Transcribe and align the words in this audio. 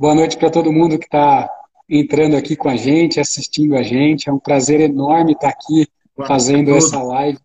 Boa 0.00 0.14
noite 0.14 0.36
para 0.36 0.48
todo 0.48 0.72
mundo 0.72 0.96
que 0.96 1.06
está 1.06 1.50
entrando 1.90 2.36
aqui 2.36 2.54
com 2.54 2.68
a 2.68 2.76
gente, 2.76 3.18
assistindo 3.18 3.74
a 3.74 3.82
gente. 3.82 4.28
É 4.28 4.32
um 4.32 4.38
prazer 4.38 4.78
enorme 4.78 5.32
estar 5.32 5.48
aqui 5.48 5.88
fazendo 6.24 6.72
essa 6.76 7.02
live 7.02 7.40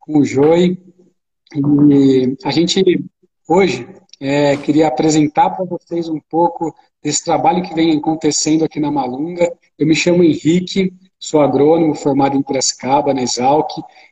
com 0.00 0.18
o 0.18 0.24
Joey. 0.24 0.76
E 1.54 2.36
a 2.42 2.50
gente 2.50 3.04
hoje 3.48 3.86
é, 4.18 4.56
queria 4.56 4.88
apresentar 4.88 5.50
para 5.50 5.64
vocês 5.64 6.08
um 6.08 6.18
pouco 6.28 6.74
desse 7.00 7.24
trabalho 7.24 7.62
que 7.62 7.72
vem 7.72 7.96
acontecendo 7.96 8.64
aqui 8.64 8.80
na 8.80 8.90
Malunga. 8.90 9.48
Eu 9.78 9.86
me 9.86 9.94
chamo 9.94 10.24
Henrique, 10.24 10.92
sou 11.20 11.40
agrônomo 11.40 11.94
formado 11.94 12.36
em 12.36 12.42
Piracicaba, 12.42 13.14
na 13.14 13.22
Exalc, 13.22 13.70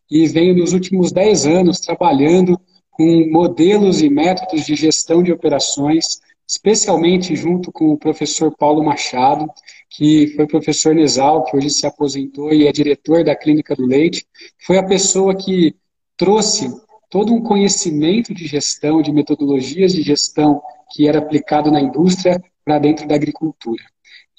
e 0.08 0.28
venho 0.28 0.56
nos 0.56 0.72
últimos 0.72 1.10
10 1.10 1.46
anos 1.46 1.80
trabalhando 1.80 2.56
com 2.92 3.28
modelos 3.32 4.00
e 4.00 4.08
métodos 4.08 4.64
de 4.64 4.76
gestão 4.76 5.24
de 5.24 5.32
operações, 5.32 6.20
especialmente 6.50 7.36
junto 7.36 7.70
com 7.70 7.90
o 7.90 7.96
professor 7.96 8.52
Paulo 8.56 8.82
Machado, 8.82 9.48
que 9.88 10.34
foi 10.34 10.48
professor 10.48 10.92
na 10.92 11.02
Exalc, 11.02 11.54
hoje 11.54 11.70
se 11.70 11.86
aposentou 11.86 12.52
e 12.52 12.66
é 12.66 12.72
diretor 12.72 13.22
da 13.22 13.36
Clínica 13.36 13.76
do 13.76 13.86
Leite. 13.86 14.26
Foi 14.66 14.76
a 14.76 14.82
pessoa 14.82 15.32
que 15.32 15.76
trouxe 16.16 16.68
todo 17.08 17.32
um 17.32 17.40
conhecimento 17.40 18.34
de 18.34 18.48
gestão, 18.48 19.00
de 19.00 19.12
metodologias 19.12 19.92
de 19.92 20.02
gestão 20.02 20.60
que 20.92 21.06
era 21.06 21.20
aplicado 21.20 21.70
na 21.70 21.80
indústria 21.80 22.42
para 22.64 22.80
dentro 22.80 23.06
da 23.06 23.14
agricultura. 23.14 23.84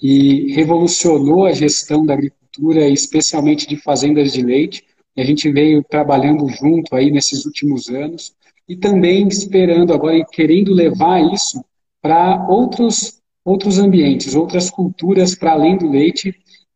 E 0.01 0.51
revolucionou 0.51 1.45
a 1.45 1.53
gestão 1.53 2.05
da 2.05 2.13
agricultura, 2.13 2.89
especialmente 2.89 3.65
de 3.65 3.77
fazendas 3.77 4.33
de 4.33 4.41
leite. 4.41 4.83
E 5.15 5.21
a 5.21 5.23
gente 5.23 5.49
veio 5.49 5.81
trabalhando 5.81 6.45
junto 6.49 6.93
aí 6.93 7.09
nesses 7.09 7.45
últimos 7.45 7.87
anos 7.87 8.33
e 8.67 8.75
também 8.75 9.29
esperando 9.29 9.93
agora 9.93 10.17
e 10.17 10.25
querendo 10.25 10.73
levar 10.73 11.21
isso 11.33 11.63
para 12.01 12.47
outros 12.49 13.21
outros 13.43 13.79
ambientes, 13.79 14.35
outras 14.35 14.69
culturas 14.69 15.33
para 15.33 15.53
além 15.53 15.75
do 15.75 15.89
leite 15.89 16.33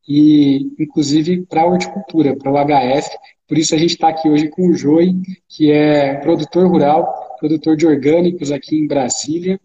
e 0.07 0.71
inclusive 0.79 1.45
para 1.45 1.61
a 1.61 1.65
horticultura, 1.65 2.35
para 2.35 2.51
o 2.51 2.55
HF, 2.55 3.09
por 3.47 3.57
isso 3.57 3.75
a 3.75 3.77
gente 3.77 3.91
está 3.91 4.09
aqui 4.09 4.27
hoje 4.27 4.49
com 4.49 4.67
o 4.67 4.73
Joey, 4.73 5.15
que 5.47 5.71
é 5.71 6.15
produtor 6.15 6.67
rural, 6.67 7.37
produtor 7.39 7.77
de 7.77 7.85
orgânicos 7.85 8.51
aqui 8.51 8.75
em 8.75 8.87
Brasília 8.87 9.59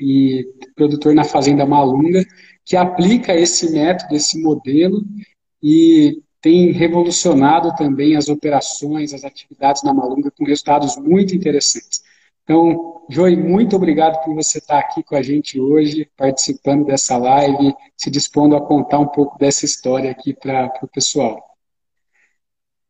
e 0.00 0.46
produtor 0.76 1.14
na 1.14 1.24
Fazenda 1.24 1.66
Malunga, 1.66 2.24
que 2.64 2.76
aplica 2.76 3.34
esse 3.34 3.72
método, 3.72 4.14
esse 4.14 4.40
modelo 4.40 5.04
e 5.62 6.22
tem 6.40 6.70
revolucionado 6.70 7.74
também 7.74 8.16
as 8.16 8.28
operações, 8.28 9.12
as 9.12 9.24
atividades 9.24 9.82
na 9.82 9.92
Malunga 9.92 10.30
com 10.30 10.44
resultados 10.44 10.96
muito 10.96 11.34
interessantes. 11.34 12.02
Então, 12.44 13.02
Joey, 13.08 13.36
muito 13.36 13.76
obrigado 13.76 14.22
por 14.24 14.34
você 14.34 14.58
estar 14.58 14.78
aqui 14.78 15.02
com 15.02 15.16
a 15.16 15.22
gente 15.22 15.60
hoje, 15.60 16.08
participando 16.16 16.84
dessa 16.84 17.16
live, 17.16 17.74
se 17.96 18.10
dispondo 18.10 18.56
a 18.56 18.60
contar 18.60 18.98
um 18.98 19.08
pouco 19.08 19.38
dessa 19.38 19.64
história 19.64 20.10
aqui 20.10 20.32
para 20.32 20.72
o 20.82 20.88
pessoal. 20.88 21.50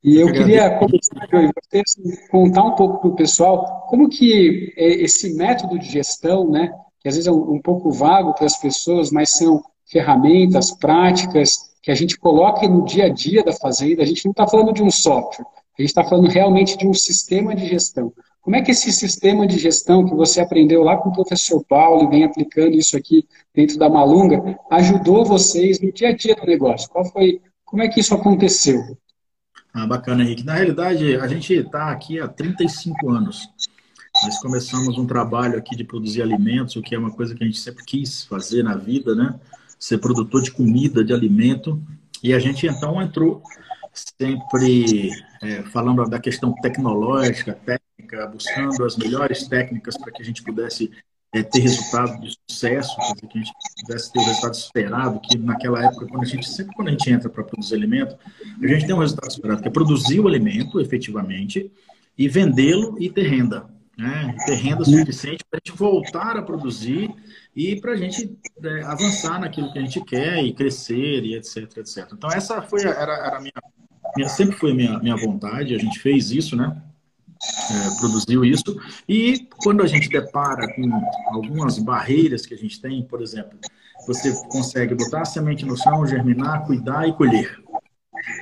E 0.03 0.17
eu, 0.17 0.33
queria 0.33 0.79
começar, 0.79 1.29
você 1.31 2.29
contar 2.31 2.65
um 2.65 2.75
pouco 2.75 3.01
para 3.01 3.09
o 3.11 3.17
pessoal 3.17 3.87
como 3.89 4.09
que 4.09 4.73
é 4.77 4.89
esse 5.03 5.35
método 5.35 5.79
de 5.79 5.91
gestão, 5.91 6.49
né, 6.49 6.73
que 7.01 7.09
às 7.09 7.15
vezes 7.15 7.27
é 7.27 7.33
um, 7.33 7.55
um 7.55 7.61
pouco 7.61 7.91
vago 7.91 8.33
para 8.35 8.47
as 8.47 8.59
pessoas, 8.59 9.11
mas 9.11 9.31
são 9.31 9.63
ferramentas, 9.91 10.71
práticas 10.71 11.71
que 11.83 11.91
a 11.91 11.95
gente 11.95 12.19
coloca 12.19 12.67
no 12.69 12.85
dia 12.85 13.07
a 13.07 13.09
dia 13.09 13.43
da 13.43 13.53
fazenda. 13.53 14.03
A 14.03 14.07
gente 14.07 14.25
não 14.25 14.31
está 14.31 14.47
falando 14.47 14.73
de 14.73 14.83
um 14.83 14.91
software, 14.91 15.47
a 15.79 15.83
gente 15.83 15.91
está 15.91 16.05
falando 16.05 16.29
realmente 16.29 16.77
de 16.77 16.87
um 16.87 16.95
sistema 16.95 17.55
de 17.55 17.67
gestão. 17.67 18.13
Como 18.43 18.57
é 18.57 18.63
que 18.63 18.71
esse 18.71 18.91
sistema 18.93 19.47
de 19.47 19.59
gestão 19.59 20.07
que 20.07 20.15
você 20.15 20.41
aprendeu 20.41 20.83
lá 20.83 20.97
com 20.97 21.11
o 21.11 21.13
professor 21.13 21.63
Paulo 21.65 22.05
e 22.05 22.09
vem 22.09 22.25
aplicando 22.25 22.75
isso 22.75 22.97
aqui 22.97 23.27
dentro 23.55 23.79
da 23.79 23.89
Malunga 23.89 24.59
ajudou 24.71 25.25
vocês 25.25 25.81
no 25.81 25.93
dia 25.93 26.09
a 26.09 26.17
dia 26.17 26.35
do 26.35 26.47
negócio? 26.47 26.89
Qual 26.89 27.05
foi, 27.05 27.41
como 27.65 27.83
é 27.83 27.89
que 27.89 28.01
isso 28.01 28.15
aconteceu? 28.15 28.97
Ah, 29.73 29.87
bacana, 29.87 30.23
Henrique. 30.23 30.45
Na 30.45 30.55
realidade, 30.55 31.17
a 31.17 31.29
gente 31.29 31.53
está 31.53 31.91
aqui 31.91 32.19
há 32.19 32.27
35 32.27 33.11
anos. 33.11 33.49
Nós 34.23 34.41
começamos 34.41 34.99
um 34.99 35.07
trabalho 35.07 35.57
aqui 35.57 35.77
de 35.77 35.85
produzir 35.85 36.23
alimentos, 36.23 36.75
o 36.77 36.83
que 36.83 36.95
é 36.95 36.99
uma 36.99 37.13
coisa 37.13 37.35
que 37.35 37.45
a 37.45 37.47
gente 37.47 37.61
sempre 37.61 37.85
quis 37.85 38.25
fazer 38.25 38.63
na 38.63 38.75
vida, 38.75 39.15
né? 39.15 39.39
Ser 39.79 39.99
produtor 39.99 40.43
de 40.43 40.51
comida, 40.51 41.05
de 41.05 41.13
alimento. 41.13 41.81
E 42.23 42.35
a 42.35 42.39
gente 42.39 42.67
então 42.67 43.01
entrou 43.01 43.43
sempre 44.19 45.11
é, 45.41 45.63
falando 45.63 46.05
da 46.09 46.19
questão 46.19 46.53
tecnológica, 46.61 47.53
técnica, 47.53 47.90
buscando 48.31 48.85
as 48.85 48.97
melhores 48.97 49.47
técnicas 49.49 49.97
para 49.97 50.13
que 50.13 50.23
a 50.23 50.25
gente 50.25 50.43
pudesse 50.43 50.91
é, 51.33 51.43
ter 51.43 51.61
resultado 51.61 52.21
de 52.21 52.37
sucesso, 52.49 52.97
que 53.21 53.39
a 53.39 53.41
gente 53.41 53.53
pudesse 53.83 54.13
ter 54.13 54.19
o 54.19 54.25
resultado 54.25 54.55
esperado, 54.55 55.21
que 55.21 55.39
naquela 55.39 55.85
época, 55.85 56.07
quando 56.07 56.23
a 56.23 56.27
gente, 56.27 56.49
sempre 56.49 56.75
quando 56.75 56.89
a 56.89 56.91
gente 56.91 57.11
entra 57.11 57.29
para 57.29 57.45
produzir 57.45 57.75
alimento, 57.75 58.17
a 58.63 58.67
gente 58.67 58.87
tem 58.87 58.95
um 58.95 58.99
resultado 58.99 59.31
esperado, 59.31 59.63
que 59.63 59.69
é 59.69 59.71
produzir 59.71 60.21
o 60.21 60.27
alimento 60.27 60.81
efetivamente 60.81 61.71
e 62.19 62.29
vendê-lo 62.29 62.97
e 63.01 63.09
ter 63.11 63.29
renda. 63.29 63.69
Né? 63.99 64.35
ter 64.47 64.55
renda 64.55 64.83
suficiente 64.83 65.45
para 65.51 65.59
a 65.59 65.61
gente 65.63 65.77
voltar 65.77 66.35
a 66.35 66.43
produzir 66.43 67.11
e 67.55 67.79
para 67.79 67.93
a 67.93 67.97
gente 67.97 68.35
é, 68.65 68.83
avançar 68.85 69.39
naquilo 69.39 69.71
que 69.71 69.79
a 69.79 69.83
gente 69.83 70.03
quer 70.03 70.43
e 70.43 70.55
crescer 70.55 71.23
e 71.23 71.35
etc, 71.35 71.77
etc. 71.77 72.09
Então 72.11 72.31
essa 72.31 72.63
foi 72.63 72.81
era, 72.81 73.13
era 73.13 73.37
a 73.37 73.41
minha, 73.41 73.53
minha 74.17 74.29
sempre 74.29 74.57
foi 74.57 74.71
a 74.71 74.75
minha, 74.75 74.99
minha 75.01 75.17
vontade, 75.17 75.75
a 75.75 75.79
gente 75.79 75.99
fez 75.99 76.31
isso, 76.31 76.57
né? 76.57 76.81
É, 77.43 77.99
produziu 77.99 78.45
isso. 78.45 78.79
E 79.09 79.49
quando 79.63 79.83
a 79.83 79.87
gente 79.87 80.09
depara 80.09 80.73
com 80.75 80.91
algumas 81.29 81.79
barreiras 81.79 82.45
que 82.45 82.55
a 82.55 82.59
gente 82.59 82.81
tem, 82.81 83.03
por 83.03 83.23
exemplo, 83.23 83.59
você 84.07 84.33
consegue 84.49 84.95
botar 84.95 85.23
a 85.23 85.25
semente 85.25 85.65
no 85.65 85.77
chão, 85.77 86.07
germinar, 86.07 86.67
cuidar 86.67 87.09
e 87.09 87.13
colher. 87.13 87.63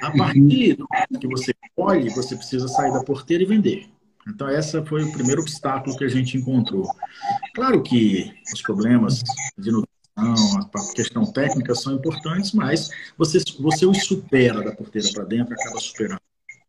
A 0.02 0.10
partir 0.10 0.74
do 0.74 0.86
momento 0.90 1.20
que 1.20 1.28
você 1.28 1.54
colhe, 1.76 2.10
você 2.10 2.34
precisa 2.36 2.66
sair 2.66 2.92
da 2.92 3.04
porteira 3.04 3.42
e 3.42 3.46
vender. 3.46 3.88
Então, 4.26 4.48
esse 4.50 4.84
foi 4.84 5.04
o 5.04 5.12
primeiro 5.12 5.40
obstáculo 5.40 5.96
que 5.96 6.04
a 6.04 6.08
gente 6.08 6.36
encontrou. 6.36 6.86
Claro 7.54 7.82
que 7.82 8.32
os 8.52 8.60
problemas 8.60 9.22
de 9.56 9.70
nutrição, 9.70 10.68
a 10.74 10.94
questão 10.94 11.24
técnica 11.24 11.74
são 11.74 11.94
importantes, 11.94 12.52
mas 12.52 12.90
você, 13.16 13.38
você 13.58 13.86
os 13.86 14.04
supera 14.04 14.62
da 14.62 14.72
porteira 14.72 15.08
para 15.14 15.24
dentro, 15.24 15.54
acaba 15.54 15.78
superando. 15.78 16.27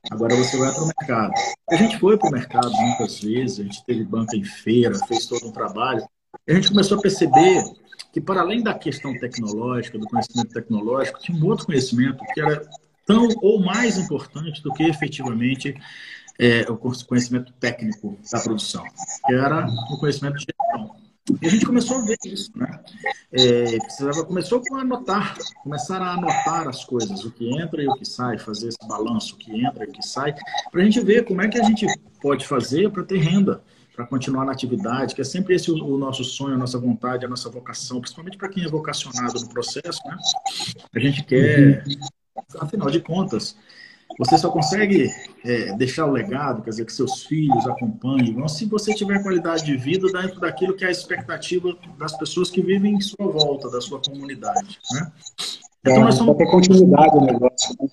Agora 0.09 0.35
você 0.35 0.57
vai 0.57 0.73
para 0.73 0.83
o 0.83 0.87
mercado. 0.87 1.33
A 1.69 1.75
gente 1.75 1.99
foi 1.99 2.17
para 2.17 2.29
o 2.29 2.31
mercado 2.31 2.71
muitas 2.71 3.19
vezes, 3.19 3.59
a 3.59 3.63
gente 3.63 3.83
teve 3.85 4.03
banca 4.03 4.35
em 4.35 4.43
feira, 4.43 4.97
fez 5.07 5.25
todo 5.25 5.47
um 5.47 5.51
trabalho. 5.51 6.07
E 6.47 6.51
a 6.51 6.55
gente 6.55 6.69
começou 6.69 6.97
a 6.97 7.01
perceber 7.01 7.63
que, 8.11 8.21
para 8.21 8.41
além 8.41 8.63
da 8.63 8.73
questão 8.73 9.13
tecnológica, 9.19 9.97
do 9.97 10.07
conhecimento 10.07 10.53
tecnológico, 10.53 11.19
tinha 11.19 11.37
um 11.37 11.45
outro 11.45 11.65
conhecimento 11.65 12.23
que 12.33 12.41
era 12.41 12.67
tão 13.05 13.27
ou 13.41 13.59
mais 13.59 13.97
importante 13.97 14.61
do 14.63 14.71
que 14.73 14.83
efetivamente 14.83 15.75
é, 16.39 16.61
o 16.69 16.77
conhecimento 16.77 17.51
técnico 17.53 18.17
da 18.31 18.39
produção, 18.39 18.83
que 19.25 19.33
era 19.33 19.67
o 19.91 19.97
conhecimento 19.99 20.37
de 20.37 20.45
gestão. 20.45 21.08
E 21.41 21.47
a 21.47 21.49
gente 21.49 21.65
começou 21.65 21.97
a 21.97 22.01
ver 22.01 22.17
isso, 22.25 22.51
né? 22.55 22.79
É, 23.31 23.77
precisava, 23.77 24.25
começou 24.25 24.61
a 24.73 24.81
anotar, 24.81 25.37
começar 25.63 26.01
a 26.01 26.13
anotar 26.13 26.67
as 26.67 26.83
coisas, 26.83 27.23
o 27.23 27.31
que 27.31 27.47
entra 27.59 27.83
e 27.83 27.87
o 27.87 27.93
que 27.93 28.05
sai, 28.05 28.37
fazer 28.37 28.69
esse 28.69 28.87
balanço, 28.87 29.35
o 29.35 29.37
que 29.37 29.63
entra 29.63 29.85
e 29.85 29.87
o 29.87 29.91
que 29.91 30.05
sai, 30.05 30.33
para 30.71 30.81
a 30.81 30.83
gente 30.83 30.99
ver 31.01 31.25
como 31.25 31.41
é 31.41 31.47
que 31.47 31.59
a 31.59 31.63
gente 31.63 31.85
pode 32.21 32.45
fazer 32.45 32.89
para 32.91 33.03
ter 33.03 33.17
renda, 33.17 33.61
para 33.95 34.07
continuar 34.07 34.45
na 34.45 34.51
atividade, 34.51 35.13
que 35.13 35.21
é 35.21 35.25
sempre 35.25 35.55
esse 35.55 35.69
o, 35.69 35.75
o, 35.75 35.97
nosso 35.97 36.23
sonho, 36.23 36.55
a 36.55 36.57
nossa 36.57 36.79
vontade, 36.79 37.25
a 37.25 37.29
nossa 37.29 37.49
vocação, 37.49 37.99
principalmente 37.99 38.37
para 38.37 38.49
quem 38.49 38.63
é 38.63 38.67
vocacionado 38.67 39.39
no 39.39 39.49
processo, 39.49 40.01
né? 40.05 40.17
A 40.95 40.99
gente 40.99 41.23
quer, 41.23 41.83
afinal 42.59 42.89
de 42.89 43.01
contas, 43.01 43.55
você 44.17 44.37
só 44.37 44.49
consegue 44.49 45.09
é, 45.45 45.75
deixar 45.75 46.05
o 46.05 46.11
legado, 46.11 46.61
quer 46.61 46.71
dizer, 46.71 46.85
que 46.85 46.93
seus 46.93 47.23
filhos 47.23 47.67
acompanhem, 47.67 48.33
vão, 48.33 48.47
se 48.47 48.65
você 48.65 48.93
tiver 48.93 49.21
qualidade 49.21 49.65
de 49.65 49.77
vida 49.77 50.07
dentro 50.11 50.39
daquilo 50.39 50.75
que 50.75 50.83
é 50.83 50.87
a 50.87 50.91
expectativa 50.91 51.75
das 51.97 52.17
pessoas 52.17 52.49
que 52.49 52.61
vivem 52.61 52.95
em 52.95 53.01
sua 53.01 53.27
volta, 53.27 53.69
da 53.69 53.79
sua 53.79 54.01
comunidade. 54.01 54.79
Né? 54.91 55.11
Então, 55.81 55.95
é, 55.95 55.99
nós 55.99 56.15
somos... 56.15 56.37
ter 56.37 56.47
continuidade 56.47 57.15
o 57.15 57.21
negócio. 57.21 57.75
Né? 57.79 57.89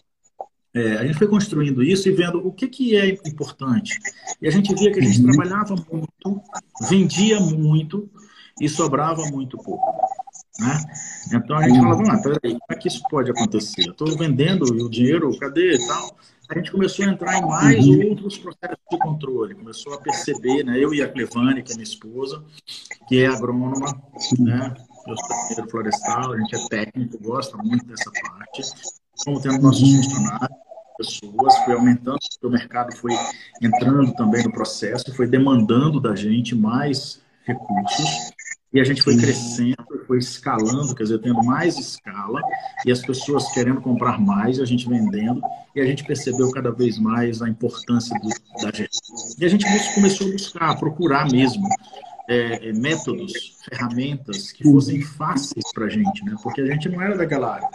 É, 0.75 0.99
a 0.99 1.07
gente 1.07 1.19
foi 1.19 1.27
construindo 1.27 1.83
isso 1.83 2.07
e 2.07 2.13
vendo 2.13 2.47
o 2.47 2.53
que, 2.53 2.69
que 2.69 2.97
é 2.97 3.09
importante. 3.09 3.99
E 4.43 4.47
a 4.47 4.51
gente 4.51 4.75
via 4.75 4.93
que 4.93 4.99
a 4.99 5.03
gente 5.03 5.21
uhum. 5.21 5.33
trabalhava 5.33 5.75
muito, 5.91 6.43
vendia 6.89 7.41
muito 7.41 8.11
e 8.61 8.69
sobrava 8.69 9.23
muito 9.27 9.57
pouco. 9.57 10.06
Né? 10.59 10.85
Então 11.33 11.57
a 11.57 11.69
gente 11.69 11.79
falava, 11.79 12.03
ah, 12.13 12.23
peraí, 12.23 12.53
como 12.53 12.65
é 12.71 12.75
que 12.75 12.89
isso 12.89 13.03
pode 13.11 13.31
acontecer? 13.31 13.87
Eu 13.87 13.93
estou 13.93 14.17
vendendo 14.17 14.63
o 14.63 14.91
dinheiro, 14.91 15.37
cadê 15.39 15.75
e 15.75 15.87
tal? 15.87 16.17
A 16.49 16.55
gente 16.55 16.71
começou 16.71 17.05
a 17.05 17.09
entrar 17.09 17.39
em 17.39 17.47
mais 17.47 17.87
uhum. 17.87 18.11
outros 18.11 18.39
processos 18.39 18.79
de 18.91 18.99
controle, 18.99 19.55
começou 19.55 19.95
a 19.95 19.99
perceber, 19.99 20.65
né? 20.65 20.79
Eu 20.79 20.95
e 20.95 21.03
a 21.03 21.09
Clevane, 21.09 21.63
que 21.63 21.73
é 21.73 21.75
minha 21.75 21.85
esposa, 21.85 22.43
que 23.09 23.23
é 23.23 23.27
agrônoma, 23.27 24.01
né? 24.39 24.75
Eu 25.07 25.17
sou 25.17 25.37
engenheiro 25.37 25.71
florestal, 25.71 26.33
a 26.33 26.39
gente 26.39 26.55
é 26.55 26.69
técnico, 26.69 27.19
gosta 27.21 27.57
muito 27.59 27.85
dessa 27.87 28.11
parte. 28.11 28.63
Como 29.25 29.41
tendo 29.41 29.61
nossos 29.61 29.83
uhum. 29.83 30.03
funcionários, 30.03 30.59
pessoas, 30.97 31.59
foi 31.65 31.75
aumentando, 31.75 32.19
o 32.43 32.49
mercado 32.49 32.97
foi 32.97 33.13
entrando 33.61 34.15
também 34.15 34.45
no 34.45 34.53
processo, 34.53 35.15
foi 35.15 35.27
demandando 35.27 36.01
da 36.01 36.15
gente 36.15 36.55
mais 36.55 37.21
recursos. 37.45 38.33
E 38.73 38.81
a 38.81 38.85
gente 38.85 39.03
foi 39.03 39.17
crescendo, 39.17 39.77
foi 40.07 40.19
escalando, 40.19 40.95
quer 40.95 41.05
dizer, 41.05 41.19
tendo 41.21 41.43
mais 41.45 41.79
escala, 41.79 42.41
e 42.85 42.93
as 42.93 43.01
pessoas 43.01 43.51
querendo 43.53 43.81
comprar 43.81 44.21
mais, 44.21 44.59
e 44.59 44.63
a 44.63 44.65
gente 44.65 44.89
vendendo, 44.89 45.41
e 45.75 45.81
a 45.81 45.87
gente 45.87 46.05
percebeu 46.05 46.51
cada 46.51 46.71
vez 46.71 46.99
mais 46.99 47.41
a 47.41 47.49
importância 47.49 48.19
do, 48.21 48.29
da 48.63 48.77
gestão. 48.77 49.17
E 49.39 49.45
a 49.45 49.49
gente 49.49 49.65
começou 49.95 50.29
a 50.29 50.33
buscar, 50.33 50.71
a 50.71 50.77
procurar 50.77 51.31
mesmo 51.31 51.67
é, 52.29 52.69
é, 52.69 52.73
métodos, 52.73 53.33
ferramentas 53.69 54.51
que 54.51 54.65
fossem 54.65 55.01
fáceis 55.01 55.73
para 55.73 55.87
a 55.87 55.89
gente, 55.89 56.25
né? 56.25 56.35
Porque 56.43 56.61
a 56.61 56.67
gente 56.67 56.89
não 56.89 57.01
era 57.01 57.17
daquela 57.17 57.55
área. 57.55 57.69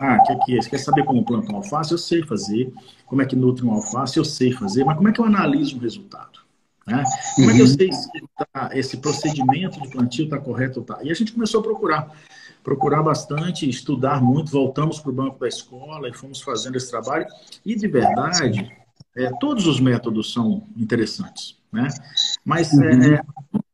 Ah, 0.00 0.18
que, 0.44 0.58
quer 0.58 0.78
saber 0.78 1.04
como 1.04 1.24
planta 1.24 1.52
um 1.52 1.56
alface? 1.56 1.92
Eu 1.92 1.98
sei 1.98 2.22
fazer. 2.22 2.72
Como 3.06 3.22
é 3.22 3.26
que 3.26 3.36
nutre 3.36 3.64
um 3.64 3.72
alface? 3.72 4.18
Eu 4.18 4.24
sei 4.24 4.52
fazer. 4.52 4.84
Mas 4.84 4.96
como 4.96 5.08
é 5.08 5.12
que 5.12 5.20
eu 5.20 5.24
analiso 5.24 5.76
o 5.76 5.80
resultado? 5.80 6.43
Né? 6.86 7.02
Como 7.34 7.50
é 7.50 7.54
que 7.54 7.60
eu 7.60 7.64
uhum. 7.64 7.70
sei 7.72 7.92
se 7.92 8.10
tá, 8.52 8.70
esse 8.72 8.96
procedimento 8.98 9.80
de 9.80 9.88
plantio 9.88 10.24
está 10.24 10.38
correto 10.38 10.80
ou 10.80 10.84
tá? 10.84 10.98
E 11.02 11.10
a 11.10 11.14
gente 11.14 11.32
começou 11.32 11.60
a 11.60 11.62
procurar. 11.62 12.10
Procurar 12.62 13.02
bastante, 13.02 13.68
estudar 13.68 14.22
muito. 14.22 14.50
Voltamos 14.50 14.98
para 14.98 15.10
o 15.10 15.14
banco 15.14 15.38
da 15.38 15.48
escola 15.48 16.08
e 16.08 16.14
fomos 16.14 16.40
fazendo 16.40 16.76
esse 16.76 16.90
trabalho. 16.90 17.26
E, 17.64 17.74
de 17.74 17.88
verdade, 17.88 18.70
é, 19.16 19.30
todos 19.38 19.66
os 19.66 19.80
métodos 19.80 20.32
são 20.32 20.62
interessantes. 20.76 21.56
Né? 21.72 21.88
Mas 22.44 22.72
uhum. 22.72 22.84
é, 22.84 23.22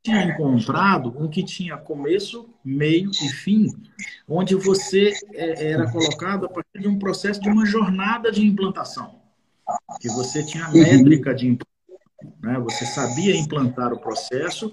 tinha 0.03 0.25
encontrado 0.25 1.15
um 1.19 1.29
que 1.29 1.43
tinha 1.43 1.77
começo, 1.77 2.49
meio 2.65 3.11
e 3.11 3.29
fim, 3.29 3.69
onde 4.29 4.55
você 4.55 5.13
é, 5.35 5.73
era 5.73 5.91
colocado 5.91 6.47
a 6.47 6.49
partir 6.49 6.81
de 6.81 6.89
um 6.89 6.99
processo 6.99 7.41
de 7.41 7.49
uma 7.49 7.67
jornada 7.67 8.33
de 8.33 8.45
implantação, 8.45 9.17
que 10.01 10.09
você 10.09 10.45
tinha 10.45 10.65
a 10.65 10.71
métrica 10.71 11.35
de 11.35 11.47
implantação 11.47 11.70
né? 12.43 12.59
Você 12.61 12.85
sabia 12.87 13.37
implantar 13.37 13.93
o 13.93 13.99
processo 13.99 14.71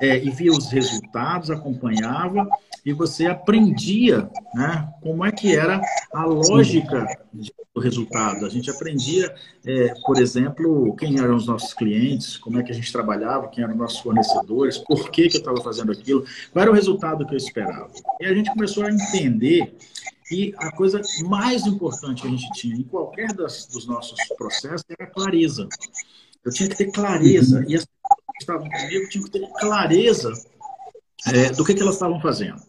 é, 0.00 0.22
e 0.22 0.30
via 0.30 0.52
os 0.52 0.70
resultados, 0.70 1.50
acompanhava 1.50 2.48
e 2.84 2.92
você 2.92 3.26
aprendia 3.26 4.30
né, 4.54 4.88
como 5.02 5.24
é 5.24 5.30
que 5.30 5.54
era 5.54 5.80
a 6.12 6.24
lógica 6.24 7.06
do 7.74 7.80
resultado. 7.80 8.46
A 8.46 8.48
gente 8.48 8.70
aprendia, 8.70 9.34
é, 9.66 9.92
por 10.04 10.18
exemplo, 10.18 10.94
quem 10.96 11.18
eram 11.18 11.36
os 11.36 11.46
nossos 11.46 11.74
clientes, 11.74 12.36
como 12.36 12.58
é 12.58 12.62
que 12.62 12.72
a 12.72 12.74
gente 12.74 12.90
trabalhava, 12.92 13.48
quem 13.48 13.62
eram 13.62 13.74
os 13.74 13.80
nossos 13.80 13.98
fornecedores, 14.00 14.78
por 14.78 15.10
que, 15.10 15.28
que 15.28 15.36
eu 15.36 15.40
estava 15.40 15.60
fazendo 15.62 15.92
aquilo, 15.92 16.24
qual 16.52 16.62
era 16.62 16.70
o 16.70 16.74
resultado 16.74 17.26
que 17.26 17.34
eu 17.34 17.38
esperava. 17.38 17.90
E 18.20 18.24
a 18.24 18.34
gente 18.34 18.50
começou 18.50 18.84
a 18.84 18.90
entender 18.90 19.74
e 20.30 20.54
a 20.58 20.70
coisa 20.70 21.00
mais 21.24 21.66
importante 21.66 22.22
que 22.22 22.28
a 22.28 22.30
gente 22.30 22.50
tinha 22.52 22.76
em 22.76 22.84
qualquer 22.84 23.32
das, 23.32 23.66
dos 23.66 23.84
nossos 23.86 24.16
processos 24.38 24.84
era 24.88 25.08
a 25.08 25.12
clareza. 25.12 25.68
Eu 26.44 26.52
tinha 26.52 26.68
que 26.68 26.76
ter 26.76 26.90
clareza, 26.90 27.64
e 27.68 27.76
as 27.76 27.84
pessoas 27.84 28.24
que 28.32 28.40
estavam 28.40 28.68
comigo 28.68 29.08
tinham 29.08 29.24
que 29.24 29.30
ter 29.30 29.46
clareza 29.58 30.32
é, 31.26 31.50
do 31.50 31.64
que, 31.64 31.74
que 31.74 31.82
elas 31.82 31.94
estavam 31.94 32.20
fazendo. 32.20 32.60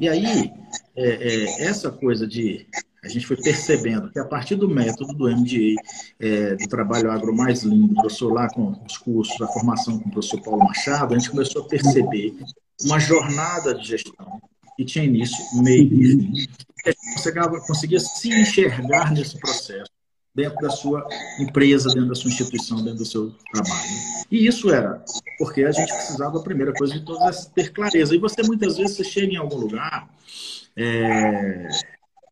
E 0.00 0.08
aí, 0.08 0.52
é, 0.96 1.08
é, 1.08 1.64
essa 1.64 1.90
coisa 1.90 2.26
de. 2.26 2.66
A 3.04 3.08
gente 3.08 3.26
foi 3.26 3.36
percebendo 3.36 4.12
que 4.12 4.18
a 4.18 4.24
partir 4.24 4.54
do 4.54 4.68
método 4.68 5.12
do 5.14 5.28
MDA, 5.28 5.74
é, 6.20 6.54
do 6.54 6.68
trabalho 6.68 7.10
agro 7.10 7.34
mais 7.34 7.64
lindo, 7.64 7.94
professor 7.94 8.32
lá 8.32 8.48
com 8.48 8.80
os 8.86 8.96
cursos, 8.96 9.40
a 9.40 9.48
formação 9.48 9.98
com 9.98 10.08
o 10.08 10.12
professor 10.12 10.40
Paulo 10.40 10.64
Machado, 10.64 11.12
a 11.12 11.18
gente 11.18 11.30
começou 11.30 11.62
a 11.62 11.68
perceber 11.68 12.32
uma 12.84 13.00
jornada 13.00 13.74
de 13.74 13.88
gestão 13.88 14.40
que 14.76 14.84
tinha 14.84 15.04
início, 15.04 15.36
meio 15.60 15.92
e 15.92 16.06
fim. 16.12 16.46
A 16.86 16.90
gente 16.90 17.66
conseguia 17.66 17.98
se 17.98 18.28
enxergar 18.28 19.12
nesse 19.12 19.36
processo 19.36 19.90
dentro 20.34 20.58
da 20.60 20.70
sua 20.70 21.06
empresa, 21.38 21.88
dentro 21.90 22.08
da 22.08 22.14
sua 22.14 22.30
instituição, 22.30 22.78
dentro 22.82 22.98
do 22.98 23.04
seu 23.04 23.34
trabalho. 23.52 23.90
E 24.30 24.46
isso 24.46 24.70
era 24.72 25.04
porque 25.38 25.64
a 25.64 25.72
gente 25.72 25.92
precisava, 25.92 26.38
a 26.38 26.42
primeira 26.42 26.72
coisa 26.72 26.94
de 26.94 27.04
todas, 27.04 27.46
é 27.46 27.50
ter 27.54 27.72
clareza. 27.72 28.14
E 28.14 28.18
você, 28.18 28.42
muitas 28.42 28.76
vezes, 28.76 28.96
você 28.96 29.04
chega 29.04 29.32
em 29.34 29.36
algum 29.36 29.56
lugar, 29.56 30.08
é, 30.76 31.68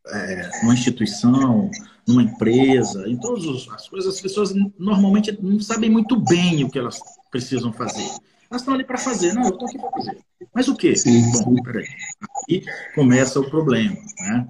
é, 0.09 0.51
numa 0.63 0.75
instituição, 0.75 1.71
numa 2.07 2.23
empresa, 2.23 3.09
em 3.09 3.17
todas 3.17 3.69
as 3.69 3.89
coisas, 3.89 4.15
as 4.15 4.21
pessoas 4.21 4.55
normalmente 4.79 5.37
não 5.43 5.61
sabem 5.61 5.91
muito 5.91 6.17
bem 6.17 6.65
o 6.65 6.71
que 6.71 6.79
elas 6.79 6.99
precisam 7.31 7.73
fazer. 7.73 8.09
Elas 8.51 8.63
estão 8.63 8.75
ali 8.75 8.85
para 8.85 8.99
fazer. 8.99 9.33
Não, 9.33 9.45
eu 9.45 9.51
estou 9.51 9.69
aqui 9.69 9.79
para 9.79 9.91
fazer. 9.91 10.19
Mas 10.53 10.67
o 10.67 10.77
quê? 10.77 10.97
Sim. 10.97 11.31
Bom, 11.45 11.63
peraí. 11.63 11.87
Aqui 12.43 12.65
começa 12.95 13.39
o 13.39 13.49
problema, 13.49 13.97
né? 14.19 14.49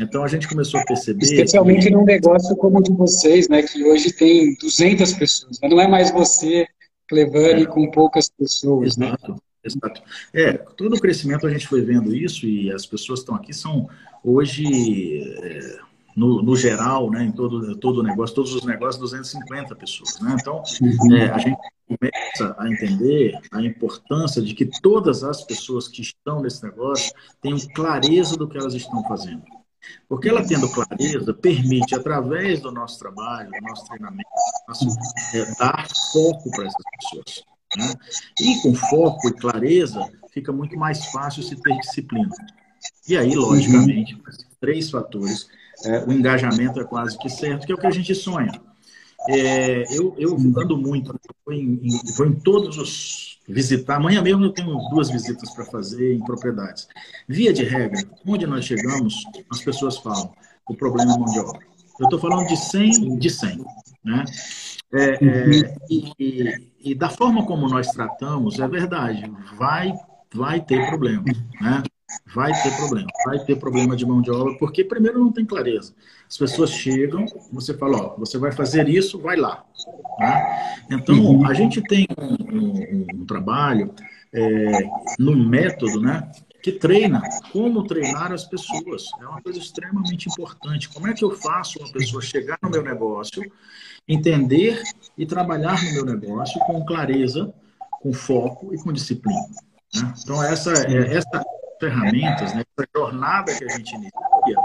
Então 0.00 0.24
a 0.24 0.28
gente 0.28 0.48
começou 0.48 0.80
a 0.80 0.84
perceber. 0.84 1.22
Especialmente 1.22 1.88
que... 1.88 1.90
num 1.90 2.04
negócio 2.04 2.56
como 2.56 2.78
o 2.78 2.82
de 2.82 2.92
vocês, 2.92 3.48
né, 3.48 3.62
que 3.62 3.84
hoje 3.84 4.10
tem 4.12 4.54
200 4.54 5.12
pessoas. 5.12 5.58
Não 5.62 5.78
é 5.78 5.86
mais 5.86 6.10
você, 6.10 6.66
Clevane, 7.06 7.64
é. 7.64 7.66
com 7.66 7.90
poucas 7.90 8.30
pessoas. 8.30 8.96
Né? 8.96 9.08
Exato. 9.08 9.32
Né? 9.32 9.38
Exato. 9.64 10.02
É, 10.32 10.52
todo 10.54 10.96
o 10.96 11.00
crescimento 11.00 11.46
a 11.46 11.50
gente 11.50 11.68
foi 11.68 11.82
vendo 11.82 12.14
isso 12.14 12.46
e 12.46 12.72
as 12.72 12.86
pessoas 12.86 13.20
que 13.20 13.24
estão 13.24 13.34
aqui 13.36 13.52
são 13.52 13.88
hoje, 14.24 15.20
é, 15.42 15.78
no, 16.16 16.42
no, 16.42 16.56
geral, 16.56 17.10
né, 17.10 17.24
em 17.24 17.32
todo, 17.32 17.76
todo 17.76 18.00
o 18.00 18.02
negócio, 18.02 18.34
todos 18.34 18.54
os 18.54 18.64
negócios, 18.64 19.00
250 19.00 19.74
pessoas. 19.76 20.20
Né? 20.20 20.36
Então, 20.40 20.62
uhum. 20.80 21.16
é, 21.16 21.30
a 21.30 21.38
gente 21.38 21.58
começa 21.88 22.56
a 22.58 22.68
entender 22.68 23.38
a 23.52 23.60
importância 23.62 24.42
de 24.42 24.54
que 24.54 24.66
todas 24.80 25.24
as 25.24 25.42
pessoas 25.44 25.88
que 25.88 26.02
estão 26.02 26.40
nesse 26.40 26.62
negócio 26.62 27.12
tenham 27.40 27.58
clareza 27.74 28.36
do 28.36 28.48
que 28.48 28.58
elas 28.58 28.74
estão 28.74 29.02
fazendo. 29.04 29.42
Porque 30.08 30.28
ela 30.28 30.46
tendo 30.46 30.68
clareza 30.68 31.34
permite, 31.34 31.94
através 31.94 32.60
do 32.60 32.70
nosso 32.70 32.98
trabalho, 32.98 33.50
do 33.50 33.60
nosso 33.68 33.84
treinamento, 33.86 34.28
nosso, 34.68 34.86
é, 35.34 35.54
dar 35.58 35.88
foco 36.12 36.50
para 36.52 36.66
essas 36.66 36.84
pessoas. 37.00 37.44
Né? 37.76 37.94
E 38.40 38.62
com 38.62 38.74
foco 38.74 39.28
e 39.28 39.32
clareza, 39.32 40.08
fica 40.32 40.52
muito 40.52 40.76
mais 40.76 41.06
fácil 41.06 41.42
se 41.42 41.56
ter 41.56 41.76
disciplina. 41.78 42.30
E 43.08 43.16
aí, 43.16 43.34
logicamente, 43.34 44.14
uhum. 44.14 44.22
três 44.60 44.90
fatores, 44.90 45.48
é, 45.84 46.04
o 46.04 46.12
engajamento 46.12 46.80
é 46.80 46.84
quase 46.84 47.18
que 47.18 47.28
certo, 47.28 47.66
que 47.66 47.72
é 47.72 47.74
o 47.74 47.78
que 47.78 47.86
a 47.86 47.90
gente 47.90 48.14
sonha. 48.14 48.52
É, 49.28 49.84
eu, 49.96 50.14
eu 50.18 50.34
ando 50.34 50.76
muito, 50.76 51.14
vou 51.44 51.54
em, 51.54 51.80
em, 51.82 52.12
vou 52.16 52.26
em 52.26 52.32
todos 52.32 52.76
os 52.78 53.32
visitar. 53.48 53.96
Amanhã 53.96 54.22
mesmo 54.22 54.44
eu 54.44 54.52
tenho 54.52 54.76
duas 54.90 55.10
visitas 55.10 55.52
para 55.54 55.64
fazer 55.64 56.14
em 56.14 56.24
propriedades. 56.24 56.88
Via 57.28 57.52
de 57.52 57.64
regra, 57.64 58.00
onde 58.26 58.46
nós 58.46 58.64
chegamos, 58.64 59.22
as 59.50 59.62
pessoas 59.62 59.98
falam: 59.98 60.32
o 60.68 60.74
problema 60.74 61.14
é 61.14 61.18
mão 61.18 61.26
de 61.26 61.38
obra. 61.38 61.60
Eu 62.00 62.04
estou 62.04 62.18
falando 62.18 62.46
de 62.48 62.56
100 62.56 63.18
de 63.18 63.30
100. 63.30 63.64
Né? 64.04 64.24
É, 64.92 65.24
é, 65.24 65.74
e, 65.88 66.12
e, 66.18 66.70
e, 66.80 66.94
da 66.94 67.08
forma 67.08 67.46
como 67.46 67.68
nós 67.68 67.88
tratamos, 67.88 68.58
é 68.58 68.66
verdade, 68.66 69.30
vai, 69.56 69.92
vai 70.34 70.60
ter 70.60 70.86
problema. 70.88 71.24
Né? 71.60 71.82
Vai 72.34 72.52
ter 72.62 72.74
problema, 72.76 73.08
vai 73.24 73.38
ter 73.44 73.56
problema 73.56 73.96
de 73.96 74.06
mão 74.06 74.22
de 74.22 74.30
obra, 74.30 74.56
porque 74.58 74.84
primeiro 74.84 75.18
não 75.18 75.32
tem 75.32 75.44
clareza. 75.44 75.94
As 76.28 76.36
pessoas 76.36 76.70
chegam, 76.70 77.26
você 77.52 77.74
fala, 77.74 77.98
ó, 77.98 78.16
você 78.16 78.38
vai 78.38 78.52
fazer 78.52 78.88
isso, 78.88 79.18
vai 79.18 79.36
lá. 79.36 79.64
Né? 80.18 80.84
Então, 80.90 81.14
uhum. 81.14 81.46
a 81.46 81.52
gente 81.52 81.82
tem 81.82 82.06
um, 82.18 82.56
um, 82.56 83.06
um 83.14 83.26
trabalho 83.26 83.94
é, 84.32 84.88
no 85.18 85.36
método, 85.36 86.00
né? 86.00 86.30
que 86.62 86.70
treina 86.70 87.20
como 87.50 87.84
treinar 87.84 88.32
as 88.32 88.44
pessoas. 88.44 89.06
É 89.20 89.26
uma 89.26 89.42
coisa 89.42 89.58
extremamente 89.58 90.28
importante. 90.28 90.88
Como 90.88 91.08
é 91.08 91.12
que 91.12 91.24
eu 91.24 91.32
faço 91.32 91.80
uma 91.80 91.92
pessoa 91.92 92.22
chegar 92.22 92.58
no 92.62 92.70
meu 92.70 92.82
negócio, 92.82 93.42
entender 94.08 94.80
e 95.18 95.26
trabalhar 95.26 95.82
no 95.82 95.92
meu 95.92 96.04
negócio 96.04 96.60
com 96.60 96.84
clareza, 96.84 97.52
com 98.00 98.12
foco 98.12 98.72
e 98.72 98.78
com 98.78 98.92
disciplina? 98.92 99.40
Né? 99.94 100.14
Então, 100.22 100.42
essa, 100.42 100.72
é, 100.86 101.16
essa 101.16 101.44
ferramentas, 101.82 102.54
né, 102.54 102.62
essa 102.78 102.88
jornada 102.94 103.52
que 103.52 103.64
a 103.64 103.68
gente 103.68 103.92
inicia, 103.96 104.58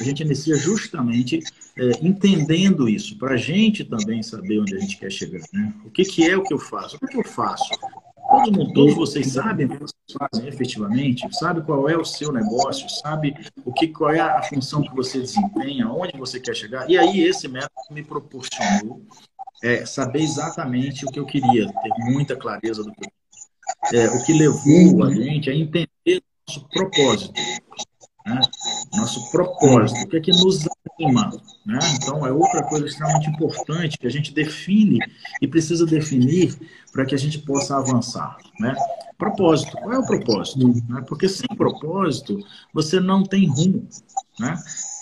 a 0.00 0.04
gente 0.04 0.22
inicia 0.22 0.56
justamente 0.56 1.40
é, 1.78 1.90
entendendo 2.02 2.86
isso, 2.86 3.16
para 3.18 3.34
a 3.34 3.36
gente 3.38 3.84
também 3.84 4.22
saber 4.22 4.60
onde 4.60 4.76
a 4.76 4.78
gente 4.78 4.98
quer 4.98 5.10
chegar. 5.10 5.40
Né? 5.50 5.72
O 5.86 5.90
que, 5.90 6.04
que 6.04 6.28
é 6.28 6.36
o 6.36 6.42
que 6.42 6.52
eu 6.52 6.58
faço? 6.58 6.96
O 6.96 7.06
que, 7.06 7.16
eu 7.16 7.24
faço? 7.24 7.70
Todo 8.30 8.52
mundo, 8.52 8.72
todos 8.74 8.94
vocês 8.94 9.32
sabem 9.32 9.64
o 9.64 9.70
que 9.70 9.78
vocês 9.78 10.18
fazem 10.18 10.46
efetivamente, 10.46 11.26
sabe 11.34 11.62
qual 11.62 11.88
é 11.88 11.96
o 11.96 12.04
seu 12.04 12.30
negócio, 12.30 12.86
sabe 12.90 13.34
o 13.64 13.72
que, 13.72 13.88
qual 13.88 14.10
é 14.10 14.20
a 14.20 14.42
função 14.42 14.82
que 14.82 14.94
você 14.94 15.20
desempenha, 15.20 15.88
onde 15.88 16.18
você 16.18 16.38
quer 16.38 16.54
chegar. 16.54 16.88
E 16.90 16.98
aí 16.98 17.20
esse 17.20 17.48
método 17.48 17.72
me 17.90 18.02
proporcionou 18.02 19.00
é, 19.62 19.86
saber 19.86 20.20
exatamente 20.20 21.06
o 21.06 21.10
que 21.10 21.18
eu 21.18 21.24
queria, 21.24 21.66
ter 21.66 21.94
muita 22.10 22.36
clareza 22.36 22.84
do 22.84 22.92
que 22.92 23.06
eu 23.06 23.18
é, 23.92 24.08
o 24.08 24.24
que 24.24 24.32
levou 24.32 25.04
a 25.04 25.14
gente 25.14 25.50
a 25.50 25.54
entender 25.54 25.88
nosso 26.48 26.66
propósito. 26.70 27.40
Né? 28.26 28.40
Nosso 28.94 29.30
propósito, 29.30 30.02
o 30.02 30.08
que 30.08 30.16
é 30.16 30.20
que 30.20 30.30
nos 30.30 30.66
anima. 30.98 31.30
Né? 31.64 31.78
Então, 31.94 32.26
é 32.26 32.32
outra 32.32 32.62
coisa 32.64 32.86
extremamente 32.86 33.28
importante 33.28 33.98
que 33.98 34.06
a 34.06 34.10
gente 34.10 34.32
define 34.32 34.98
e 35.40 35.46
precisa 35.46 35.84
definir 35.84 36.56
para 36.92 37.04
que 37.04 37.14
a 37.14 37.18
gente 37.18 37.38
possa 37.40 37.76
avançar. 37.76 38.38
Né? 38.58 38.74
Propósito. 39.18 39.72
Qual 39.72 39.92
é 39.92 39.98
o 39.98 40.06
propósito? 40.06 40.66
Né? 40.88 41.04
Porque 41.06 41.28
sem 41.28 41.48
propósito, 41.56 42.38
você 42.72 42.98
não 42.98 43.22
tem 43.22 43.46
rumo. 43.46 43.86
Né? 44.40 44.56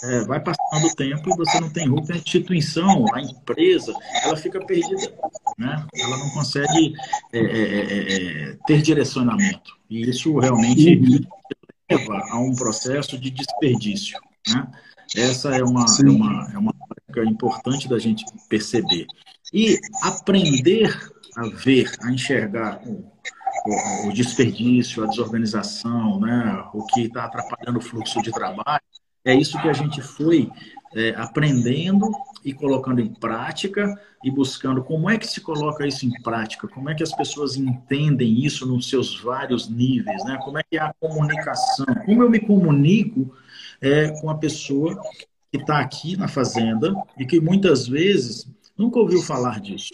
É, 0.04 0.24
vai 0.24 0.40
passando 0.40 0.86
o 0.86 0.94
tempo 0.94 1.30
e 1.30 1.36
você 1.36 1.60
não 1.60 1.70
tem 1.70 1.88
rumo. 1.88 2.06
A 2.10 2.16
instituição, 2.16 3.04
a 3.14 3.20
empresa, 3.20 3.92
ela 4.24 4.36
fica 4.36 4.64
perdida. 4.64 5.12
Né? 5.58 5.86
ela 5.94 6.16
não 6.18 6.30
consegue 6.30 6.94
é, 7.32 7.38
é, 7.38 7.42
é, 7.42 8.50
é 8.50 8.58
ter 8.66 8.82
direcionamento. 8.82 9.76
E 9.88 10.08
isso 10.08 10.36
realmente 10.38 10.96
uhum. 10.96 11.20
leva 11.90 12.22
a 12.30 12.38
um 12.38 12.54
processo 12.54 13.18
de 13.18 13.30
desperdício. 13.30 14.18
Né? 14.48 14.66
Essa 15.16 15.56
é 15.56 15.62
uma, 15.62 15.84
é 15.84 16.10
uma, 16.10 16.50
é 16.52 16.58
uma 16.58 16.74
prática 16.74 17.24
importante 17.24 17.88
da 17.88 17.98
gente 17.98 18.24
perceber. 18.48 19.06
E 19.52 19.78
aprender 20.02 20.94
a 21.36 21.48
ver, 21.48 21.92
a 22.02 22.10
enxergar 22.10 22.80
o, 22.84 23.10
o, 23.66 24.08
o 24.08 24.12
desperdício, 24.12 25.04
a 25.04 25.06
desorganização, 25.06 26.20
né? 26.20 26.64
o 26.74 26.84
que 26.86 27.02
está 27.02 27.24
atrapalhando 27.24 27.78
o 27.78 27.82
fluxo 27.82 28.20
de 28.22 28.30
trabalho, 28.30 28.82
é 29.24 29.34
isso 29.34 29.60
que 29.60 29.68
a 29.68 29.72
gente 29.72 30.00
foi 30.00 30.50
é, 30.94 31.14
aprendendo 31.16 32.10
e 32.44 32.52
colocando 32.52 33.00
em 33.00 33.08
prática 33.08 33.92
e 34.24 34.30
buscando 34.30 34.82
como 34.82 35.10
é 35.10 35.18
que 35.18 35.26
se 35.26 35.40
coloca 35.40 35.86
isso 35.86 36.06
em 36.06 36.22
prática, 36.22 36.68
como 36.68 36.88
é 36.88 36.94
que 36.94 37.02
as 37.02 37.14
pessoas 37.14 37.56
entendem 37.56 38.44
isso 38.44 38.66
nos 38.66 38.88
seus 38.88 39.20
vários 39.20 39.68
níveis, 39.68 40.24
né? 40.24 40.38
como 40.42 40.58
é 40.58 40.62
que 40.62 40.76
é 40.76 40.80
a 40.80 40.94
comunicação, 41.00 41.86
como 42.04 42.22
eu 42.22 42.30
me 42.30 42.40
comunico 42.40 43.34
é, 43.80 44.08
com 44.20 44.30
a 44.30 44.36
pessoa 44.36 45.00
que 45.50 45.58
está 45.58 45.80
aqui 45.80 46.16
na 46.16 46.28
fazenda 46.28 46.94
e 47.18 47.26
que 47.26 47.40
muitas 47.40 47.86
vezes 47.86 48.48
nunca 48.76 48.98
ouviu 48.98 49.22
falar 49.22 49.60
disso. 49.60 49.92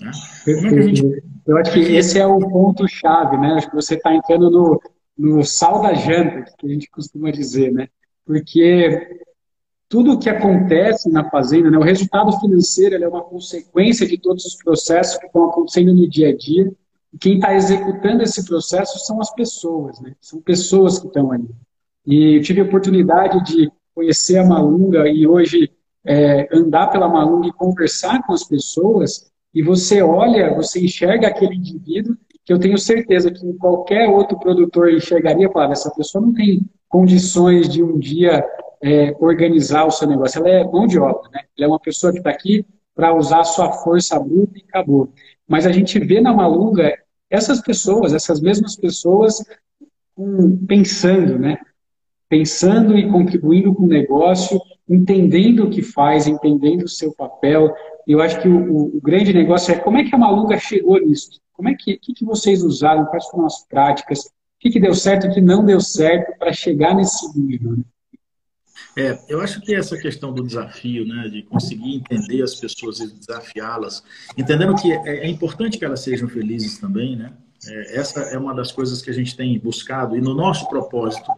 Né? 0.00 0.10
É 0.48 0.82
gente... 0.82 1.22
Eu 1.46 1.58
acho 1.58 1.72
que 1.72 1.80
esse 1.80 2.18
é 2.18 2.26
o 2.26 2.38
ponto-chave, 2.38 3.36
né? 3.36 3.54
Acho 3.54 3.68
que 3.68 3.76
você 3.76 3.94
está 3.94 4.14
entrando 4.14 4.50
no, 4.50 4.80
no 5.16 5.44
sal 5.44 5.82
da 5.82 5.94
janta, 5.94 6.44
que 6.58 6.66
a 6.66 6.70
gente 6.70 6.88
costuma 6.90 7.30
dizer, 7.30 7.70
né? 7.70 7.88
Porque 8.24 9.20
tudo 9.88 10.12
o 10.12 10.18
que 10.18 10.28
acontece 10.28 11.10
na 11.10 11.28
fazenda, 11.30 11.70
né, 11.70 11.78
o 11.78 11.82
resultado 11.82 12.38
financeiro 12.40 13.02
é 13.02 13.08
uma 13.08 13.22
consequência 13.22 14.06
de 14.06 14.18
todos 14.18 14.44
os 14.44 14.56
processos 14.56 15.18
que 15.18 15.26
estão 15.26 15.44
acontecendo 15.44 15.94
no 15.94 16.08
dia 16.08 16.30
a 16.30 16.36
dia. 16.36 16.72
E 17.12 17.18
quem 17.18 17.34
está 17.34 17.54
executando 17.54 18.22
esse 18.22 18.44
processo 18.44 18.98
são 19.06 19.20
as 19.20 19.32
pessoas, 19.32 20.00
né? 20.00 20.14
São 20.20 20.40
pessoas 20.40 20.98
que 20.98 21.06
estão 21.06 21.30
ali. 21.30 21.48
E 22.06 22.36
eu 22.38 22.42
tive 22.42 22.60
a 22.60 22.64
oportunidade 22.64 23.44
de 23.44 23.70
conhecer 23.94 24.38
a 24.38 24.44
Malunga 24.44 25.08
e 25.08 25.26
hoje 25.26 25.70
é, 26.04 26.48
andar 26.52 26.88
pela 26.88 27.08
Malunga 27.08 27.48
e 27.48 27.52
conversar 27.52 28.22
com 28.26 28.32
as 28.32 28.42
pessoas. 28.42 29.30
E 29.54 29.62
você 29.62 30.02
olha, 30.02 30.54
você 30.54 30.84
enxerga 30.84 31.28
aquele 31.28 31.54
indivíduo 31.54 32.16
que 32.44 32.52
eu 32.52 32.58
tenho 32.58 32.76
certeza 32.76 33.30
que 33.30 33.54
qualquer 33.54 34.08
outro 34.08 34.38
produtor 34.38 34.92
enxergaria 34.92 35.50
falaria, 35.50 35.72
essa 35.72 35.90
pessoa 35.90 36.26
não 36.26 36.34
tem 36.34 36.68
condições 36.88 37.68
de 37.68 37.82
um 37.82 37.98
dia 37.98 38.44
é, 38.84 39.16
organizar 39.18 39.86
o 39.86 39.90
seu 39.90 40.06
negócio. 40.06 40.38
Ela 40.38 40.50
é 40.50 40.64
mão 40.64 40.86
de 40.86 40.98
obra, 40.98 41.30
né? 41.32 41.40
Ela 41.56 41.66
é 41.66 41.68
uma 41.68 41.80
pessoa 41.80 42.12
que 42.12 42.18
está 42.18 42.28
aqui 42.28 42.66
para 42.94 43.14
usar 43.14 43.40
a 43.40 43.44
sua 43.44 43.72
força 43.72 44.20
bruta 44.20 44.58
e 44.58 44.64
acabou. 44.68 45.10
Mas 45.48 45.66
a 45.66 45.72
gente 45.72 45.98
vê 45.98 46.20
na 46.20 46.34
Malunga 46.34 46.94
essas 47.30 47.62
pessoas, 47.62 48.12
essas 48.12 48.42
mesmas 48.42 48.76
pessoas 48.76 49.42
pensando, 50.68 51.38
né? 51.38 51.58
Pensando 52.28 52.96
e 52.96 53.10
contribuindo 53.10 53.74
com 53.74 53.84
o 53.84 53.88
negócio, 53.88 54.60
entendendo 54.88 55.64
o 55.64 55.70
que 55.70 55.82
faz, 55.82 56.26
entendendo 56.26 56.82
o 56.82 56.88
seu 56.88 57.14
papel. 57.14 57.74
Eu 58.06 58.20
acho 58.20 58.40
que 58.40 58.48
o, 58.48 58.96
o, 58.96 59.00
grande 59.00 59.32
negócio 59.32 59.72
é 59.72 59.78
como 59.78 59.96
é 59.96 60.04
que 60.04 60.14
a 60.14 60.18
Malunga 60.18 60.58
chegou 60.58 61.00
nisso? 61.00 61.40
Como 61.54 61.70
é 61.70 61.74
que, 61.74 61.96
que, 61.96 62.12
que 62.12 62.24
vocês 62.24 62.62
usaram? 62.62 63.06
Quais 63.06 63.26
foram 63.28 63.46
as 63.46 63.66
práticas? 63.66 64.26
O 64.26 64.30
que, 64.60 64.70
que 64.70 64.80
deu 64.80 64.94
certo 64.94 65.26
e 65.26 65.30
o 65.30 65.32
que 65.32 65.40
não 65.40 65.64
deu 65.64 65.80
certo 65.80 66.38
para 66.38 66.52
chegar 66.52 66.94
nesse 66.94 67.38
nível? 67.38 67.78
Né? 67.78 67.84
É, 68.96 69.18
eu 69.28 69.40
acho 69.40 69.60
que 69.60 69.74
essa 69.74 69.96
questão 69.96 70.32
do 70.32 70.42
desafio, 70.42 71.06
né, 71.06 71.28
de 71.28 71.42
conseguir 71.42 71.96
entender 71.96 72.42
as 72.42 72.54
pessoas 72.54 73.00
e 73.00 73.06
desafiá-las, 73.06 74.02
entendendo 74.36 74.74
que 74.76 74.92
é, 74.92 75.26
é, 75.26 75.28
importante 75.28 75.78
que 75.78 75.84
elas 75.84 76.00
sejam 76.00 76.28
felizes 76.28 76.78
também, 76.78 77.16
né? 77.16 77.32
É, 77.66 77.98
essa 77.98 78.20
é 78.20 78.38
uma 78.38 78.54
das 78.54 78.70
coisas 78.70 79.00
que 79.00 79.10
a 79.10 79.14
gente 79.14 79.36
tem 79.36 79.58
buscado 79.58 80.16
e 80.16 80.20
no 80.20 80.34
nosso 80.34 80.68
propósito, 80.68 81.30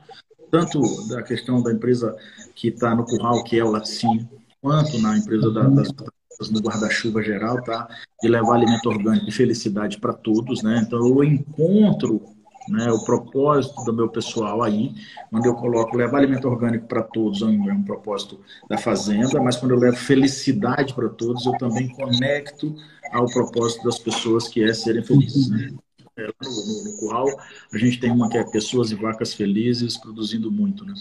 tanto 0.51 0.81
da 1.09 1.23
questão 1.23 1.63
da 1.63 1.73
empresa 1.73 2.17
que 2.55 2.69
está 2.69 2.95
no 2.95 3.05
curral, 3.05 3.43
que 3.45 3.59
é 3.59 3.65
o 3.65 3.71
laticínio, 3.71 4.29
quanto 4.61 4.99
na 4.99 5.17
empresa 5.17 5.51
da, 5.51 5.63
das 5.63 5.89
no 6.51 6.61
guarda-chuva 6.61 7.23
geral, 7.23 7.63
tá? 7.63 7.89
De 8.23 8.29
levar 8.29 8.57
alimento 8.57 8.89
orgânico 8.89 9.29
e 9.29 9.33
felicidade 9.33 9.99
para 9.99 10.13
todos, 10.13 10.63
né? 10.63 10.83
Então 10.87 10.99
eu 10.99 11.25
encontro 11.25 12.36
né, 12.69 12.91
o 12.91 13.05
propósito 13.05 13.85
do 13.85 13.93
meu 13.93 14.09
pessoal 14.09 14.63
aí, 14.63 14.95
quando 15.31 15.47
eu 15.47 15.55
coloco 15.55 15.97
levar 15.97 16.19
alimento 16.19 16.49
orgânico 16.49 16.87
para 16.87 17.03
todos, 17.03 17.43
é 17.43 17.45
um, 17.45 17.71
é 17.71 17.85
propósito 17.85 18.41
da 18.69 18.77
fazenda, 18.77 19.41
mas 19.41 19.57
quando 19.57 19.73
eu 19.73 19.79
levo 19.79 19.97
felicidade 19.97 20.95
para 20.95 21.09
todos, 21.09 21.47
eu 21.47 21.53
também 21.59 21.89
conecto 21.89 22.75
ao 23.13 23.27
propósito 23.27 23.85
das 23.85 23.99
pessoas, 23.99 24.49
que 24.49 24.63
é 24.63 24.73
serem 24.73 25.03
felizes. 25.03 25.49
Né? 25.49 25.73
É, 26.19 26.27
no, 26.27 27.03
no, 27.05 27.25
no, 27.25 27.37
a 27.73 27.79
gente 27.79 28.01
tem 28.01 28.11
uma 28.11 28.31
que 28.31 28.39
é 28.39 28.45
pessoas 28.45 28.91
e 28.91 28.95
vacas 28.95 29.35
felizes 29.35 29.99
produzindo 29.99 30.51
muito. 30.51 30.85
Né? 30.85 30.95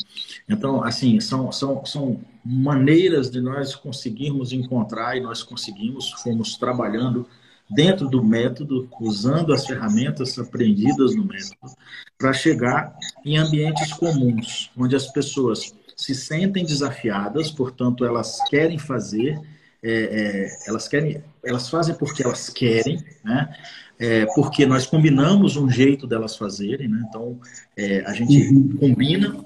Então, 0.48 0.84
assim, 0.84 1.20
são, 1.22 1.52
são, 1.52 1.86
são 1.86 2.20
maneiras 2.44 3.32
de 3.32 3.40
nós 3.40 3.74
conseguirmos 3.76 4.52
encontrar 4.52 5.16
e 5.16 5.22
nós 5.22 5.42
conseguimos, 5.42 6.12
fomos 6.22 6.58
trabalhando 6.58 7.26
dentro 7.70 8.08
do 8.08 8.24
método, 8.24 8.88
usando 9.00 9.54
as 9.54 9.66
ferramentas 9.66 10.38
aprendidas 10.38 11.16
no 11.16 11.26
método, 11.26 11.74
para 12.18 12.34
chegar 12.34 12.96
em 13.26 13.38
ambientes 13.38 13.92
comuns, 13.94 14.72
onde 14.78 14.96
as 14.96 15.08
pessoas 15.08 15.74
se 15.96 16.14
sentem 16.14 16.66
desafiadas, 16.66 17.50
portanto, 17.50 18.06
elas 18.06 18.38
querem 18.50 18.78
fazer, 18.78 19.40
é, 19.82 19.92
é, 19.92 20.58
elas 20.68 20.88
querem, 20.88 21.24
elas 21.44 21.70
fazem 21.70 21.96
porque 21.96 22.24
elas 22.24 22.50
querem, 22.50 23.04
né? 23.24 23.56
É, 23.98 24.26
porque 24.36 24.66
nós 24.66 24.86
combinamos 24.86 25.56
um 25.56 25.70
jeito 25.70 26.06
delas 26.06 26.36
fazerem, 26.36 26.90
né? 26.90 27.06
Então, 27.08 27.40
é, 27.78 28.02
a 28.06 28.12
gente 28.12 28.50
uhum. 28.50 28.78
combina 28.78 29.46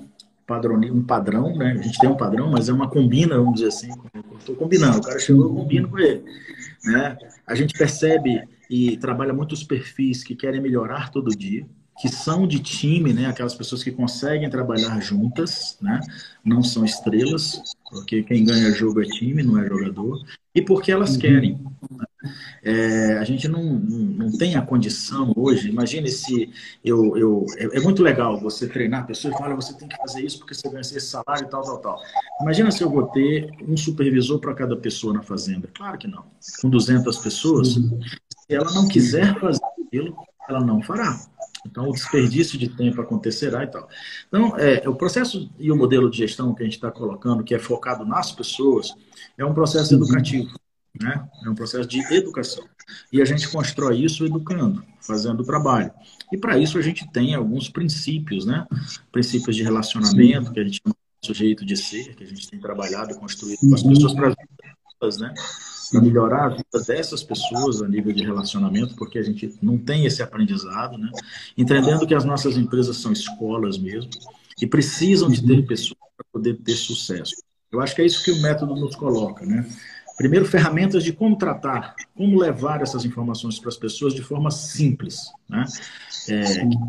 um 0.92 1.04
padrão, 1.04 1.56
né? 1.56 1.78
A 1.80 1.84
gente 1.84 2.00
tem 2.00 2.10
um 2.10 2.18
padrão, 2.18 2.50
mas 2.50 2.68
é 2.68 2.74
uma 2.74 2.90
combina, 2.90 3.38
vamos 3.38 3.56
dizer 3.56 3.68
assim. 3.68 3.90
Estou 4.40 4.56
combinando, 4.56 4.98
o 4.98 5.02
cara 5.04 5.20
chegou, 5.20 5.44
eu 5.44 5.54
combino 5.54 5.88
com 5.88 6.00
ele. 6.00 6.24
Né? 6.84 7.18
A 7.46 7.56
gente 7.56 7.78
percebe 7.78 8.48
e 8.70 8.98
trabalha 8.98 9.34
muitos 9.34 9.64
perfis 9.64 10.24
que 10.24 10.36
querem 10.36 10.62
melhorar 10.62 11.10
todo 11.10 11.36
dia, 11.36 11.66
que 12.00 12.08
são 12.08 12.48
de 12.48 12.60
time, 12.60 13.12
né? 13.12 13.26
Aquelas 13.26 13.56
pessoas 13.56 13.84
que 13.84 13.92
conseguem 13.92 14.50
trabalhar 14.50 15.00
juntas, 15.02 15.78
né? 15.82 16.00
Não 16.46 16.64
são 16.64 16.86
estrelas, 16.86 17.62
porque 17.90 18.24
quem 18.24 18.46
ganha 18.46 18.72
jogo 18.72 19.02
é 19.02 19.06
time, 19.06 19.44
não 19.44 19.58
é 19.58 19.68
jogador, 19.68 20.24
e 20.56 20.62
porque 20.62 20.92
elas 20.92 21.16
uhum. 21.16 21.20
querem. 21.20 21.60
Né? 21.92 22.06
É, 22.64 23.18
a 23.18 23.24
gente 23.24 23.48
não, 23.48 23.64
não, 23.64 23.98
não, 23.98 24.38
tem 24.38 24.56
a 24.56 24.62
condição 24.62 25.32
hoje. 25.36 25.70
Imagine 25.70 26.10
se 26.10 26.52
eu. 26.84 27.16
eu 27.18 27.46
é, 27.58 27.78
é, 27.78 27.80
muito 27.80 28.04
legal 28.04 28.40
você 28.40 28.68
treinar 28.68 29.02
a 29.02 29.06
pessoa 29.06 29.34
e 29.34 29.38
falar: 29.38 29.56
você 29.56 29.74
tem 29.74 29.88
que 29.88 29.96
fazer 29.98 30.22
isso 30.22 30.40
porque 30.40 30.54
você 30.54 30.68
ganha 30.68 30.82
esse 30.82 31.00
salário 31.00 31.46
e 31.46 31.50
tal, 31.50 31.64
tal, 31.64 31.78
tal. 31.80 32.00
Imagina 32.42 32.72
se 32.72 32.84
eu 32.84 32.90
vou 32.90 33.08
ter 33.08 33.50
um 33.68 33.78
supervisor 33.78 34.40
para 34.40 34.54
cada 34.54 34.76
pessoa 34.76 35.14
na 35.14 35.24
fazenda. 35.24 35.70
Claro 35.74 35.98
que 35.98 36.08
não. 36.08 36.26
Com 36.62 36.70
200 36.70 37.18
pessoas, 37.20 37.70
se 37.70 37.88
ela 38.50 38.72
não 38.74 38.88
quiser 38.88 39.40
fazer 39.40 39.62
aquilo, 39.88 40.16
ela 40.50 40.60
não 40.60 40.82
fará. 40.82 41.20
Então, 41.66 41.90
o 41.90 41.94
desperdício 41.94 42.58
de 42.58 42.70
tempo 42.70 43.02
acontecerá 43.02 43.64
e 43.64 43.68
tal. 43.68 43.88
Então, 44.28 44.58
é, 44.58 44.88
o 44.88 44.96
processo 44.96 45.50
e 45.60 45.72
o 45.72 45.76
modelo 45.76 46.10
de 46.10 46.18
gestão 46.18 46.54
que 46.54 46.64
a 46.64 46.66
gente 46.66 46.76
está 46.76 46.90
colocando, 46.90 47.44
que 47.44 47.54
é 47.54 47.60
focado 47.60 48.06
nas 48.06 48.32
pessoas, 48.32 48.94
é 49.38 49.46
um 49.46 49.54
processo 49.54 49.94
educativo. 49.94 50.50
Né? 51.00 51.27
É 51.46 51.50
um 51.50 51.55
processo 51.55 51.88
de 51.88 52.00
educação. 52.13 52.63
E 53.12 53.22
a 53.22 53.25
gente 53.25 53.48
constrói 53.50 54.03
isso 54.03 54.25
educando, 54.25 54.84
fazendo 55.01 55.41
o 55.41 55.46
trabalho. 55.46 55.91
E 56.31 56.38
para 56.38 56.58
isso 56.58 56.77
a 56.77 56.81
gente 56.81 57.10
tem 57.12 57.36
alguns 57.36 57.69
princípios, 57.69 58.46
né? 58.46 58.65
Princípios 59.12 59.55
de 59.55 59.63
relacionamento, 59.63 60.51
que 60.51 60.60
a 60.60 60.63
gente 60.63 60.81
chama 60.84 60.96
de 61.22 61.27
sujeito 61.27 61.65
de 61.65 61.77
ser, 61.77 62.15
que 62.15 62.24
a 62.24 62.27
gente 62.27 62.50
tem 62.50 62.60
trabalhado 62.60 63.12
e 63.12 63.15
construído 63.15 63.60
com 63.60 63.75
as 63.75 63.84
pessoas 63.84 64.13
para 64.13 64.36
né? 65.19 65.34
Para 65.91 66.01
melhorar 66.01 66.46
a 66.46 66.50
vida 66.50 66.84
dessas 66.86 67.24
pessoas 67.24 67.81
a 67.81 67.88
nível 67.88 68.13
de 68.13 68.24
relacionamento, 68.24 68.96
porque 68.96 69.17
a 69.17 69.24
gente 69.24 69.58
não 69.62 69.77
tem 69.77 70.05
esse 70.05 70.22
aprendizado, 70.22 70.98
né? 70.98 71.10
Entendendo 71.58 72.05
que 72.05 72.13
as 72.13 72.25
nossas 72.25 72.58
empresas 72.58 72.98
são 72.98 73.12
escolas 73.12 73.77
mesmo 73.77 74.12
e 74.62 74.67
precisam 74.67 75.29
de 75.29 75.46
ter 75.46 75.65
pessoas 75.65 76.00
para 76.17 76.25
poder 76.31 76.55
ter 76.58 76.75
sucesso. 76.75 77.36
Eu 77.72 77.81
acho 77.81 77.96
que 77.96 78.01
é 78.01 78.05
isso 78.05 78.24
que 78.24 78.31
o 78.31 78.41
método 78.41 78.75
nos 78.75 78.96
coloca, 78.96 79.46
né? 79.46 79.67
Primeiro, 80.20 80.46
ferramentas 80.46 81.02
de 81.02 81.14
como 81.14 81.38
tratar, 81.38 81.96
como 82.14 82.38
levar 82.38 82.82
essas 82.82 83.06
informações 83.06 83.58
para 83.58 83.70
as 83.70 83.78
pessoas 83.78 84.14
de 84.14 84.22
forma 84.22 84.52
simples, 84.52 85.32
né? 85.50 85.64
É, 86.28 86.44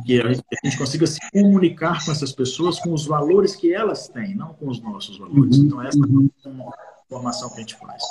que 0.04 0.20
a 0.20 0.66
gente 0.66 0.76
consiga 0.76 1.06
se 1.06 1.20
comunicar 1.30 2.04
com 2.04 2.10
essas 2.10 2.32
pessoas 2.32 2.80
com 2.80 2.92
os 2.92 3.06
valores 3.06 3.54
que 3.54 3.72
elas 3.72 4.08
têm, 4.08 4.34
não 4.34 4.52
com 4.54 4.68
os 4.68 4.82
nossos 4.82 5.16
valores. 5.16 5.58
Uhum. 5.58 5.64
Então, 5.64 5.80
essa 5.80 5.98
é 6.44 6.48
uma 6.48 6.72
formação 7.08 7.48
que 7.50 7.58
a 7.58 7.60
gente 7.60 7.76
faz. 7.76 8.02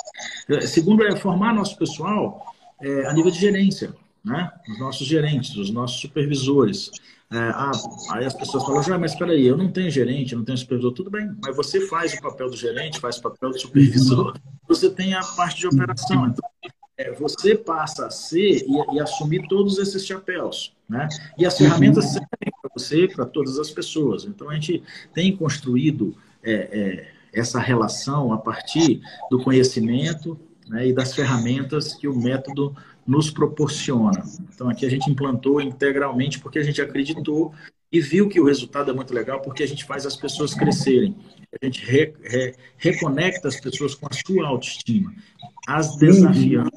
É, 0.48 0.62
segundo, 0.62 1.04
é 1.04 1.14
formar 1.14 1.52
nosso 1.52 1.76
pessoal 1.76 2.42
é, 2.80 3.06
a 3.06 3.12
nível 3.12 3.30
de 3.30 3.38
gerência, 3.38 3.94
né? 4.24 4.50
Os 4.70 4.80
nossos 4.80 5.06
gerentes, 5.06 5.54
os 5.54 5.68
nossos 5.70 6.00
supervisores, 6.00 6.90
é, 7.30 7.38
ah, 7.38 7.70
aí 8.12 8.24
as 8.24 8.32
pessoas 8.32 8.64
falam, 8.64 8.82
já, 8.82 8.98
mas 8.98 9.12
espera 9.12 9.32
aí, 9.32 9.46
eu 9.46 9.56
não 9.56 9.70
tenho 9.70 9.90
gerente, 9.90 10.34
não 10.34 10.44
tenho 10.44 10.56
supervisor, 10.56 10.92
tudo 10.92 11.10
bem, 11.10 11.30
mas 11.40 11.54
você 11.54 11.86
faz 11.86 12.14
o 12.14 12.22
papel 12.22 12.50
do 12.50 12.56
gerente, 12.56 12.98
faz 12.98 13.18
o 13.18 13.22
papel 13.22 13.50
do 13.50 13.60
supervisor, 13.60 14.34
você 14.70 14.88
tem 14.88 15.14
a 15.14 15.20
parte 15.20 15.58
de 15.58 15.66
operação. 15.66 16.28
Então, 16.28 16.48
é, 16.96 17.12
você 17.12 17.56
passa 17.56 18.06
a 18.06 18.10
ser 18.10 18.64
e, 18.66 18.94
e, 18.94 19.00
assumir 19.00 19.48
todos 19.48 19.78
esses 19.78 20.06
chapéus, 20.06 20.72
né? 20.88 21.08
E 21.36 21.44
as 21.44 21.58
ferramentas 21.58 22.04
uhum. 22.04 22.10
servem 22.12 22.52
para 22.60 22.70
você, 22.72 23.08
para 23.08 23.26
todas 23.26 23.58
as 23.58 23.70
pessoas. 23.70 24.24
Então 24.24 24.48
a 24.48 24.54
gente 24.54 24.82
tem 25.12 25.34
construído 25.36 26.16
é, 26.42 26.52
é, 26.52 27.08
essa 27.32 27.58
relação 27.58 28.32
a 28.32 28.38
partir 28.38 29.00
do 29.30 29.42
conhecimento 29.42 30.38
né, 30.68 30.88
e 30.88 30.92
das 30.92 31.14
ferramentas 31.14 31.94
que 31.94 32.06
o 32.06 32.14
método 32.14 32.76
nos 33.06 33.30
proporciona. 33.30 34.22
Então 34.54 34.68
aqui 34.68 34.86
a 34.86 34.90
gente 34.90 35.10
implantou 35.10 35.60
integralmente 35.60 36.38
porque 36.38 36.58
a 36.58 36.62
gente 36.62 36.80
acreditou 36.80 37.52
e 37.92 38.00
viu 38.00 38.28
que 38.28 38.40
o 38.40 38.44
resultado 38.44 38.90
é 38.90 38.94
muito 38.94 39.12
legal 39.12 39.40
porque 39.40 39.62
a 39.62 39.68
gente 39.68 39.84
faz 39.84 40.06
as 40.06 40.16
pessoas 40.16 40.54
crescerem. 40.54 41.16
A 41.60 41.64
gente 41.64 41.84
re, 41.84 42.14
re, 42.22 42.54
reconecta 42.76 43.48
as 43.48 43.60
pessoas 43.60 43.94
com 43.94 44.06
a 44.06 44.12
sua 44.12 44.46
autoestima, 44.46 45.12
as 45.66 45.96
desafiando 45.96 46.70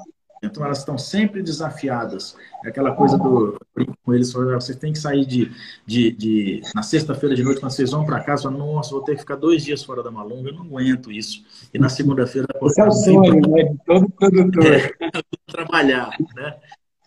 então 0.44 0.66
elas 0.66 0.80
estão 0.80 0.98
sempre 0.98 1.42
desafiadas. 1.42 2.36
É 2.66 2.68
aquela 2.68 2.92
coisa 2.92 3.18
do 3.18 3.58
com 4.04 4.14
eles, 4.14 4.34
você 4.34 4.76
tem 4.76 4.92
que 4.92 5.00
sair 5.00 5.26
de, 5.26 5.50
de, 5.86 6.12
de 6.12 6.62
na 6.76 6.84
sexta-feira 6.84 7.34
de 7.34 7.44
noite, 7.44 7.62
quando 7.62 7.72
vocês 7.72 7.92
vão 7.92 8.06
para 8.06 8.20
casa, 8.20 8.52
nossa, 8.52 8.92
vou 8.92 9.02
ter 9.02 9.14
que 9.14 9.22
ficar 9.22 9.38
dois 9.38 9.64
dias 9.64 9.82
fora 9.84 10.04
da 10.04 10.12
malunga, 10.12 10.50
eu 10.50 10.56
não 10.56 10.66
aguento 10.66 11.10
isso. 11.10 11.44
E 11.74 11.80
na 11.80 11.88
segunda-feira 11.88 12.48
Esse 12.62 12.82
é 12.82 12.86
o 12.86 12.92
sonho, 12.92 13.48
né? 13.48 13.64
De 13.64 13.78
todo 13.86 14.10
produtor. 14.10 14.64
É, 15.14 15.22
trabalhar, 15.52 16.10
né? 16.36 16.56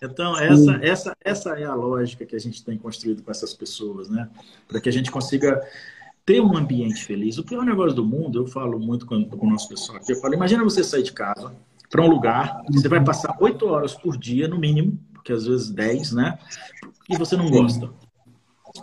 Então, 0.02 0.38
essa, 0.38 0.72
essa, 0.82 1.16
essa 1.24 1.50
é 1.58 1.64
a 1.64 1.74
lógica 1.74 2.26
que 2.26 2.36
a 2.36 2.38
gente 2.38 2.62
tem 2.62 2.76
construído 2.76 3.22
com 3.22 3.30
essas 3.30 3.54
pessoas, 3.54 4.08
né? 4.08 4.28
Para 4.68 4.80
que 4.80 4.88
a 4.88 4.92
gente 4.92 5.10
consiga 5.10 5.60
ter 6.24 6.40
um 6.40 6.56
ambiente 6.56 7.04
feliz. 7.04 7.38
O 7.38 7.44
pior 7.44 7.64
negócio 7.64 7.94
do 7.94 8.04
mundo, 8.04 8.40
eu 8.40 8.46
falo 8.46 8.78
muito 8.78 9.06
com, 9.06 9.24
com 9.24 9.46
o 9.46 9.50
nosso 9.50 9.68
pessoal 9.68 9.98
aqui, 9.98 10.12
eu 10.12 10.20
falo, 10.20 10.34
imagina 10.34 10.64
você 10.64 10.82
sair 10.82 11.02
de 11.02 11.12
casa, 11.12 11.54
para 11.88 12.02
um 12.02 12.08
lugar, 12.08 12.62
você 12.68 12.88
vai 12.88 13.02
passar 13.02 13.36
oito 13.40 13.66
horas 13.66 13.94
por 13.94 14.16
dia, 14.16 14.48
no 14.48 14.58
mínimo, 14.58 14.98
porque 15.14 15.32
às 15.32 15.46
vezes 15.46 15.70
dez, 15.70 16.12
né? 16.12 16.38
E 17.08 17.16
você 17.16 17.36
não 17.36 17.48
gosta. 17.48 17.88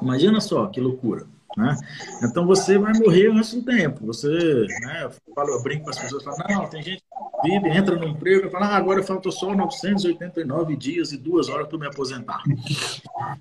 Imagina 0.01 0.39
só 0.39 0.67
que 0.67 0.79
loucura. 0.79 1.27
Né? 1.55 1.77
Então 2.23 2.45
você 2.45 2.77
vai 2.77 2.93
morrer 2.93 3.31
antes 3.31 3.53
do 3.53 3.61
tempo. 3.61 4.05
Você, 4.07 4.27
né, 4.81 5.03
eu, 5.03 5.11
falo, 5.35 5.49
eu 5.49 5.61
brinco 5.61 5.83
com 5.83 5.89
as 5.91 5.99
pessoas, 5.99 6.23
falo, 6.23 6.37
não, 6.49 6.67
tem 6.67 6.81
gente 6.81 7.03
que 7.03 7.49
vive, 7.49 7.69
entra 7.69 7.95
no 7.95 8.05
emprego 8.07 8.47
e 8.47 8.49
fala, 8.49 8.67
ah, 8.67 8.77
agora 8.77 9.03
faltam 9.03 9.31
só 9.31 9.53
989 9.55 10.75
dias 10.75 11.11
e 11.11 11.17
duas 11.17 11.49
horas 11.49 11.67
para 11.67 11.77
me 11.77 11.87
aposentar. 11.87 12.41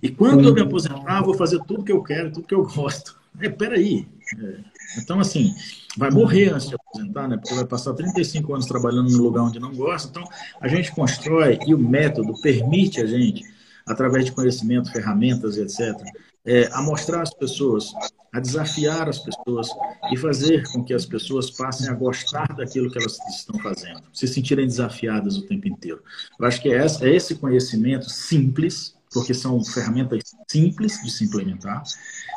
E 0.03 0.11
quando 0.11 0.49
eu 0.49 0.55
me 0.55 0.61
aposentar, 0.61 1.23
vou 1.23 1.35
fazer 1.35 1.61
tudo 1.65 1.85
que 1.85 1.93
eu 1.93 2.03
quero, 2.03 2.33
tudo 2.33 2.47
que 2.47 2.55
eu 2.55 2.67
gosto. 2.67 3.17
É, 3.41 3.49
peraí. 3.49 4.07
É, 4.39 4.59
então, 4.99 5.19
assim, 5.19 5.55
vai 5.97 6.11
morrer 6.11 6.51
antes 6.51 6.69
de 6.69 6.75
aposentar, 6.75 7.29
né? 7.29 7.37
Porque 7.37 7.55
vai 7.55 7.65
passar 7.65 7.95
35 7.95 8.53
anos 8.53 8.67
trabalhando 8.67 9.11
num 9.11 9.23
lugar 9.23 9.45
onde 9.45 9.59
não 9.59 9.75
gosta. 9.75 10.09
Então, 10.11 10.25
a 10.61 10.69
gente 10.69 10.93
constrói 10.93 11.59
e 11.67 11.75
o 11.75 11.79
método 11.79 12.35
permite 12.43 13.01
a 13.01 13.07
gente, 13.07 13.43
através 13.87 14.27
de 14.27 14.33
conhecimento, 14.33 14.93
ferramentas, 14.93 15.57
etc., 15.57 15.97
é, 16.45 16.69
a 16.73 16.83
mostrar 16.83 17.23
às 17.23 17.33
pessoas, 17.33 17.93
a 18.33 18.41
desafiar 18.41 19.09
as 19.09 19.19
pessoas 19.19 19.69
e 20.13 20.17
fazer 20.17 20.65
com 20.73 20.83
que 20.83 20.95
as 20.95 21.07
pessoas 21.07 21.51
passem 21.51 21.89
a 21.89 21.95
gostar 21.95 22.49
daquilo 22.57 22.91
que 22.91 22.99
elas 22.99 23.19
estão 23.29 23.59
fazendo, 23.61 24.03
se 24.13 24.27
sentirem 24.27 24.67
desafiadas 24.67 25.37
o 25.37 25.47
tempo 25.47 25.69
inteiro. 25.69 26.03
Eu 26.39 26.47
acho 26.47 26.61
que 26.61 26.73
é, 26.73 26.79
é 26.79 27.15
esse 27.15 27.35
conhecimento 27.37 28.09
simples, 28.11 28.97
porque 29.13 29.35
são 29.35 29.63
ferramentas 29.65 30.23
simples 30.49 31.01
de 31.03 31.11
se 31.11 31.25
implementar, 31.25 31.83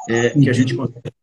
é, 0.10 0.30
que 0.30 0.50
a 0.50 0.54
gente 0.54 0.76
consegue 0.76 1.14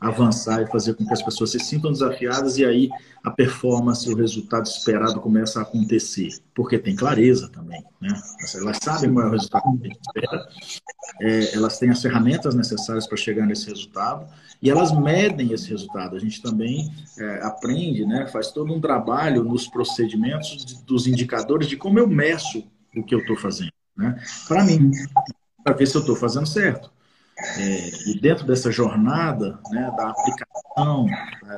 avançar 0.00 0.62
e 0.62 0.66
fazer 0.66 0.94
com 0.94 1.04
que 1.04 1.12
as 1.12 1.22
pessoas 1.22 1.50
se 1.50 1.60
sintam 1.60 1.92
desafiadas 1.92 2.58
e 2.58 2.64
aí 2.64 2.90
a 3.22 3.30
performance, 3.30 4.08
o 4.10 4.16
resultado 4.16 4.66
esperado 4.66 5.20
começa 5.20 5.60
a 5.60 5.62
acontecer, 5.62 6.30
porque 6.54 6.78
tem 6.78 6.94
clareza 6.94 7.48
também, 7.48 7.82
né? 8.00 8.10
Elas 8.54 8.78
sabem 8.82 9.12
qual 9.12 9.26
é 9.26 9.28
o 9.28 9.32
resultado 9.32 9.62
que 9.78 9.86
a 9.86 9.88
gente 9.88 10.00
espera, 10.00 10.48
é, 11.20 11.54
elas 11.54 11.78
têm 11.78 11.90
as 11.90 12.02
ferramentas 12.02 12.54
necessárias 12.54 13.06
para 13.06 13.16
chegar 13.16 13.46
nesse 13.46 13.68
resultado 13.68 14.26
e 14.60 14.70
elas 14.70 14.92
medem 14.92 15.52
esse 15.52 15.68
resultado. 15.70 16.16
A 16.16 16.18
gente 16.18 16.42
também 16.42 16.92
é, 17.18 17.42
aprende, 17.42 18.04
né? 18.04 18.26
Faz 18.26 18.50
todo 18.50 18.72
um 18.72 18.80
trabalho 18.80 19.44
nos 19.44 19.68
procedimentos 19.68 20.64
de, 20.64 20.84
dos 20.84 21.06
indicadores 21.06 21.68
de 21.68 21.76
como 21.76 21.98
eu 21.98 22.08
meço 22.08 22.64
o 22.96 23.02
que 23.02 23.14
eu 23.14 23.20
estou 23.20 23.36
fazendo, 23.36 23.72
né? 23.96 24.20
Para 24.48 24.64
mim, 24.64 24.90
para 25.62 25.74
ver 25.74 25.86
se 25.86 25.96
eu 25.96 26.00
estou 26.00 26.16
fazendo 26.16 26.46
certo. 26.46 26.90
É, 27.58 28.10
e 28.10 28.20
dentro 28.20 28.46
dessa 28.46 28.70
jornada 28.70 29.58
né, 29.70 29.92
da 29.96 30.10
aplicação, 30.10 31.06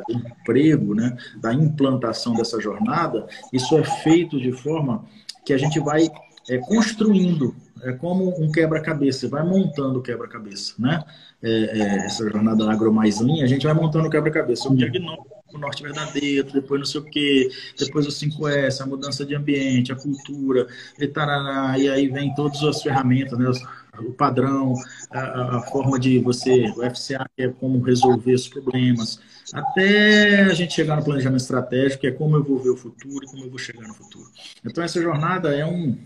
do 0.09 0.14
emprego, 0.14 0.94
né, 0.94 1.16
da 1.40 1.53
implantação 1.53 2.35
dessa 2.35 2.61
jornada, 2.61 3.27
isso 3.53 3.77
é 3.77 3.85
feito 3.85 4.40
de 4.40 4.53
forma 4.53 5.05
que 5.44 5.53
a 5.53 5.59
gente 5.59 5.79
vai 5.79 6.09
é, 6.49 6.59
construindo, 6.59 7.55
é 7.83 7.92
como 7.92 8.29
um 8.42 8.51
quebra-cabeça, 8.51 9.29
vai 9.29 9.44
montando 9.44 9.99
o 9.99 10.03
quebra-cabeça. 10.03 10.75
Né? 10.79 11.03
É, 11.42 11.51
é, 11.51 11.97
essa 12.07 12.29
jornada 12.29 12.70
agro 12.70 12.92
mais 12.92 13.20
linha, 13.20 13.44
a 13.44 13.49
gente 13.49 13.66
vai 13.66 13.75
montando 13.75 14.09
o 14.09 14.11
quebra-cabeça. 14.11 14.68
O 14.68 14.77
diagnóstico, 14.77 15.29
o 15.53 15.59
norte 15.59 15.83
verdadeiro, 15.83 16.53
depois 16.53 16.81
não 16.81 16.87
sei 16.87 17.01
o 17.01 17.05
quê, 17.05 17.51
depois 17.79 18.07
o 18.07 18.11
5S, 18.11 18.81
a 18.81 18.87
mudança 18.87 19.25
de 19.25 19.35
ambiente, 19.35 19.92
a 19.92 19.97
cultura, 19.97 20.66
e, 20.99 21.07
tarará, 21.07 21.79
e 21.79 21.88
aí 21.88 22.09
vem 22.09 22.35
todas 22.35 22.62
as 22.62 22.83
ferramentas, 22.83 23.38
né? 23.38 23.51
O 24.00 24.12
padrão, 24.12 24.74
a, 25.11 25.59
a, 25.59 25.62
forma 25.62 25.98
de 25.98 26.18
você, 26.18 26.72
o 26.76 26.83
FCA, 26.90 27.24
que 27.37 27.42
é 27.42 27.48
como 27.48 27.80
resolver 27.83 28.35
os 28.35 28.48
problemas, 28.48 29.20
até 29.52 30.42
a 30.42 30.54
gente 30.54 30.74
chegar 30.74 30.96
no 30.96 31.04
planejamento 31.04 31.40
estratégico, 31.40 32.00
que 32.00 32.07
é 32.07 32.12
como 32.12 32.37
eu 32.37 32.42
vou 32.42 32.59
ver 32.59 32.70
o 32.70 32.76
futuro 32.76 33.24
e 33.24 33.26
como 33.26 33.44
eu 33.44 33.50
vou 33.50 33.59
chegar 33.59 33.87
no 33.87 33.94
futuro. 33.94 34.26
Então, 34.64 34.83
essa 34.83 35.00
jornada 35.00 35.54
é 35.54 35.64
um. 35.64 35.96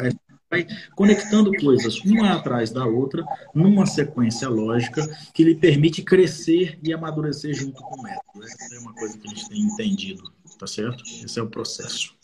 É, 0.00 0.10
vai 0.50 0.66
conectando 0.94 1.50
coisas 1.60 2.00
uma 2.04 2.34
atrás 2.34 2.70
da 2.70 2.84
outra, 2.84 3.24
numa 3.54 3.86
sequência 3.86 4.48
lógica, 4.48 5.02
que 5.32 5.42
lhe 5.42 5.54
permite 5.54 6.02
crescer 6.02 6.78
e 6.82 6.92
amadurecer 6.92 7.54
junto 7.54 7.82
com 7.82 8.00
o 8.00 8.02
método. 8.02 8.44
Essa 8.44 8.74
é 8.74 8.78
uma 8.78 8.94
coisa 8.94 9.18
que 9.18 9.26
a 9.26 9.30
gente 9.30 9.48
tem 9.48 9.60
entendido, 9.60 10.22
tá 10.58 10.66
certo? 10.66 11.02
Esse 11.24 11.38
é 11.38 11.42
o 11.42 11.48
processo. 11.48 12.14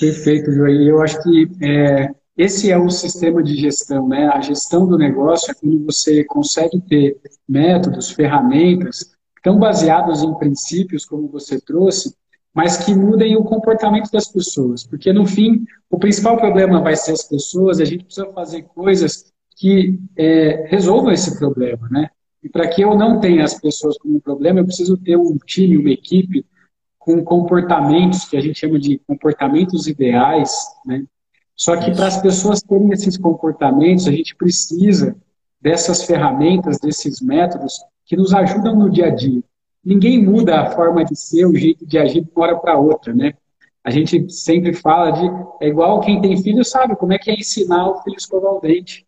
Perfeito, 0.00 0.52
Joey. 0.52 0.88
Eu 0.88 1.00
acho 1.00 1.22
que 1.22 1.48
é, 1.62 2.10
esse 2.38 2.70
é 2.70 2.78
o 2.78 2.88
sistema 2.88 3.42
de 3.42 3.56
gestão, 3.56 4.06
né? 4.06 4.28
A 4.28 4.40
gestão 4.40 4.86
do 4.86 4.96
negócio 4.96 5.50
é 5.50 5.54
quando 5.54 5.84
você 5.84 6.22
consegue 6.22 6.80
ter 6.80 7.20
métodos, 7.48 8.12
ferramentas 8.12 9.12
estão 9.36 9.58
baseados 9.58 10.22
em 10.22 10.32
princípios, 10.34 11.04
como 11.04 11.26
você 11.26 11.60
trouxe, 11.60 12.14
mas 12.54 12.76
que 12.76 12.94
mudem 12.94 13.36
o 13.36 13.42
comportamento 13.42 14.10
das 14.12 14.28
pessoas. 14.28 14.86
Porque, 14.86 15.12
no 15.12 15.26
fim, 15.26 15.64
o 15.90 15.98
principal 15.98 16.36
problema 16.36 16.80
vai 16.80 16.94
ser 16.94 17.12
as 17.12 17.24
pessoas, 17.24 17.80
a 17.80 17.84
gente 17.84 18.04
precisa 18.04 18.26
fazer 18.32 18.62
coisas 18.62 19.32
que 19.56 19.98
é, 20.16 20.66
resolvam 20.68 21.10
esse 21.10 21.36
problema, 21.40 21.88
né? 21.90 22.08
E 22.40 22.48
para 22.48 22.68
que 22.68 22.82
eu 22.82 22.96
não 22.96 23.18
tenha 23.18 23.42
as 23.42 23.60
pessoas 23.60 23.98
como 23.98 24.16
um 24.16 24.20
problema, 24.20 24.60
eu 24.60 24.64
preciso 24.64 24.96
ter 24.96 25.16
um 25.16 25.36
time, 25.44 25.76
uma 25.76 25.90
equipe 25.90 26.46
com 26.98 27.24
comportamentos 27.24 28.26
que 28.26 28.36
a 28.36 28.40
gente 28.40 28.60
chama 28.60 28.78
de 28.78 28.98
comportamentos 29.06 29.88
ideais, 29.88 30.52
né? 30.86 31.04
Só 31.58 31.76
que 31.76 31.90
para 31.90 32.06
as 32.06 32.22
pessoas 32.22 32.62
terem 32.62 32.92
esses 32.92 33.18
comportamentos, 33.18 34.06
a 34.06 34.12
gente 34.12 34.36
precisa 34.36 35.16
dessas 35.60 36.04
ferramentas, 36.04 36.78
desses 36.78 37.20
métodos 37.20 37.80
que 38.06 38.16
nos 38.16 38.32
ajudam 38.32 38.76
no 38.76 38.88
dia 38.88 39.06
a 39.06 39.10
dia. 39.10 39.42
Ninguém 39.84 40.24
muda 40.24 40.60
a 40.60 40.70
forma 40.70 41.04
de 41.04 41.18
ser, 41.18 41.46
o 41.46 41.56
jeito 41.56 41.84
de 41.84 41.98
agir 41.98 42.22
de 42.22 42.30
uma 42.30 42.44
hora 42.44 42.56
para 42.56 42.78
outra, 42.78 43.12
né? 43.12 43.34
A 43.82 43.90
gente 43.90 44.30
sempre 44.30 44.72
fala 44.72 45.10
de. 45.10 45.28
É 45.60 45.68
igual 45.68 46.00
quem 46.00 46.20
tem 46.20 46.40
filho 46.40 46.64
sabe 46.64 46.94
como 46.94 47.12
é 47.12 47.18
que 47.18 47.30
é 47.30 47.34
ensinar 47.34 47.88
o 47.88 48.02
filho 48.02 48.14
a 48.14 48.18
escovar 48.18 48.52
o 48.52 48.60
dente. 48.60 49.04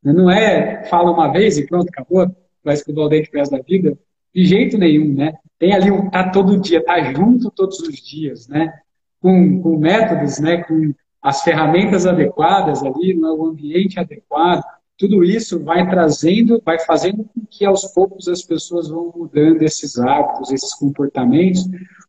Não 0.00 0.30
é 0.30 0.84
fala 0.84 1.10
uma 1.10 1.32
vez 1.32 1.58
e 1.58 1.66
pronto, 1.66 1.88
acabou, 1.88 2.30
vai 2.62 2.74
escovar 2.74 3.06
o 3.06 3.08
dente 3.08 3.28
o 3.28 3.36
resto 3.36 3.56
da 3.56 3.62
vida. 3.62 3.98
De 4.32 4.44
jeito 4.44 4.78
nenhum, 4.78 5.14
né? 5.14 5.32
Tem 5.58 5.72
ali 5.72 5.90
um 5.90 6.08
tá 6.10 6.30
todo 6.30 6.60
dia, 6.60 6.84
tá 6.84 7.12
junto 7.12 7.50
todos 7.50 7.80
os 7.80 7.96
dias, 7.96 8.46
né? 8.46 8.72
Com, 9.20 9.60
com 9.60 9.76
métodos, 9.78 10.38
né? 10.38 10.62
Com 10.62 10.94
as 11.22 11.42
ferramentas 11.42 12.06
adequadas 12.06 12.82
ali, 12.82 13.14
no 13.14 13.36
né, 13.36 13.50
ambiente 13.50 13.98
adequado, 13.98 14.62
tudo 14.96 15.22
isso 15.22 15.62
vai 15.62 15.88
trazendo, 15.88 16.60
vai 16.64 16.78
fazendo 16.80 17.24
com 17.24 17.46
que 17.48 17.64
aos 17.64 17.84
poucos 17.92 18.26
as 18.28 18.42
pessoas 18.42 18.88
vão 18.88 19.12
mudando 19.14 19.62
esses 19.62 19.98
hábitos, 19.98 20.50
esses 20.50 20.74
comportamentos 20.74 21.64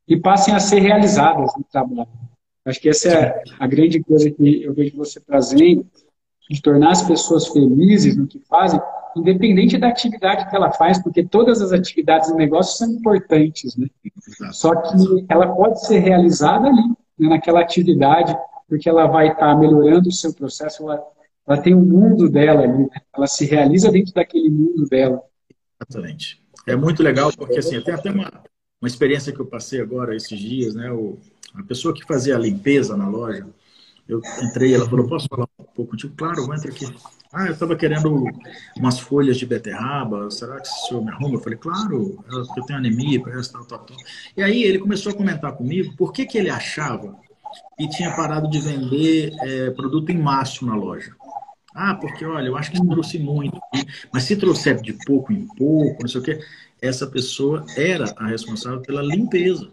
e 0.07 0.17
passem 0.17 0.55
a 0.55 0.59
ser 0.59 0.79
realizadas 0.79 1.51
no 1.55 1.63
trabalho. 1.71 2.09
Acho 2.65 2.81
que 2.81 2.89
essa 2.89 3.09
é 3.09 3.43
a 3.59 3.67
grande 3.67 4.01
coisa 4.03 4.29
que 4.29 4.63
eu 4.63 4.73
vejo 4.73 4.97
você 4.97 5.19
trazendo, 5.19 5.85
de 6.49 6.61
tornar 6.61 6.91
as 6.91 7.03
pessoas 7.03 7.47
felizes 7.47 8.17
no 8.17 8.25
que 8.25 8.39
fazem, 8.39 8.81
independente 9.15 9.77
da 9.77 9.87
atividade 9.87 10.49
que 10.49 10.55
ela 10.55 10.71
faz, 10.71 11.01
porque 11.01 11.23
todas 11.23 11.61
as 11.61 11.71
atividades 11.71 12.29
do 12.29 12.35
negócio 12.35 12.77
são 12.77 12.91
importantes, 12.91 13.77
né? 13.77 13.87
Só 14.51 14.75
que 14.75 15.25
ela 15.29 15.47
pode 15.47 15.85
ser 15.85 15.99
realizada 15.99 16.67
ali, 16.67 16.81
né, 17.19 17.29
naquela 17.29 17.61
atividade, 17.61 18.35
porque 18.69 18.87
ela 18.87 19.07
vai 19.07 19.29
estar 19.29 19.53
tá 19.53 19.57
melhorando 19.57 20.07
o 20.07 20.13
seu 20.13 20.31
processo, 20.33 20.83
ela, 20.83 21.03
ela 21.47 21.61
tem 21.61 21.73
um 21.73 21.83
mundo 21.83 22.29
dela 22.29 22.61
ali, 22.61 22.83
né? 22.83 23.01
ela 23.13 23.25
se 23.25 23.45
realiza 23.45 23.91
dentro 23.91 24.13
daquele 24.13 24.49
mundo 24.49 24.85
dela. 24.87 25.19
Exatamente. 25.81 26.41
É 26.67 26.75
muito 26.75 27.01
legal, 27.01 27.31
porque 27.35 27.57
assim, 27.57 27.81
tem 27.81 27.95
até 27.95 28.11
uma, 28.11 28.31
uma 28.79 28.87
experiência 28.87 29.33
que 29.33 29.39
eu 29.39 29.45
passei 29.45 29.81
agora 29.81 30.15
esses 30.15 30.37
dias, 30.37 30.75
né? 30.75 30.91
O, 30.91 31.17
a 31.55 31.63
pessoa 31.63 31.93
que 31.93 32.05
fazia 32.05 32.35
a 32.35 32.39
limpeza 32.39 32.95
na 32.95 33.07
loja, 33.07 33.47
Eu 34.07 34.21
entrei, 34.43 34.75
ela 34.75 34.87
falou, 34.87 35.07
posso 35.07 35.27
falar 35.27 35.47
um 35.59 35.63
pouco 35.63 35.91
contigo? 35.91 36.13
Claro, 36.15 36.53
entra 36.53 36.69
aqui. 36.69 36.85
Ah, 37.31 37.45
eu 37.45 37.53
estava 37.53 37.75
querendo 37.75 38.23
umas 38.75 38.99
folhas 38.99 39.37
de 39.37 39.45
beterraba, 39.45 40.29
será 40.31 40.59
que 40.59 40.67
o 40.67 40.87
senhor 40.87 41.03
me 41.03 41.11
arruma? 41.11 41.35
Eu 41.35 41.39
falei, 41.39 41.57
claro, 41.57 42.23
eu 42.31 42.65
tenho 42.65 42.79
anemia, 42.79 43.21
parece 43.21 43.51
tal, 43.51 43.65
tal, 43.65 43.79
tal. 43.79 43.97
E 44.35 44.41
aí 44.41 44.63
ele 44.63 44.79
começou 44.79 45.11
a 45.11 45.15
comentar 45.15 45.53
comigo 45.53 45.95
por 45.95 46.11
que, 46.11 46.25
que 46.25 46.37
ele 46.37 46.49
achava 46.49 47.15
que 47.77 47.89
tinha 47.89 48.15
parado 48.15 48.49
de 48.49 48.59
vender 48.59 49.33
é, 49.41 49.71
produto 49.71 50.11
em 50.11 50.17
máximo 50.17 50.69
na 50.69 50.75
loja. 50.75 51.15
Ah, 51.73 51.95
porque 51.95 52.25
olha, 52.25 52.47
eu 52.47 52.57
acho 52.57 52.71
que 52.71 52.87
trouxe 52.87 53.19
muito, 53.19 53.59
mas 54.11 54.23
se 54.23 54.35
trouxer 54.35 54.81
de 54.81 54.93
pouco 55.05 55.31
em 55.31 55.47
pouco, 55.55 56.01
não 56.01 56.09
sei 56.09 56.19
o 56.19 56.23
quê, 56.23 56.39
essa 56.81 57.05
pessoa 57.07 57.65
era 57.77 58.13
a 58.17 58.27
responsável 58.27 58.81
pela 58.81 59.01
limpeza 59.01 59.69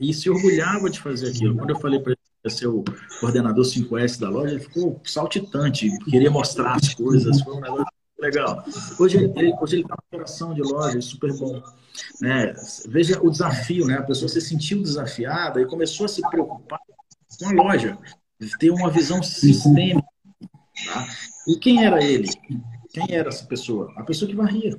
e 0.00 0.12
se 0.12 0.30
orgulhava 0.30 0.88
de 0.88 0.98
fazer 0.98 1.30
aquilo. 1.30 1.56
Quando 1.56 1.70
eu 1.70 1.78
falei 1.78 2.00
para 2.00 2.12
ele 2.12 2.20
que 2.42 2.48
ia 2.48 2.50
ser 2.50 2.66
o 2.66 2.82
coordenador 3.20 3.64
5S 3.64 4.18
da 4.18 4.28
loja, 4.30 4.54
ele 4.54 4.64
ficou 4.64 5.00
saltitante, 5.04 5.90
queria 6.04 6.30
mostrar 6.30 6.76
as 6.76 6.94
coisas, 6.94 7.40
foi 7.42 7.54
um 7.54 7.60
negócio 7.60 7.86
legal. 8.18 8.64
Hoje 8.98 9.18
ele 9.18 9.54
hoje 9.60 9.80
está 9.80 9.94
na 9.94 10.04
operação 10.08 10.54
de 10.54 10.62
loja, 10.62 11.00
super 11.00 11.32
bom. 11.34 11.62
Né? 12.20 12.54
Veja 12.88 13.20
o 13.22 13.30
desafio, 13.30 13.86
né? 13.86 13.98
A 13.98 14.02
pessoa 14.02 14.28
se 14.28 14.40
sentiu 14.40 14.82
desafiada 14.82 15.60
e 15.60 15.66
começou 15.66 16.06
a 16.06 16.08
se 16.08 16.22
preocupar 16.28 16.80
com 17.38 17.48
a 17.48 17.52
loja, 17.52 17.98
ter 18.58 18.70
uma 18.70 18.90
visão 18.90 19.22
sistêmica. 19.22 20.06
Tá? 20.86 21.06
E 21.48 21.56
quem 21.58 21.84
era 21.84 22.02
ele? 22.02 22.28
Quem 22.92 23.14
era 23.14 23.28
essa 23.28 23.44
pessoa? 23.46 23.92
A 23.96 24.02
pessoa 24.02 24.28
que 24.28 24.36
varria. 24.36 24.78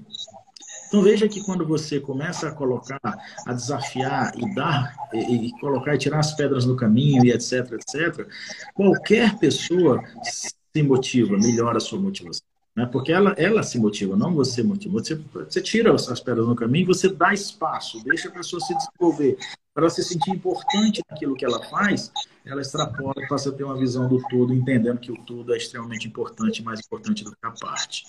Então 0.87 1.01
veja 1.01 1.27
que 1.27 1.43
quando 1.43 1.65
você 1.65 1.99
começa 1.99 2.47
a 2.47 2.51
colocar, 2.51 2.99
a 3.45 3.53
desafiar 3.53 4.31
e 4.37 4.55
dar, 4.55 4.95
e, 5.13 5.47
e 5.47 5.59
colocar 5.59 5.95
e 5.95 5.97
tirar 5.97 6.19
as 6.19 6.33
pedras 6.33 6.65
no 6.65 6.75
caminho 6.75 7.25
e 7.25 7.31
etc, 7.31 7.73
etc, 7.73 8.27
qualquer 8.73 9.37
pessoa 9.37 10.01
se 10.23 10.83
motiva, 10.83 11.37
melhora 11.37 11.77
a 11.77 11.81
sua 11.81 11.99
motivação. 11.99 12.45
Né? 12.75 12.85
Porque 12.85 13.11
ela, 13.11 13.31
ela 13.37 13.63
se 13.63 13.79
motiva, 13.79 14.15
não 14.15 14.33
você 14.33 14.61
motiva. 14.61 14.99
Você, 14.99 15.15
você 15.33 15.61
tira 15.61 15.93
as 15.93 16.19
pedras 16.19 16.47
no 16.47 16.55
caminho, 16.55 16.87
você 16.87 17.07
dá 17.07 17.33
espaço, 17.33 18.03
deixa 18.03 18.27
a 18.27 18.31
pessoa 18.31 18.59
se 18.59 18.75
desenvolver, 18.75 19.37
para 19.73 19.83
ela 19.83 19.89
se 19.89 20.03
sentir 20.03 20.31
importante 20.31 21.01
naquilo 21.09 21.35
que 21.35 21.43
ela 21.43 21.61
faz, 21.65 22.09
ela 22.45 22.61
extrapola 22.61 23.13
passa 23.27 23.49
a 23.49 23.51
ter 23.51 23.65
uma 23.65 23.77
visão 23.77 24.07
do 24.07 24.21
todo, 24.29 24.53
entendendo 24.53 24.99
que 24.99 25.11
o 25.11 25.17
todo 25.25 25.53
é 25.53 25.57
extremamente 25.57 26.07
importante, 26.07 26.63
mais 26.63 26.79
importante 26.79 27.25
do 27.25 27.31
que 27.31 27.37
a 27.43 27.51
parte. 27.51 28.05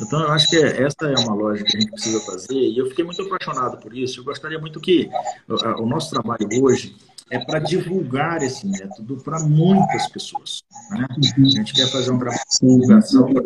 Então, 0.00 0.22
eu 0.22 0.30
acho 0.30 0.48
que 0.48 0.56
essa 0.56 1.04
é 1.04 1.18
uma 1.18 1.34
lógica 1.34 1.70
que 1.70 1.76
a 1.76 1.80
gente 1.80 1.90
precisa 1.90 2.20
fazer, 2.20 2.54
e 2.54 2.78
eu 2.78 2.86
fiquei 2.86 3.04
muito 3.04 3.20
apaixonado 3.22 3.76
por 3.78 3.94
isso. 3.94 4.20
Eu 4.20 4.24
gostaria 4.24 4.58
muito 4.58 4.80
que 4.80 5.10
o 5.78 5.86
nosso 5.86 6.10
trabalho 6.10 6.48
hoje 6.62 6.96
é 7.30 7.38
para 7.44 7.58
divulgar 7.58 8.42
esse 8.42 8.66
método 8.66 9.16
para 9.18 9.40
muitas 9.40 10.06
pessoas. 10.08 10.62
Né? 10.90 11.06
A 11.10 11.44
gente 11.44 11.74
quer 11.74 11.90
fazer 11.90 12.10
um 12.10 12.18
trabalho 12.18 12.40
de 12.60 12.66
divulgação 12.66 13.32
para 13.32 13.42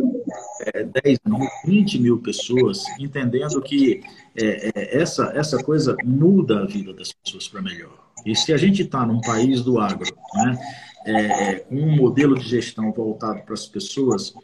é, 0.61 0.85
10 0.85 1.19
mil, 1.27 1.49
20 1.65 1.99
mil 1.99 2.19
pessoas, 2.19 2.85
entendendo 2.99 3.61
que 3.61 4.03
é, 4.37 4.71
é, 4.75 5.01
essa, 5.01 5.33
essa 5.35 5.63
coisa 5.63 5.97
muda 6.05 6.61
a 6.61 6.67
vida 6.67 6.93
das 6.93 7.13
pessoas 7.13 7.49
para 7.49 7.63
melhor. 7.63 8.07
E 8.25 8.35
se 8.35 8.53
a 8.53 8.57
gente 8.57 8.83
está 8.83 9.07
num 9.07 9.21
país 9.21 9.63
do 9.63 9.79
agro, 9.79 10.07
né, 10.35 10.59
é, 11.07 11.13
é, 11.13 11.59
com 11.61 11.77
um 11.77 11.97
modelo 11.97 12.37
de 12.37 12.49
gestão 12.49 12.93
voltado 12.93 13.43
para 13.43 13.55
as 13.55 13.67
pessoas, 13.67 14.35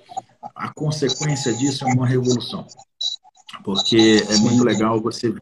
a 0.55 0.73
consequência 0.73 1.53
disso 1.55 1.85
é 1.85 1.93
uma 1.93 2.07
revolução. 2.07 2.67
Porque 3.65 4.25
é 4.29 4.37
muito 4.39 4.65
legal 4.65 5.01
você 5.01 5.35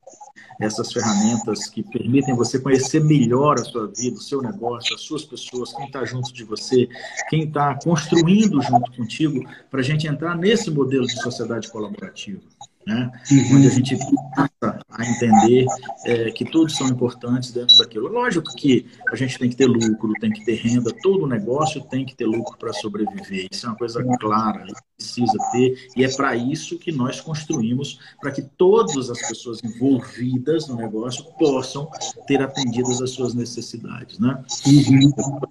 essas 0.61 0.93
ferramentas 0.93 1.67
que 1.67 1.83
permitem 1.83 2.37
você 2.37 2.59
conhecer 2.59 3.03
melhor 3.03 3.59
a 3.59 3.65
sua 3.65 3.87
vida, 3.89 4.17
o 4.17 4.21
seu 4.21 4.43
negócio, 4.43 4.95
as 4.95 5.01
suas 5.01 5.25
pessoas, 5.25 5.73
quem 5.73 5.87
está 5.87 6.05
junto 6.05 6.33
de 6.33 6.45
você, 6.45 6.89
quem 7.29 7.45
está 7.45 7.75
construindo 7.83 8.61
junto 8.63 8.93
contigo, 8.93 9.43
para 9.71 9.81
a 9.81 9.83
gente 9.83 10.07
entrar 10.07 10.37
nesse 10.37 10.71
modelo 10.71 11.07
de 11.07 11.21
sociedade 11.21 11.71
colaborativa 11.71 12.41
né? 12.87 13.11
Uhum. 13.31 13.57
onde 13.57 13.67
a 13.67 13.71
gente 13.71 13.97
passa 14.35 14.81
a 14.91 15.07
entender 15.07 15.67
é, 16.05 16.31
que 16.31 16.45
todos 16.45 16.77
são 16.77 16.89
importantes 16.89 17.53
dentro 17.53 17.77
daquilo. 17.77 18.09
Lógico 18.09 18.55
que 18.57 18.87
a 19.11 19.17
gente 19.17 19.39
tem 19.39 19.51
que 19.51 19.57
ter 19.57 19.67
lucro, 19.67 20.13
tem 20.21 20.31
que 20.31 20.45
ter 20.45 20.55
renda, 20.55 20.93
todo 21.03 21.27
negócio 21.27 21.83
tem 21.83 22.05
que 22.05 22.15
ter 22.15 22.27
lucro 22.27 22.57
para 22.59 22.73
sobreviver. 22.73 23.49
Isso 23.51 23.67
é 23.67 23.69
uma 23.69 23.77
coisa 23.77 24.03
clara, 24.19 24.67
precisa 24.97 25.39
ter, 25.53 25.91
e 25.97 26.05
é 26.05 26.15
para 26.15 26.37
isso 26.37 26.79
que 26.79 26.93
nós 26.93 27.21
construímos, 27.21 27.99
para 28.21 28.31
que 28.31 28.43
todas 28.43 29.11
as 29.11 29.19
pessoas 29.29 29.63
envolvidas 29.65 30.69
no 30.69 30.77
negócio 30.77 31.25
possam 31.39 31.91
ter 32.27 32.43
atendidas 32.43 33.01
as 33.01 33.11
suas 33.11 33.35
necessidades. 33.35 34.19
Né? 34.19 34.43
Uhum. 34.67 35.11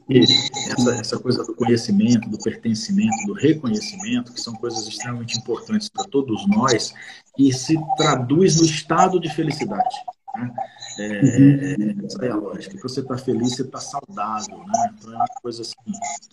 Essa, 0.10 0.96
essa 0.96 1.20
coisa 1.20 1.44
do 1.44 1.56
conhecimento, 1.56 2.30
do 2.30 2.38
pertencimento, 2.38 3.16
do 3.26 3.34
reconhecimento, 3.34 4.34
que 4.34 4.42
são 4.42 4.54
coisas 4.54 4.88
extremamente 4.88 5.38
importantes 5.38 5.90
para 5.90 6.06
todos 6.06 6.48
nós, 6.48 6.94
e 7.38 7.54
se 7.54 7.78
traduz 7.98 8.58
no 8.58 8.66
estado 8.66 9.20
de 9.20 9.30
felicidade. 9.30 9.96
Né? 10.36 10.54
É, 11.00 11.22
uhum. 11.22 12.06
essa 12.06 12.26
é 12.26 12.30
a 12.30 12.36
lógica. 12.36 12.76
Que 12.76 12.84
você 12.84 13.00
está 13.00 13.18
feliz, 13.18 13.56
você 13.56 13.62
está 13.62 13.80
saudável. 13.80 14.58
Né? 14.58 14.94
Então 14.98 15.14
é 15.14 15.16
uma 15.16 15.28
coisa 15.42 15.62
assim, 15.62 15.76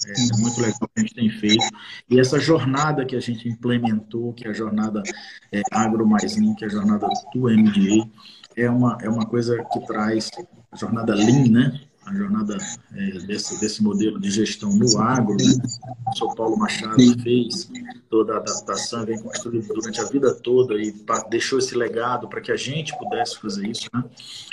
é, 0.07 0.13
é, 0.13 0.41
muito 0.41 0.61
legal 0.61 0.79
que 0.79 0.89
a 0.97 1.01
gente 1.01 1.15
tem 1.15 1.31
feito. 1.31 1.65
E 2.11 2.19
essa 2.19 2.39
jornada 2.39 3.05
que 3.05 3.17
a 3.17 3.21
gente 3.21 3.49
implementou, 3.49 4.33
que 4.33 4.47
é 4.47 4.51
a 4.51 4.55
jornada 4.55 5.03
é, 5.53 5.63
Agro 5.73 6.07
Mais 6.07 6.37
Lean, 6.37 6.55
que 6.55 6.65
é 6.65 6.69
a 6.69 6.71
jornada 6.71 7.07
do 7.33 7.41
MDA, 7.43 8.09
é 8.57 8.71
uma, 8.71 8.99
é 9.03 9.09
uma 9.09 9.27
coisa 9.27 9.63
que 9.73 9.81
traz 9.87 10.31
a 10.73 10.77
jornada 10.77 11.15
Lean, 11.15 11.49
né? 11.51 11.81
A 12.07 12.15
jornada 12.15 12.57
é, 12.95 13.11
desse, 13.27 13.59
desse 13.61 13.83
modelo 13.83 14.21
de 14.21 14.31
gestão 14.31 14.71
no 14.71 14.99
agro, 14.99 15.37
né? 15.37 15.53
o 16.07 16.17
São 16.17 16.35
Paulo 16.35 16.57
Machado 16.57 16.97
fez 17.21 17.69
toda 18.09 18.35
a 18.35 18.37
adaptação, 18.37 19.05
vem 19.05 19.21
construindo 19.21 19.67
durante 19.67 20.01
a 20.01 20.05
vida 20.05 20.33
toda 20.33 20.75
e 20.75 20.95
deixou 21.29 21.59
esse 21.59 21.75
legado 21.77 22.29
para 22.29 22.41
que 22.41 22.53
a 22.53 22.57
gente 22.57 22.97
pudesse 22.97 23.39
fazer 23.41 23.67
isso. 23.67 23.89
Né? 23.93 24.05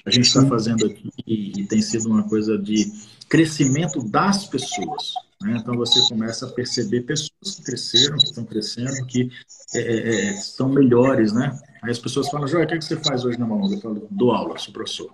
A 0.04 0.10
gente 0.10 0.26
está 0.26 0.44
fazendo 0.48 0.88
aqui 0.88 1.12
e, 1.28 1.66
tem 1.68 1.82
sido 1.82 2.08
uma 2.10 2.24
coisa 2.28 2.58
de 2.58 2.92
crescimento 3.30 4.04
das 4.04 4.48
pessoas. 4.48 5.14
Né? 5.40 5.58
Então 5.62 5.76
você 5.76 6.00
começa 6.10 6.48
a 6.48 6.52
perceber 6.52 7.02
pessoas 7.02 7.56
que 7.58 7.64
cresceram, 7.64 8.18
que 8.18 8.26
estão 8.26 8.46
crescendo, 8.46 9.06
que 9.06 9.30
é, 9.76 9.80
é, 9.80 10.16
é 10.16 10.34
estão 10.34 10.70
melhores. 10.70 11.32
Né? 11.32 11.56
Aí 11.84 11.92
as 11.92 12.00
pessoas 12.00 12.30
falam, 12.30 12.48
Joia, 12.48 12.66
o 12.66 12.68
que, 12.68 12.74
é 12.74 12.78
que 12.80 12.86
você 12.86 12.98
faz 12.98 13.24
hoje 13.24 13.40
na 13.40 13.46
mão? 13.46 13.72
Eu 13.72 13.80
falo, 13.80 14.08
dou 14.10 14.32
aula, 14.32 14.58
sou 14.58 14.74
professor. 14.74 15.14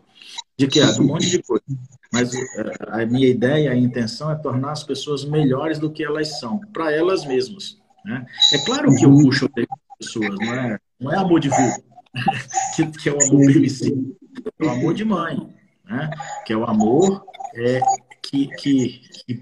De 0.60 0.68
que? 0.68 0.86
De 0.86 1.02
um 1.02 1.06
monte 1.06 1.30
de 1.30 1.42
coisa. 1.42 1.64
Mas 2.12 2.36
é, 2.36 2.42
a 2.90 3.06
minha 3.06 3.30
ideia, 3.30 3.72
a 3.72 3.76
intenção 3.76 4.30
é 4.30 4.36
tornar 4.36 4.74
as 4.74 4.84
pessoas 4.84 5.24
melhores 5.24 5.80
do 5.80 5.90
que 5.90 6.04
elas 6.04 6.38
são, 6.38 6.60
para 6.74 6.92
elas 6.92 7.26
mesmas. 7.26 7.78
Né? 8.04 8.26
É 8.52 8.58
claro 8.66 8.94
que 8.94 9.06
eu 9.06 9.10
puxo 9.10 9.46
as 9.46 9.98
pessoas, 9.98 10.36
não 10.38 10.54
é, 10.54 10.78
não 11.00 11.14
é 11.14 11.16
amor 11.16 11.40
de 11.40 11.48
vô, 11.48 11.56
que, 12.76 12.86
que, 12.88 13.08
é 13.08 13.14
o 13.14 13.24
amor 13.24 13.46
permissivo, 13.46 14.18
é 14.60 14.66
o 14.66 14.70
amor 14.70 14.94
de 14.94 15.06
mãe, 15.06 15.50
né? 15.86 16.10
que 16.46 16.52
é 16.52 16.58
o 16.58 16.66
amor 16.66 17.24
é, 17.56 17.80
que, 18.22 18.48
que, 18.58 19.02
que 19.26 19.42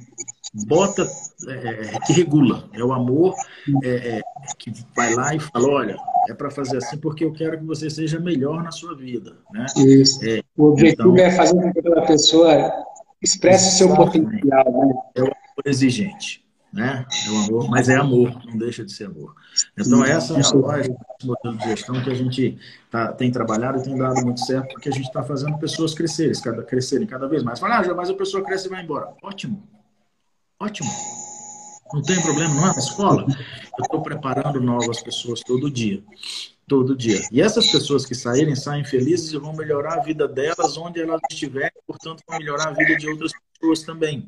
bota, 0.65 1.07
é, 1.47 1.99
que 2.05 2.13
regula, 2.13 2.69
é 2.73 2.83
o 2.83 2.93
amor 2.93 3.35
é, 3.83 4.19
é 4.19 4.21
que 4.57 4.71
vai 4.95 5.13
lá 5.13 5.35
e 5.35 5.39
fala, 5.39 5.67
olha, 5.67 5.97
é 6.29 6.33
para 6.33 6.49
fazer 6.49 6.77
assim 6.77 6.97
porque 6.97 7.23
eu 7.23 7.31
quero 7.31 7.57
que 7.57 7.65
você 7.65 7.89
seja 7.89 8.19
melhor 8.19 8.63
na 8.63 8.71
sua 8.71 8.95
vida. 8.95 9.37
Né? 9.51 9.65
Isso. 9.77 10.19
É, 10.25 10.41
o 10.57 10.65
objetivo 10.65 11.13
então, 11.13 11.25
é 11.25 11.31
fazer 11.31 11.61
com 11.61 11.73
que 11.73 11.87
a 11.87 12.01
pessoa 12.01 12.71
expresse 13.21 13.69
o 13.69 13.77
seu 13.77 13.95
potencial. 13.95 14.71
Né? 14.71 14.93
É 15.15 15.21
o 15.21 15.25
amor 15.25 15.63
exigente. 15.65 16.45
Né? 16.73 17.05
É 17.25 17.31
o 17.31 17.37
amor, 17.37 17.69
mas 17.69 17.87
é 17.89 17.95
amor, 17.95 18.45
não 18.45 18.57
deixa 18.57 18.83
de 18.83 18.91
ser 18.91 19.05
amor. 19.05 19.33
Então, 19.77 20.03
essa 20.03 20.33
é 20.33 20.43
a 20.43 20.49
lógica 20.51 20.97
modelo 21.23 21.57
de 21.57 21.63
gestão 21.63 22.03
que 22.03 22.09
a 22.09 22.13
gente 22.13 22.59
tá, 22.91 23.11
tem 23.13 23.31
trabalhado 23.31 23.79
e 23.79 23.83
tem 23.83 23.97
dado 23.97 24.23
muito 24.23 24.41
certo, 24.41 24.67
porque 24.73 24.89
a 24.89 24.91
gente 24.91 25.07
está 25.07 25.23
fazendo 25.23 25.57
pessoas 25.57 25.93
crescerem 25.93 26.39
cada, 26.39 26.63
crescerem 26.63 27.07
cada 27.07 27.27
vez 27.27 27.41
mais. 27.41 27.59
Fala, 27.59 27.79
ah, 27.79 27.95
mas 27.95 28.09
a 28.09 28.13
pessoa 28.13 28.43
cresce 28.43 28.67
e 28.67 28.69
vai 28.69 28.83
embora. 28.83 29.13
Ótimo. 29.23 29.63
Ótimo. 30.59 30.89
Não 31.93 32.01
tem 32.01 32.21
problema, 32.21 32.53
não 32.53 32.63
é 32.69 32.73
na 32.73 32.79
escola? 32.79 33.25
Eu 33.77 33.83
estou 33.83 34.01
preparando 34.01 34.59
novas 34.59 35.01
pessoas 35.01 35.41
todo 35.41 35.69
dia. 35.69 36.03
Todo 36.67 36.97
dia. 36.97 37.21
E 37.31 37.41
essas 37.41 37.71
pessoas 37.71 38.05
que 38.05 38.13
saírem, 38.13 38.55
saem 38.55 38.83
felizes 38.83 39.31
e 39.31 39.37
vão 39.37 39.53
melhorar 39.53 39.99
a 39.99 40.01
vida 40.01 40.27
delas 40.27 40.75
onde 40.77 40.99
elas 40.99 41.21
estiverem, 41.31 41.71
portanto, 41.85 42.21
vão 42.27 42.37
melhorar 42.39 42.69
a 42.69 42.71
vida 42.71 42.97
de 42.97 43.07
outras 43.07 43.31
pessoas 43.53 43.83
também. 43.83 44.27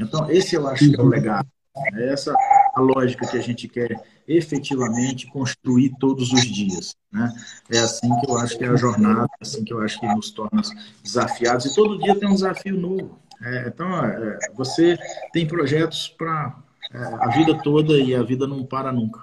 Então, 0.00 0.28
esse 0.30 0.56
eu 0.56 0.66
acho 0.66 0.90
que 0.90 0.98
é 0.98 1.02
o 1.02 1.06
legado. 1.06 1.48
É 1.94 2.12
essa 2.12 2.34
a 2.74 2.80
lógica 2.80 3.26
que 3.26 3.36
a 3.36 3.42
gente 3.42 3.68
quer 3.68 4.02
efetivamente 4.26 5.26
construir 5.26 5.92
todos 6.00 6.32
os 6.32 6.42
dias. 6.42 6.96
Né? 7.12 7.32
É 7.70 7.78
assim 7.78 8.08
que 8.20 8.30
eu 8.30 8.36
acho 8.38 8.56
que 8.58 8.64
é 8.64 8.68
a 8.68 8.76
jornada, 8.76 9.28
é 9.40 9.44
assim 9.44 9.62
que 9.62 9.72
eu 9.72 9.80
acho 9.80 10.00
que 10.00 10.06
nos 10.06 10.30
torna 10.30 10.62
desafiados. 11.02 11.66
E 11.66 11.74
todo 11.74 11.98
dia 11.98 12.18
tem 12.18 12.28
um 12.28 12.34
desafio 12.34 12.76
novo. 12.76 13.18
É, 13.42 13.68
então, 13.68 14.04
é, 14.04 14.38
você 14.54 14.96
tem 15.32 15.46
projetos 15.46 16.08
para 16.08 16.56
é, 16.92 16.98
a 16.98 17.28
vida 17.28 17.58
toda 17.62 17.98
e 17.98 18.14
a 18.14 18.22
vida 18.22 18.46
não 18.46 18.64
para 18.64 18.92
nunca. 18.92 19.20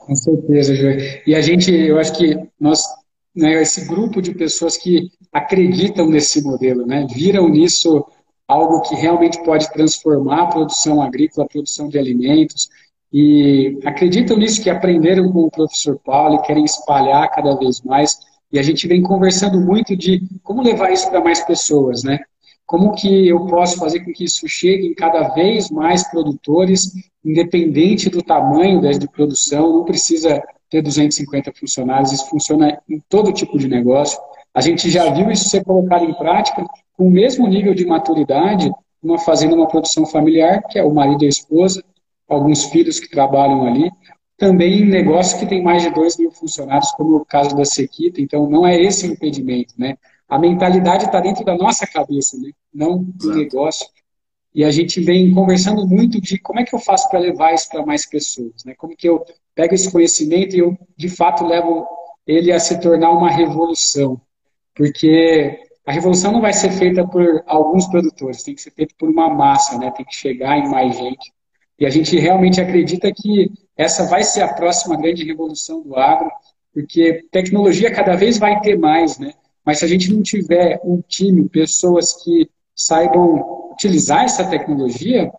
Com 0.00 0.14
certeza, 0.14 0.74
João. 0.74 0.96
E 1.26 1.34
a 1.34 1.40
gente, 1.40 1.70
eu 1.70 1.98
acho 1.98 2.14
que 2.14 2.36
nós, 2.58 2.82
né, 3.34 3.60
esse 3.60 3.86
grupo 3.86 4.22
de 4.22 4.34
pessoas 4.34 4.76
que 4.76 5.10
acreditam 5.32 6.08
nesse 6.08 6.42
modelo, 6.42 6.86
né, 6.86 7.06
viram 7.14 7.48
nisso 7.48 8.04
algo 8.46 8.80
que 8.80 8.94
realmente 8.94 9.42
pode 9.44 9.70
transformar 9.70 10.42
a 10.42 10.46
produção 10.46 11.02
agrícola, 11.02 11.44
a 11.44 11.50
produção 11.50 11.88
de 11.88 11.98
alimentos, 11.98 12.70
e 13.12 13.78
acreditam 13.84 14.36
nisso, 14.36 14.62
que 14.62 14.70
aprenderam 14.70 15.30
com 15.30 15.40
o 15.40 15.50
professor 15.50 15.98
Paulo 15.98 16.36
e 16.36 16.42
querem 16.42 16.64
espalhar 16.64 17.30
cada 17.30 17.54
vez 17.56 17.80
mais. 17.82 18.18
E 18.50 18.58
a 18.58 18.62
gente 18.62 18.86
vem 18.88 19.02
conversando 19.02 19.60
muito 19.60 19.94
de 19.94 20.22
como 20.42 20.62
levar 20.62 20.90
isso 20.90 21.08
para 21.10 21.20
mais 21.20 21.40
pessoas, 21.40 22.02
né? 22.02 22.18
Como 22.68 22.92
que 22.92 23.26
eu 23.26 23.46
posso 23.46 23.78
fazer 23.78 24.00
com 24.00 24.12
que 24.12 24.24
isso 24.24 24.46
chegue 24.46 24.86
em 24.86 24.94
cada 24.94 25.30
vez 25.30 25.70
mais 25.70 26.06
produtores, 26.10 26.92
independente 27.24 28.10
do 28.10 28.22
tamanho 28.22 28.78
de 28.78 29.08
produção, 29.08 29.72
não 29.72 29.84
precisa 29.86 30.42
ter 30.68 30.82
250 30.82 31.50
funcionários, 31.58 32.12
isso 32.12 32.28
funciona 32.28 32.78
em 32.86 33.00
todo 33.08 33.32
tipo 33.32 33.58
de 33.58 33.66
negócio. 33.68 34.20
A 34.52 34.60
gente 34.60 34.90
já 34.90 35.10
viu 35.10 35.30
isso 35.30 35.48
ser 35.48 35.64
colocado 35.64 36.04
em 36.04 36.12
prática 36.12 36.62
com 36.94 37.06
o 37.06 37.10
mesmo 37.10 37.46
nível 37.48 37.72
de 37.72 37.86
maturidade, 37.86 38.70
uma 39.02 39.18
fazenda, 39.18 39.54
uma 39.54 39.66
produção 39.66 40.04
familiar, 40.04 40.62
que 40.68 40.78
é 40.78 40.84
o 40.84 40.92
marido 40.92 41.22
e 41.22 41.26
a 41.26 41.30
esposa, 41.30 41.82
alguns 42.28 42.64
filhos 42.64 43.00
que 43.00 43.08
trabalham 43.08 43.66
ali, 43.66 43.90
também 44.36 44.82
em 44.82 44.84
negócios 44.84 45.40
que 45.40 45.46
tem 45.46 45.62
mais 45.62 45.82
de 45.82 45.90
2 45.90 46.18
mil 46.18 46.30
funcionários, 46.32 46.92
como 46.92 47.16
o 47.16 47.24
caso 47.24 47.56
da 47.56 47.64
Sequita, 47.64 48.20
então 48.20 48.46
não 48.46 48.66
é 48.66 48.78
esse 48.78 49.08
o 49.08 49.12
impedimento, 49.12 49.72
né? 49.78 49.96
A 50.28 50.38
mentalidade 50.38 51.06
está 51.06 51.20
dentro 51.20 51.44
da 51.44 51.56
nossa 51.56 51.86
cabeça, 51.86 52.36
né? 52.38 52.50
não 52.72 53.02
do 53.02 53.34
negócio. 53.34 53.86
E 54.54 54.64
a 54.64 54.70
gente 54.70 55.00
vem 55.00 55.32
conversando 55.32 55.86
muito 55.86 56.20
de 56.20 56.38
como 56.38 56.60
é 56.60 56.64
que 56.64 56.74
eu 56.74 56.78
faço 56.78 57.08
para 57.08 57.18
levar 57.18 57.54
isso 57.54 57.68
para 57.68 57.84
mais 57.84 58.06
pessoas, 58.06 58.64
né? 58.64 58.74
Como 58.76 58.96
que 58.96 59.08
eu 59.08 59.24
pego 59.54 59.74
esse 59.74 59.90
conhecimento 59.90 60.56
e 60.56 60.60
eu, 60.60 60.76
de 60.96 61.08
fato, 61.08 61.46
levo 61.46 61.86
ele 62.26 62.52
a 62.52 62.58
se 62.58 62.80
tornar 62.80 63.10
uma 63.10 63.30
revolução. 63.30 64.20
Porque 64.74 65.60
a 65.86 65.92
revolução 65.92 66.32
não 66.32 66.40
vai 66.40 66.52
ser 66.52 66.70
feita 66.72 67.06
por 67.06 67.42
alguns 67.46 67.86
produtores, 67.86 68.42
tem 68.42 68.54
que 68.54 68.60
ser 68.60 68.70
feita 68.72 68.94
por 68.98 69.08
uma 69.08 69.28
massa, 69.28 69.78
né? 69.78 69.90
Tem 69.90 70.04
que 70.04 70.14
chegar 70.14 70.58
em 70.58 70.68
mais 70.68 70.96
gente. 70.96 71.32
E 71.78 71.86
a 71.86 71.90
gente 71.90 72.18
realmente 72.18 72.60
acredita 72.60 73.12
que 73.12 73.50
essa 73.76 74.06
vai 74.06 74.24
ser 74.24 74.42
a 74.42 74.52
próxima 74.52 74.96
grande 74.96 75.24
revolução 75.24 75.82
do 75.82 75.96
agro, 75.96 76.30
porque 76.74 77.24
tecnologia 77.30 77.90
cada 77.90 78.16
vez 78.16 78.38
vai 78.38 78.60
ter 78.60 78.76
mais, 78.76 79.18
né? 79.18 79.32
Mas 79.68 79.80
se 79.80 79.84
a 79.84 79.88
gente 79.88 80.10
não 80.10 80.22
tiver 80.22 80.80
um 80.82 81.02
time, 81.06 81.46
pessoas 81.46 82.24
que 82.24 82.48
saibam 82.74 83.70
utilizar 83.70 84.24
essa 84.24 84.42
tecnologia, 84.48 85.30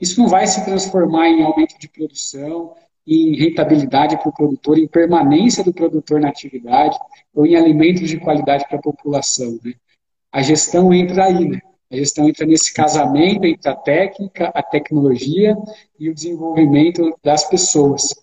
isso 0.00 0.18
não 0.18 0.26
vai 0.26 0.46
se 0.46 0.64
transformar 0.64 1.28
em 1.28 1.42
aumento 1.42 1.78
de 1.78 1.86
produção, 1.90 2.72
em 3.06 3.36
rentabilidade 3.36 4.16
para 4.16 4.30
o 4.30 4.32
produtor, 4.32 4.78
em 4.78 4.88
permanência 4.88 5.62
do 5.62 5.70
produtor 5.70 6.18
na 6.18 6.30
atividade, 6.30 6.96
ou 7.34 7.44
em 7.44 7.56
alimentos 7.56 8.08
de 8.08 8.18
qualidade 8.18 8.66
para 8.66 8.78
a 8.78 8.82
população. 8.82 9.60
Né? 9.62 9.74
A 10.32 10.40
gestão 10.40 10.90
entra 10.90 11.26
aí, 11.26 11.46
né? 11.46 11.60
A 11.92 11.96
gestão 11.96 12.26
entra 12.26 12.46
nesse 12.46 12.72
casamento 12.72 13.44
entre 13.44 13.68
a 13.68 13.76
técnica, 13.76 14.50
a 14.54 14.62
tecnologia 14.62 15.54
e 16.00 16.08
o 16.08 16.14
desenvolvimento 16.14 17.14
das 17.22 17.44
pessoas. 17.50 18.14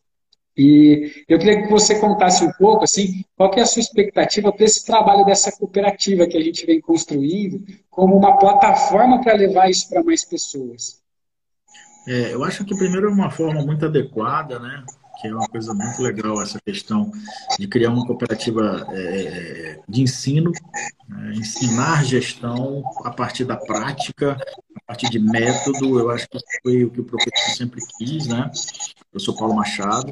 E 0.57 1.23
eu 1.29 1.39
queria 1.39 1.63
que 1.63 1.69
você 1.69 1.99
contasse 1.99 2.43
um 2.43 2.51
pouco, 2.53 2.83
assim, 2.83 3.23
qual 3.35 3.53
é 3.55 3.61
a 3.61 3.65
sua 3.65 3.79
expectativa 3.79 4.51
para 4.51 4.65
esse 4.65 4.85
trabalho 4.85 5.25
dessa 5.25 5.51
cooperativa 5.51 6.27
que 6.27 6.37
a 6.37 6.41
gente 6.41 6.65
vem 6.65 6.81
construindo 6.81 7.63
como 7.89 8.17
uma 8.17 8.37
plataforma 8.37 9.21
para 9.21 9.33
levar 9.33 9.69
isso 9.69 9.89
para 9.89 10.03
mais 10.03 10.25
pessoas. 10.25 11.01
É, 12.07 12.33
eu 12.33 12.43
acho 12.43 12.65
que 12.65 12.75
primeiro 12.75 13.07
é 13.07 13.11
uma 13.11 13.29
forma 13.29 13.63
muito 13.63 13.85
adequada, 13.85 14.59
né? 14.59 14.83
que 15.21 15.27
é 15.27 15.35
uma 15.35 15.47
coisa 15.47 15.71
muito 15.71 16.01
legal 16.01 16.41
essa 16.41 16.59
questão 16.59 17.11
de 17.59 17.67
criar 17.67 17.91
uma 17.91 18.05
cooperativa 18.05 18.87
é, 18.91 19.79
de 19.87 20.01
ensino, 20.01 20.51
né? 21.07 21.33
ensinar 21.35 22.03
gestão 22.03 22.83
a 23.05 23.11
partir 23.11 23.45
da 23.45 23.55
prática, 23.55 24.35
a 24.75 24.81
partir 24.87 25.09
de 25.11 25.19
método. 25.19 25.99
Eu 25.99 26.09
acho 26.09 26.27
que 26.27 26.39
foi 26.63 26.83
o 26.83 26.89
que 26.89 27.01
o 27.01 27.05
professor 27.05 27.55
sempre 27.55 27.81
quis, 27.97 28.25
né? 28.25 28.49
Eu 29.13 29.19
sou 29.19 29.35
Paulo 29.35 29.53
Machado. 29.53 30.11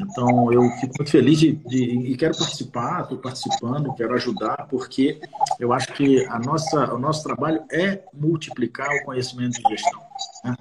Então, 0.00 0.52
eu 0.52 0.62
fico 0.80 0.94
muito 0.98 1.10
feliz 1.10 1.38
de, 1.38 1.52
de 1.52 1.84
e 1.84 2.16
quero 2.16 2.36
participar, 2.36 3.02
estou 3.02 3.18
participando, 3.18 3.94
quero 3.94 4.14
ajudar, 4.14 4.66
porque 4.68 5.20
eu 5.58 5.72
acho 5.72 5.92
que 5.92 6.24
a 6.26 6.38
nossa, 6.38 6.94
o 6.94 6.98
nosso 6.98 7.22
trabalho 7.24 7.62
é 7.72 8.02
multiplicar 8.14 8.88
o 8.88 9.04
conhecimento 9.04 9.60
de 9.60 9.68
gestão. 9.70 10.00
Né? 10.44 10.54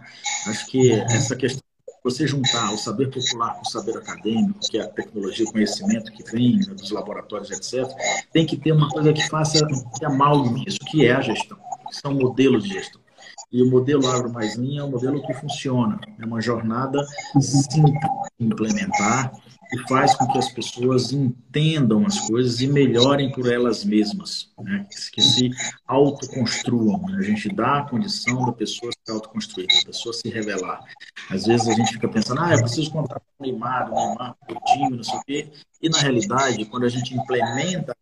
Acho 0.48 0.68
que 0.68 0.92
essa 0.92 1.36
questão 1.36 1.62
você 2.04 2.26
juntar 2.26 2.72
o 2.74 2.78
saber 2.78 3.10
popular 3.10 3.56
com 3.56 3.64
o 3.64 3.70
saber 3.70 3.98
acadêmico, 3.98 4.60
que 4.62 4.78
é 4.78 4.82
a 4.82 4.88
tecnologia, 4.88 5.46
o 5.46 5.52
conhecimento 5.52 6.12
que 6.12 6.24
vem 6.32 6.58
né, 6.58 6.74
dos 6.74 6.90
laboratórios, 6.90 7.52
etc., 7.52 7.86
tem 8.32 8.46
que 8.46 8.56
ter 8.56 8.72
uma 8.72 8.90
coisa 8.90 9.12
que 9.12 9.28
faça 9.28 9.66
que 9.66 10.06
amalgame 10.06 10.64
isso, 10.66 10.80
que 10.80 11.06
é 11.06 11.12
a 11.12 11.22
gestão. 11.22 11.58
São 11.92 12.14
modelos 12.14 12.64
de 12.64 12.70
gestão. 12.70 13.02
E 13.52 13.62
o 13.62 13.70
modelo 13.70 14.08
Agro 14.08 14.32
Mais 14.32 14.56
Linha 14.56 14.82
é 14.82 14.84
um 14.84 14.92
modelo 14.92 15.22
que 15.26 15.34
funciona. 15.34 16.00
É 16.20 16.26
uma 16.26 16.42
jornada 16.42 17.06
simples 17.40 17.94
de 18.40 18.46
implementar, 18.46 19.32
e 19.74 19.78
faz 19.88 20.16
com 20.16 20.28
que 20.28 20.38
as 20.38 20.50
pessoas 20.52 21.12
entendam 21.12 22.06
as 22.06 22.20
coisas 22.22 22.62
e 22.62 22.68
melhorem 22.68 23.32
por 23.32 23.52
elas 23.52 23.84
mesmas, 23.84 24.50
né? 24.60 24.86
que 25.12 25.22
se 25.22 25.52
autoconstruam. 25.86 27.02
Né? 27.08 27.18
A 27.20 27.22
gente 27.22 27.50
dá 27.50 27.80
a 27.80 27.90
condição 27.90 28.46
da 28.46 28.54
pessoa 28.54 28.92
se 28.92 29.12
autoconstruir, 29.12 29.68
da 29.68 29.88
pessoa 29.88 30.14
se 30.14 30.30
revelar. 30.30 30.84
Às 31.30 31.46
vezes 31.46 31.68
a 31.68 31.74
gente 31.74 31.94
fica 31.94 32.08
pensando, 32.08 32.42
ah, 32.42 32.54
eu 32.54 32.60
preciso 32.60 32.92
contar 32.92 33.20
com 33.20 33.44
o 33.44 33.46
Neymar, 33.46 33.92
o 33.92 33.96
Neymar, 33.96 34.36
o 34.50 34.74
time, 34.74 34.98
não 34.98 35.04
sei 35.04 35.18
o 35.18 35.24
quê. 35.26 35.52
E 35.82 35.90
na 35.90 36.00
realidade, 36.00 36.66
quando 36.66 36.86
a 36.86 36.90
gente 36.90 37.14
implementa 37.14 37.96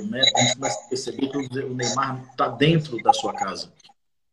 método, 0.00 0.38
a 0.38 0.40
gente 0.40 0.54
começa 0.54 0.80
a 0.80 0.88
perceber 0.88 1.28
que 1.28 1.36
o 1.36 1.74
Neymar 1.74 2.22
está 2.30 2.48
dentro 2.48 2.96
da 3.02 3.12
sua 3.12 3.34
casa 3.34 3.70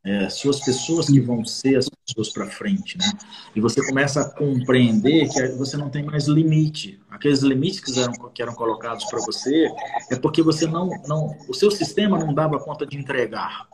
é, 0.04 0.30
suas 0.30 0.60
pessoas 0.62 1.08
que 1.08 1.20
vão 1.20 1.44
ser 1.44 1.78
as 1.78 1.90
pessoas 1.90 2.30
para 2.30 2.48
frente, 2.48 2.98
né? 2.98 3.12
E 3.56 3.60
você 3.60 3.86
começa 3.86 4.22
a 4.22 4.30
compreender 4.30 5.28
que 5.30 5.48
você 5.50 5.76
não 5.76 5.90
tem 5.90 6.04
mais 6.04 6.28
limite. 6.28 7.00
Aqueles 7.10 7.42
limites 7.42 7.80
que 7.80 8.00
eram, 8.00 8.14
que 8.34 8.42
eram 8.42 8.54
colocados 8.54 9.06
para 9.06 9.20
você 9.20 9.68
é 10.10 10.16
porque 10.16 10.42
você 10.42 10.66
não, 10.66 10.90
não, 11.08 11.36
o 11.48 11.54
seu 11.54 11.70
sistema 11.70 12.18
não 12.18 12.34
dava 12.34 12.60
conta 12.60 12.86
de 12.86 12.98
entregar. 12.98 13.68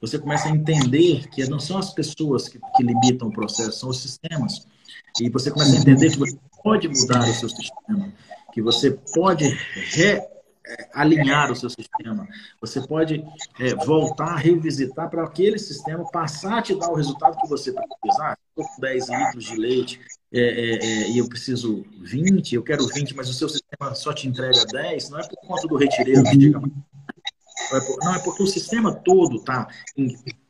Você 0.00 0.18
começa 0.18 0.48
a 0.48 0.50
entender 0.50 1.28
que 1.28 1.46
não 1.46 1.60
são 1.60 1.78
as 1.78 1.92
pessoas 1.92 2.48
que, 2.48 2.58
que 2.76 2.82
limitam 2.82 3.28
o 3.28 3.32
processo, 3.32 3.72
são 3.72 3.88
os 3.88 4.00
sistemas. 4.00 4.66
E 5.20 5.28
você 5.28 5.50
começa 5.50 5.76
a 5.76 5.80
entender 5.80 6.10
que 6.10 6.18
você 6.18 6.38
pode 6.62 6.88
mudar 6.88 7.28
o 7.28 7.34
seu 7.34 7.48
sistema, 7.48 8.12
que 8.52 8.62
você 8.62 8.92
pode 9.14 9.44
re 9.46 10.22
alinhar 10.94 11.50
o 11.50 11.56
seu 11.56 11.70
sistema. 11.70 12.26
Você 12.60 12.86
pode 12.86 13.24
é, 13.58 13.74
voltar, 13.74 14.36
revisitar 14.36 15.08
para 15.08 15.24
aquele 15.24 15.58
sistema 15.58 16.04
passar 16.10 16.58
a 16.58 16.62
te 16.62 16.74
dar 16.74 16.90
o 16.90 16.94
resultado 16.94 17.36
que 17.38 17.48
você 17.48 17.72
precisa. 17.72 18.22
Ah, 18.22 18.36
estou 18.48 18.64
com 18.64 18.80
10 18.80 19.08
litros 19.08 19.44
de 19.44 19.56
leite 19.56 20.00
é, 20.32 20.40
é, 20.40 20.74
é, 20.74 21.10
e 21.10 21.18
eu 21.18 21.28
preciso 21.28 21.84
20, 22.02 22.54
eu 22.54 22.62
quero 22.62 22.86
20, 22.86 23.16
mas 23.16 23.28
o 23.28 23.32
seu 23.32 23.48
sistema 23.48 23.94
só 23.94 24.12
te 24.12 24.28
entrega 24.28 24.64
10, 24.64 25.10
não 25.10 25.18
é 25.18 25.26
por 25.26 25.36
conta 25.46 25.66
do 25.66 25.76
retireiro 25.76 26.22
que 26.24 26.40
chega 26.40 26.60
mais. 26.60 26.72
Não 28.02 28.14
é, 28.14 28.16
é 28.16 28.20
porque 28.20 28.42
o 28.42 28.46
sistema 28.46 28.94
todo 28.94 29.36
está 29.36 29.68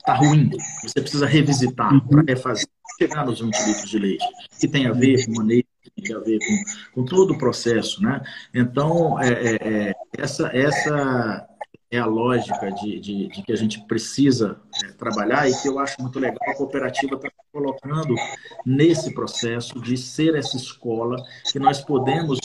tá 0.04 0.14
ruim. 0.14 0.50
Você 0.82 1.00
precisa 1.00 1.26
revisitar 1.26 1.92
para 2.08 2.22
refazer, 2.22 2.68
chegar 2.98 3.24
nos 3.24 3.40
20 3.40 3.56
litros 3.66 3.90
de 3.90 3.98
leite, 3.98 4.26
que 4.58 4.68
tem 4.68 4.86
a 4.86 4.92
ver 4.92 5.24
com 5.26 5.32
manejo 5.32 5.64
tem 5.96 6.14
a 6.14 6.20
ver 6.20 6.38
com, 6.38 7.00
com 7.00 7.04
todo 7.04 7.32
o 7.32 7.38
processo, 7.38 8.02
né? 8.02 8.20
Então, 8.54 9.20
é, 9.20 9.28
é, 9.28 9.56
é, 9.60 9.94
essa, 10.18 10.48
essa 10.48 11.48
é 11.90 11.98
a 11.98 12.06
lógica 12.06 12.70
de, 12.70 13.00
de, 13.00 13.28
de 13.28 13.42
que 13.42 13.52
a 13.52 13.56
gente 13.56 13.84
precisa 13.86 14.60
é, 14.84 14.92
trabalhar 14.92 15.48
e 15.48 15.54
que 15.60 15.68
eu 15.68 15.78
acho 15.78 16.00
muito 16.00 16.20
legal 16.20 16.38
a 16.48 16.54
cooperativa 16.54 17.16
está 17.16 17.28
colocando 17.52 18.14
nesse 18.64 19.12
processo 19.12 19.80
de 19.80 19.96
ser 19.96 20.36
essa 20.36 20.56
escola 20.56 21.16
que 21.50 21.58
nós 21.58 21.80
podemos 21.80 22.38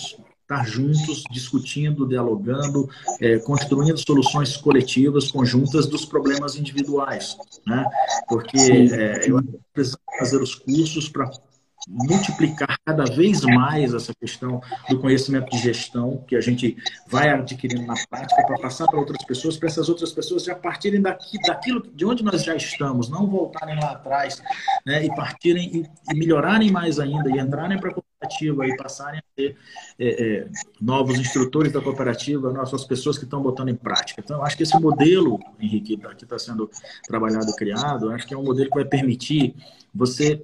estar 0.46 0.64
juntos, 0.68 1.24
discutindo, 1.32 2.08
dialogando, 2.08 2.88
é, 3.20 3.40
construindo 3.40 3.98
soluções 3.98 4.56
coletivas, 4.56 5.32
conjuntas 5.32 5.88
dos 5.88 6.06
problemas 6.06 6.56
individuais, 6.56 7.36
né? 7.66 7.84
Porque 8.28 8.58
é, 8.58 9.30
eu 9.30 9.40
preciso 9.74 9.98
fazer 10.20 10.42
os 10.42 10.54
cursos 10.54 11.10
para 11.10 11.32
multiplicar 11.88 12.80
cada 12.84 13.04
vez 13.06 13.42
mais 13.42 13.94
essa 13.94 14.14
questão 14.16 14.62
do 14.90 15.00
conhecimento 15.00 15.50
de 15.52 15.58
gestão 15.58 16.24
que 16.28 16.36
a 16.36 16.42
gente 16.42 16.76
vai 17.08 17.30
adquirindo 17.30 17.86
na 17.86 17.94
prática 18.10 18.44
para 18.46 18.58
passar 18.58 18.88
para 18.88 19.00
outras 19.00 19.24
pessoas, 19.24 19.58
para 19.58 19.70
essas 19.70 19.88
outras 19.88 20.12
pessoas 20.12 20.44
já 20.44 20.56
partirem 20.56 21.02
daqui, 21.02 21.38
daquilo 21.46 21.86
de 21.94 22.06
onde 22.06 22.24
nós 22.24 22.44
já 22.44 22.56
estamos, 22.56 23.10
não 23.10 23.28
voltarem 23.28 23.80
lá 23.80 23.92
atrás, 23.92 24.42
né, 24.86 25.06
e 25.06 25.16
partirem 25.16 25.88
e, 26.12 26.16
melhorarem 26.16 26.72
mais 26.72 27.00
ainda 27.00 27.30
e 27.30 27.40
entrarem 27.40 27.80
para 27.80 27.92
a 27.92 27.94
cooperativa 27.94 28.68
e 28.68 28.76
passarem 28.78 29.20
a 29.20 29.24
ser 29.40 29.56
é, 30.00 30.08
é, 30.08 30.48
novos 30.82 31.20
instrutores 31.20 31.72
da 31.72 31.82
cooperativa, 31.82 32.52
nossas 32.52 32.84
pessoas 32.86 33.18
que 33.18 33.26
estão 33.26 33.42
botando 33.42 33.70
em 33.70 33.76
prática. 33.76 34.22
Então, 34.24 34.44
acho 34.44 34.58
que 34.58 34.64
esse 34.64 34.80
modelo, 34.80 35.40
Henrique, 35.60 35.98
que 35.98 36.24
está 36.24 36.40
sendo 36.40 36.70
trabalhado 37.08 37.54
criado, 37.56 38.10
acho 38.10 38.26
que 38.26 38.34
é 38.34 38.38
um 38.38 38.44
modelo 38.44 38.70
que 38.70 38.76
vai 38.76 38.86
permitir 38.86 39.56
você 39.94 40.42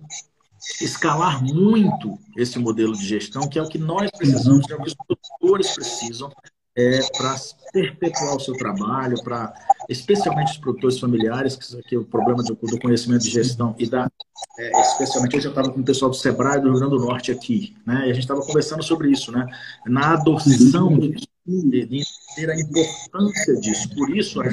escalar 0.82 1.44
muito 1.44 2.18
esse 2.38 2.60
modelo 2.60 2.94
de 2.94 3.06
gestão, 3.06 3.48
que 3.48 3.58
é 3.58 3.62
o 3.62 3.68
que 3.68 3.78
nós 3.78 4.10
precisamos, 4.12 4.66
que 4.66 4.74
é 4.74 4.76
o 4.76 4.82
que 4.82 4.90
os 4.90 4.96
produtores 4.96 5.72
precisam 5.74 6.32
é, 6.76 7.00
para 7.18 7.36
perpetuar 7.74 8.36
o 8.36 8.40
seu 8.40 8.56
trabalho, 8.56 9.22
para 9.24 9.54
especialmente 9.90 10.54
os 10.54 10.58
produtores 10.58 11.00
familiares, 11.00 11.56
que, 11.56 11.96
é 11.96 11.98
o 11.98 12.06
problema 12.06 12.44
do, 12.44 12.56
do, 12.56 12.80
conhecimento 12.80 13.24
de 13.24 13.30
gestão 13.30 13.76
e 13.78 13.90
da 13.90 14.10
é, 14.58 14.82
especialmente 14.82 15.44
eu 15.44 15.50
estava 15.50 15.72
com 15.72 15.82
o 15.82 15.84
pessoal 15.84 16.10
do 16.10 16.18
Sebrae 16.18 16.60
do 16.60 16.70
Rio 16.70 16.80
Grande 16.80 16.98
do 16.98 17.06
Norte 17.06 17.32
aqui, 17.32 17.76
né? 17.86 18.08
E 18.08 18.12
a 18.12 18.14
gente 18.14 18.20
estava 18.20 18.42
conversando 18.42 18.84
sobre 18.84 19.10
isso, 19.10 19.32
né? 19.32 19.46
Na 19.86 20.14
adoção 20.14 20.98
de, 20.98 21.10
de 21.12 21.28
entender 21.48 22.50
a 22.50 22.60
importância 22.60 23.56
disso. 23.60 23.90
Por 23.96 24.16
isso 24.16 24.42
a, 24.42 24.46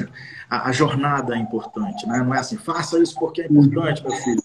a, 0.49 0.69
a, 0.69 0.71
jornada 0.71 1.35
é 1.35 1.39
importante, 1.39 2.05
né? 2.07 2.19
Não 2.19 2.33
é 2.33 2.39
assim, 2.39 2.57
faça 2.57 2.99
isso 2.99 3.15
porque 3.15 3.41
é 3.41 3.45
importante, 3.45 4.03
meu 4.03 4.11
filho. 4.17 4.43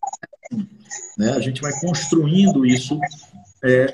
Né? 1.16 1.30
A 1.32 1.40
gente 1.40 1.60
vai 1.60 1.72
construindo 1.80 2.64
isso 2.64 2.98
é, 3.64 3.86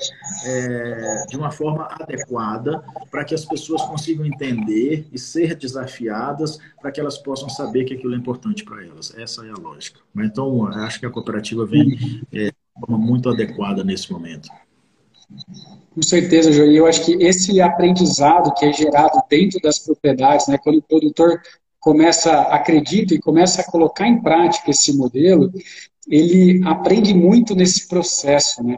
é, 0.45 1.25
de 1.29 1.37
uma 1.37 1.49
forma 1.49 1.87
adequada 1.91 2.83
para 3.09 3.23
que 3.23 3.33
as 3.33 3.45
pessoas 3.45 3.81
consigam 3.83 4.25
entender 4.25 5.07
e 5.11 5.17
ser 5.17 5.55
desafiadas 5.55 6.59
para 6.81 6.91
que 6.91 6.99
elas 6.99 7.17
possam 7.17 7.47
saber 7.47 7.85
que 7.85 7.93
aquilo 7.93 8.13
é 8.13 8.17
importante 8.17 8.65
para 8.65 8.85
elas. 8.85 9.13
Essa 9.17 9.45
é 9.45 9.49
a 9.49 9.55
lógica. 9.55 9.99
Então, 10.17 10.67
acho 10.67 10.99
que 10.99 11.05
a 11.05 11.09
cooperativa 11.09 11.65
vem 11.65 12.21
é, 12.33 12.47
de 12.47 12.55
forma 12.79 12.97
muito 12.97 13.29
adequada 13.29 13.83
nesse 13.83 14.11
momento. 14.11 14.49
Com 15.93 16.01
certeza, 16.01 16.51
João. 16.51 16.69
Eu 16.69 16.85
acho 16.85 17.05
que 17.05 17.13
esse 17.23 17.61
aprendizado 17.61 18.53
que 18.53 18.65
é 18.65 18.73
gerado 18.73 19.21
dentro 19.29 19.59
das 19.61 19.79
propriedades, 19.79 20.47
né, 20.47 20.57
quando 20.57 20.79
o 20.79 20.81
produtor 20.81 21.41
começa, 21.79 22.41
acredita 22.43 23.13
e 23.13 23.19
começa 23.19 23.61
a 23.61 23.65
colocar 23.65 24.07
em 24.07 24.21
prática 24.21 24.69
esse 24.69 24.95
modelo, 24.95 25.51
ele 26.11 26.61
aprende 26.67 27.13
muito 27.13 27.55
nesse 27.55 27.87
processo, 27.87 28.61
né? 28.61 28.77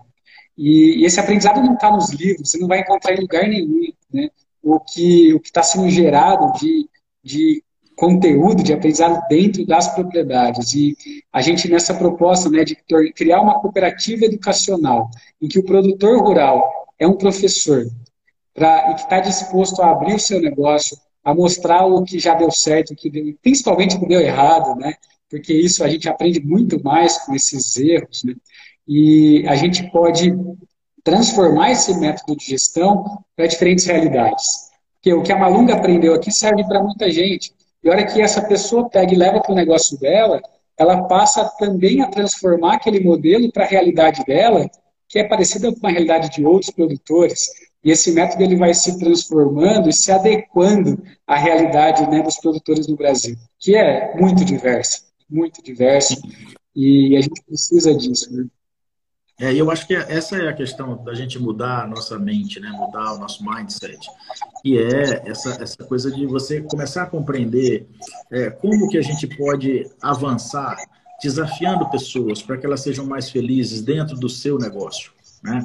E, 0.55 1.03
esse 1.03 1.19
aprendizado 1.19 1.61
não 1.63 1.73
está 1.73 1.91
nos 1.91 2.11
livros, 2.11 2.51
você 2.51 2.59
não 2.59 2.67
vai 2.67 2.81
encontrar 2.81 3.13
em 3.13 3.21
lugar 3.21 3.47
nenhum. 3.47 3.91
Né? 4.13 4.29
O 4.61 4.79
que 4.79 5.33
o 5.33 5.37
está 5.37 5.63
sendo 5.63 5.89
gerado 5.89 6.53
de, 6.59 6.87
de 7.23 7.63
conteúdo, 7.95 8.63
de 8.63 8.71
aprendizado 8.71 9.19
dentro 9.27 9.65
das 9.65 9.87
propriedades. 9.93 10.73
E 10.75 10.95
a 11.31 11.41
gente, 11.41 11.67
nessa 11.67 11.95
proposta 11.95 12.49
né, 12.49 12.63
de 12.63 12.75
criar 13.15 13.41
uma 13.41 13.59
cooperativa 13.59 14.25
educacional, 14.25 15.09
em 15.41 15.47
que 15.47 15.57
o 15.57 15.65
produtor 15.65 16.21
rural 16.21 16.63
é 16.99 17.07
um 17.07 17.17
professor 17.17 17.87
pra, 18.53 18.91
e 18.91 18.95
que 18.95 19.01
está 19.01 19.19
disposto 19.19 19.81
a 19.81 19.91
abrir 19.91 20.13
o 20.13 20.19
seu 20.19 20.39
negócio, 20.39 20.95
a 21.23 21.33
mostrar 21.33 21.85
o 21.85 22.03
que 22.03 22.19
já 22.19 22.35
deu 22.35 22.51
certo, 22.51 22.91
o 22.91 22.95
que 22.95 23.09
deu, 23.09 23.35
principalmente 23.41 23.95
o 23.95 23.99
que 23.99 24.07
deu 24.07 24.21
errado, 24.21 24.75
né? 24.75 24.95
Porque 25.33 25.51
isso 25.51 25.83
a 25.83 25.87
gente 25.87 26.07
aprende 26.07 26.39
muito 26.45 26.79
mais 26.83 27.17
com 27.25 27.33
esses 27.33 27.75
erros. 27.75 28.23
Né? 28.23 28.35
E 28.87 29.43
a 29.47 29.55
gente 29.55 29.89
pode 29.89 30.31
transformar 31.03 31.71
esse 31.71 31.99
método 31.99 32.37
de 32.37 32.45
gestão 32.45 33.03
para 33.35 33.47
diferentes 33.47 33.83
realidades. 33.83 34.69
Porque 34.93 35.11
o 35.11 35.23
que 35.23 35.31
a 35.31 35.39
Malunga 35.39 35.73
aprendeu 35.73 36.13
aqui 36.13 36.31
serve 36.31 36.63
para 36.65 36.83
muita 36.83 37.09
gente. 37.09 37.51
E 37.83 37.89
a 37.89 37.93
hora 37.93 38.05
que 38.05 38.21
essa 38.21 38.43
pessoa 38.43 38.87
pega 38.87 39.11
e 39.11 39.17
leva 39.17 39.41
para 39.41 39.51
o 39.51 39.55
negócio 39.55 39.99
dela, 39.99 40.39
ela 40.77 41.01
passa 41.05 41.43
também 41.57 42.03
a 42.03 42.09
transformar 42.09 42.75
aquele 42.75 42.99
modelo 42.99 43.51
para 43.51 43.63
a 43.63 43.67
realidade 43.67 44.23
dela, 44.25 44.69
que 45.09 45.17
é 45.17 45.23
parecida 45.23 45.73
com 45.73 45.87
a 45.87 45.89
realidade 45.89 46.29
de 46.29 46.45
outros 46.45 46.69
produtores. 46.69 47.49
E 47.83 47.89
esse 47.89 48.11
método 48.11 48.43
ele 48.43 48.55
vai 48.55 48.75
se 48.75 48.99
transformando 48.99 49.89
e 49.89 49.93
se 49.93 50.11
adequando 50.11 51.03
à 51.25 51.35
realidade 51.35 52.07
né, 52.07 52.21
dos 52.21 52.37
produtores 52.37 52.87
no 52.87 52.95
Brasil, 52.95 53.35
que 53.57 53.75
é 53.75 54.15
muito 54.15 54.45
diversa, 54.45 55.11
muito 55.33 55.61
diversa. 55.63 56.15
E 56.75 57.15
a 57.17 57.21
gente 57.21 57.43
precisa 57.43 57.95
disso. 57.95 58.31
Né? 58.35 58.47
É, 59.39 59.53
eu 59.53 59.69
acho 59.71 59.87
que 59.87 59.95
essa 59.95 60.37
é 60.37 60.47
a 60.47 60.53
questão 60.53 61.03
da 61.03 61.13
gente 61.13 61.39
mudar 61.39 61.83
a 61.83 61.87
nossa 61.87 62.19
mente, 62.19 62.59
né? 62.59 62.69
mudar 62.69 63.13
o 63.13 63.17
nosso 63.17 63.43
mindset. 63.43 64.07
E 64.63 64.77
é 64.77 65.29
essa, 65.29 65.61
essa 65.61 65.83
coisa 65.83 66.11
de 66.11 66.25
você 66.25 66.61
começar 66.61 67.03
a 67.03 67.07
compreender 67.07 67.87
é, 68.31 68.49
como 68.49 68.87
que 68.89 68.97
a 68.97 69.01
gente 69.01 69.27
pode 69.27 69.89
avançar 70.01 70.77
desafiando 71.21 71.89
pessoas 71.89 72.41
para 72.41 72.57
que 72.57 72.65
elas 72.65 72.81
sejam 72.81 73.05
mais 73.05 73.29
felizes 73.29 73.81
dentro 73.81 74.15
do 74.15 74.29
seu 74.29 74.57
negócio. 74.57 75.11
Né? 75.43 75.61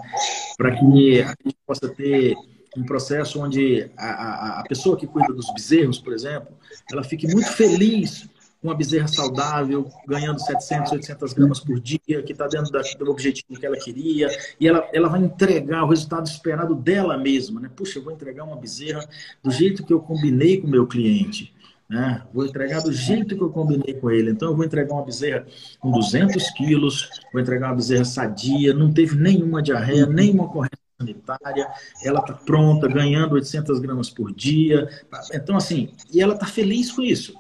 Para 0.57 0.74
que 0.74 1.22
a 1.22 1.35
gente 1.44 1.57
possa 1.66 1.88
ter 1.88 2.35
um 2.76 2.85
processo 2.85 3.42
onde 3.42 3.90
a, 3.96 4.07
a, 4.07 4.61
a 4.61 4.62
pessoa 4.64 4.96
que 4.96 5.07
cuida 5.07 5.33
dos 5.33 5.52
bezerros, 5.52 5.98
por 5.98 6.12
exemplo, 6.12 6.48
ela 6.90 7.02
fique 7.02 7.26
muito 7.26 7.50
feliz 7.52 8.28
uma 8.62 8.75
bezerra 8.75 9.07
saudável, 9.07 9.88
ganhando 10.07 10.40
700, 10.40 10.92
800 10.92 11.33
gramas 11.33 11.61
por 11.61 11.79
dia, 11.81 12.23
que 12.23 12.33
está 12.33 12.47
dentro 12.49 12.73
da, 12.73 12.83
do 12.99 13.11
objetivo 13.11 13.59
que 13.59 13.64
ela 13.64 13.77
queria, 13.77 14.29
e 14.59 14.66
ela, 14.66 14.88
ela 14.92 15.09
vai 15.09 15.23
entregar 15.23 15.85
o 15.85 15.88
resultado 15.88 16.27
esperado 16.27 16.75
dela 16.75 17.16
mesma. 17.16 17.61
Né? 17.61 17.71
Puxa, 17.75 17.99
eu 17.99 18.05
vou 18.05 18.12
entregar 18.12 18.44
uma 18.44 18.57
bezerra 18.57 19.07
do 19.42 19.51
jeito 19.51 19.85
que 19.85 19.92
eu 19.92 20.01
combinei 20.01 20.61
com 20.61 20.66
o 20.66 20.71
meu 20.71 20.87
cliente. 20.87 21.55
Né? 21.88 22.23
Vou 22.35 22.44
entregar 22.44 22.83
do 22.83 22.92
jeito 22.92 23.37
que 23.37 23.42
eu 23.42 23.49
combinei 23.49 23.94
com 23.94 24.11
ele. 24.11 24.31
Então, 24.31 24.51
eu 24.51 24.57
vou 24.57 24.64
entregar 24.64 24.92
uma 24.92 25.05
bezerra 25.05 25.47
com 25.79 25.90
200 25.90 26.51
quilos, 26.51 27.09
vou 27.33 27.40
entregar 27.40 27.68
uma 27.68 27.77
bezerra 27.77 28.05
sadia, 28.05 28.75
não 28.75 28.92
teve 28.92 29.16
nenhuma 29.16 29.62
diarreia, 29.62 30.05
nenhuma 30.05 30.49
corrente 30.49 30.77
sanitária, 30.99 31.71
ela 32.03 32.18
está 32.18 32.35
pronta, 32.35 32.88
ganhando 32.88 33.35
800 33.35 33.79
gramas 33.79 34.11
por 34.11 34.35
dia. 34.35 34.88
Então, 35.33 35.57
assim, 35.57 35.90
e 36.12 36.21
ela 36.21 36.35
está 36.35 36.44
feliz 36.44 36.90
com 36.90 37.03
isso. 37.03 37.35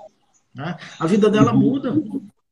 Né? 0.58 0.76
A 0.98 1.06
vida 1.06 1.30
dela 1.30 1.52
uhum. 1.52 1.60
muda, 1.60 1.90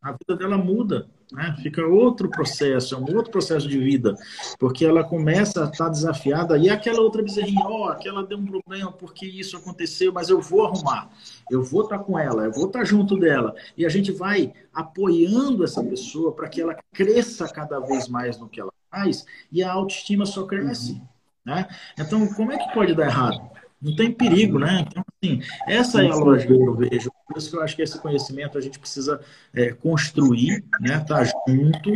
a 0.01 0.13
vida 0.13 0.37
dela 0.37 0.57
muda, 0.57 1.09
né? 1.33 1.57
fica 1.61 1.85
outro 1.85 2.31
processo, 2.31 2.95
é 2.95 2.99
um 2.99 3.17
outro 3.17 3.33
processo 3.33 3.67
de 3.67 3.77
vida, 3.77 4.15
porque 4.61 4.87
ela 4.87 5.03
começa 5.03 5.65
a 5.65 5.69
estar 5.69 5.89
desafiada, 5.89 6.57
e 6.57 6.71
aquela 6.71 7.01
outra 7.01 7.21
bezerrinha, 7.21 7.65
ó, 7.65 7.87
oh, 7.87 7.89
aquela 7.89 8.25
deu 8.25 8.39
um 8.39 8.47
problema 8.47 8.93
porque 8.93 9.27
isso 9.27 9.57
aconteceu, 9.57 10.13
mas 10.13 10.29
eu 10.29 10.41
vou 10.41 10.65
arrumar, 10.65 11.11
eu 11.51 11.65
vou 11.65 11.83
estar 11.83 11.99
com 11.99 12.17
ela, 12.17 12.45
eu 12.45 12.53
vou 12.53 12.67
estar 12.69 12.85
junto 12.85 13.19
dela, 13.19 13.53
e 13.77 13.85
a 13.85 13.89
gente 13.89 14.13
vai 14.13 14.53
apoiando 14.73 15.65
essa 15.65 15.83
pessoa 15.83 16.31
para 16.31 16.49
que 16.49 16.61
ela 16.61 16.77
cresça 16.95 17.49
cada 17.49 17.81
vez 17.81 18.07
mais 18.07 18.39
no 18.39 18.49
que 18.49 18.61
ela 18.61 18.73
faz, 18.89 19.27
e 19.51 19.65
a 19.65 19.73
autoestima 19.73 20.25
só 20.25 20.47
cresce. 20.47 21.03
Né? 21.45 21.67
Então, 21.99 22.25
como 22.35 22.53
é 22.53 22.57
que 22.57 22.73
pode 22.73 22.95
dar 22.95 23.07
errado? 23.07 23.56
Não 23.81 23.95
tem 23.95 24.11
perigo, 24.11 24.59
né? 24.59 24.87
Então, 24.89 25.05
assim, 25.23 25.43
essa 25.67 26.03
é 26.03 26.09
a 26.09 26.15
lógica 26.15 26.55
que 26.55 26.63
eu 26.63 26.75
vejo. 26.75 27.11
Por 27.29 27.37
isso 27.37 27.51
que 27.51 27.57
eu 27.57 27.63
acho 27.63 27.77
que 27.77 27.83
esse 27.83 27.99
conhecimento 28.01 28.57
a 28.57 28.61
gente 28.61 28.79
precisa 28.79 29.21
é, 29.53 29.73
construir, 29.73 30.65
né? 30.81 30.99
Tá 31.01 31.23
junto 31.47 31.93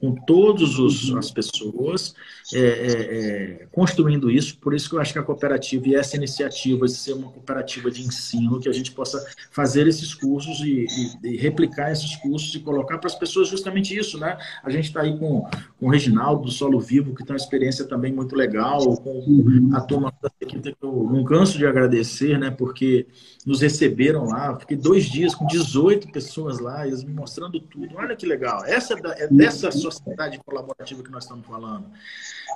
com 0.00 0.14
todas 0.14 0.78
as 1.16 1.30
pessoas, 1.30 2.14
é, 2.52 2.58
é, 2.58 3.62
é, 3.62 3.66
construindo 3.72 4.30
isso. 4.30 4.58
Por 4.58 4.74
isso 4.74 4.88
que 4.88 4.94
eu 4.94 5.00
acho 5.00 5.14
que 5.14 5.18
a 5.18 5.22
cooperativa 5.22 5.88
e 5.88 5.94
essa 5.94 6.16
iniciativa 6.16 6.84
de 6.86 6.92
ser 6.92 7.14
uma 7.14 7.30
cooperativa 7.30 7.90
de 7.90 8.02
ensino, 8.02 8.60
que 8.60 8.68
a 8.68 8.72
gente 8.72 8.92
possa 8.92 9.24
fazer 9.50 9.86
esses 9.86 10.12
cursos 10.12 10.60
e, 10.60 10.86
e, 11.22 11.28
e 11.32 11.36
replicar 11.38 11.90
esses 11.90 12.16
cursos 12.16 12.54
e 12.54 12.60
colocar 12.60 12.98
para 12.98 13.08
as 13.08 13.14
pessoas 13.14 13.48
justamente 13.48 13.96
isso, 13.96 14.18
né? 14.18 14.36
A 14.62 14.68
gente 14.68 14.86
está 14.86 15.00
aí 15.00 15.18
com, 15.18 15.48
com 15.80 15.86
o 15.86 15.90
Reginaldo 15.90 16.42
do 16.42 16.50
Solo 16.50 16.80
Vivo, 16.80 17.14
que 17.14 17.24
tem 17.24 17.32
uma 17.34 17.38
experiência 17.38 17.86
também 17.86 18.12
muito 18.12 18.36
legal, 18.36 18.96
com 18.98 19.70
a 19.72 19.80
turma 19.80 20.12
da 20.24 20.46
que 20.46 20.56
eu 20.82 21.08
não 21.10 21.24
canso 21.24 21.58
de 21.58 21.66
agradecer, 21.66 22.38
né? 22.38 22.50
Porque 22.50 23.06
nos 23.46 23.60
receberam 23.60 24.24
lá, 24.24 24.58
fiquei 24.58 24.76
dois 24.76 25.04
dias 25.04 25.34
com 25.34 25.46
18 25.46 26.10
pessoas 26.10 26.58
lá, 26.58 26.86
eles 26.86 27.04
me 27.04 27.12
mostrando 27.12 27.60
tudo. 27.60 27.94
Olha 27.96 28.16
que 28.16 28.26
legal. 28.26 28.64
Essa 28.64 28.94
é, 28.94 29.00
da, 29.00 29.18
é 29.18 29.28
dessa 29.28 29.70
sociedade 29.70 30.38
colaborativa 30.44 31.02
que 31.02 31.10
nós 31.10 31.24
estamos 31.24 31.46
falando. 31.46 31.86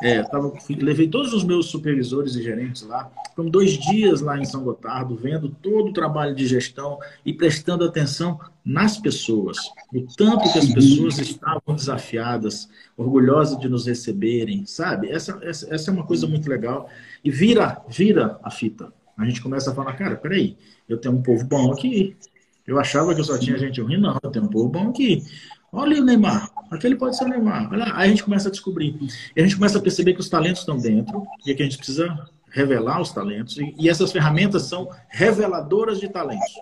É, 0.02 0.22
tava, 0.22 0.52
levei 0.80 1.08
todos 1.08 1.32
os 1.32 1.42
meus 1.42 1.66
supervisores 1.66 2.34
e 2.36 2.42
gerentes 2.42 2.82
lá. 2.82 3.10
Ficamos 3.30 3.50
dois 3.50 3.72
dias 3.72 4.20
lá 4.20 4.38
em 4.38 4.44
São 4.44 4.62
Gotardo, 4.62 5.16
vendo 5.16 5.48
todo 5.48 5.90
o 5.90 5.92
trabalho 5.92 6.34
de 6.34 6.46
gestão 6.46 6.98
e 7.24 7.32
prestando 7.32 7.84
atenção 7.84 8.38
nas 8.64 8.96
pessoas. 8.98 9.58
O 9.92 10.06
tanto 10.16 10.52
que 10.52 10.58
as 10.58 10.72
pessoas 10.72 11.18
estavam 11.18 11.74
desafiadas, 11.74 12.68
orgulhosas 12.96 13.58
de 13.58 13.68
nos 13.68 13.86
receberem, 13.86 14.64
sabe? 14.66 15.08
Essa, 15.10 15.38
essa, 15.42 15.74
essa 15.74 15.90
é 15.90 15.94
uma 15.94 16.06
coisa 16.06 16.26
muito 16.26 16.48
legal. 16.48 16.88
E 17.24 17.30
vira, 17.30 17.82
vira 17.88 18.38
a 18.42 18.50
fita. 18.50 18.92
A 19.16 19.24
gente 19.24 19.42
começa 19.42 19.72
a 19.72 19.74
falar, 19.74 19.94
cara, 19.94 20.16
peraí, 20.16 20.56
eu 20.88 20.96
tenho 20.96 21.14
um 21.16 21.22
povo 21.22 21.44
bom 21.44 21.72
aqui. 21.72 22.16
Eu 22.64 22.78
achava 22.78 23.14
que 23.14 23.20
eu 23.20 23.24
só 23.24 23.38
tinha 23.38 23.56
gente 23.58 23.80
ruim, 23.80 23.96
não, 23.96 24.18
eu 24.22 24.30
tenho 24.30 24.44
um 24.44 24.48
povo 24.48 24.68
bom 24.68 24.90
aqui. 24.90 25.24
Olha 25.72 26.00
o 26.00 26.04
Neymar, 26.04 26.50
aquele 26.70 26.96
pode 26.96 27.16
ser 27.16 27.24
o 27.24 27.28
Neymar. 27.28 27.70
Olha, 27.70 27.84
aí 27.94 28.06
a 28.06 28.08
gente 28.08 28.24
começa 28.24 28.48
a 28.48 28.50
descobrir. 28.50 28.98
E 29.36 29.40
a 29.40 29.42
gente 29.42 29.56
começa 29.56 29.78
a 29.78 29.82
perceber 29.82 30.14
que 30.14 30.20
os 30.20 30.28
talentos 30.28 30.60
estão 30.60 30.78
dentro 30.78 31.26
e 31.46 31.54
que 31.54 31.62
a 31.62 31.64
gente 31.64 31.76
precisa 31.76 32.28
revelar 32.50 33.00
os 33.00 33.12
talentos. 33.12 33.56
E, 33.58 33.88
essas 33.88 34.10
ferramentas 34.10 34.62
são 34.62 34.88
reveladoras 35.08 36.00
de 36.00 36.08
talentos. 36.08 36.52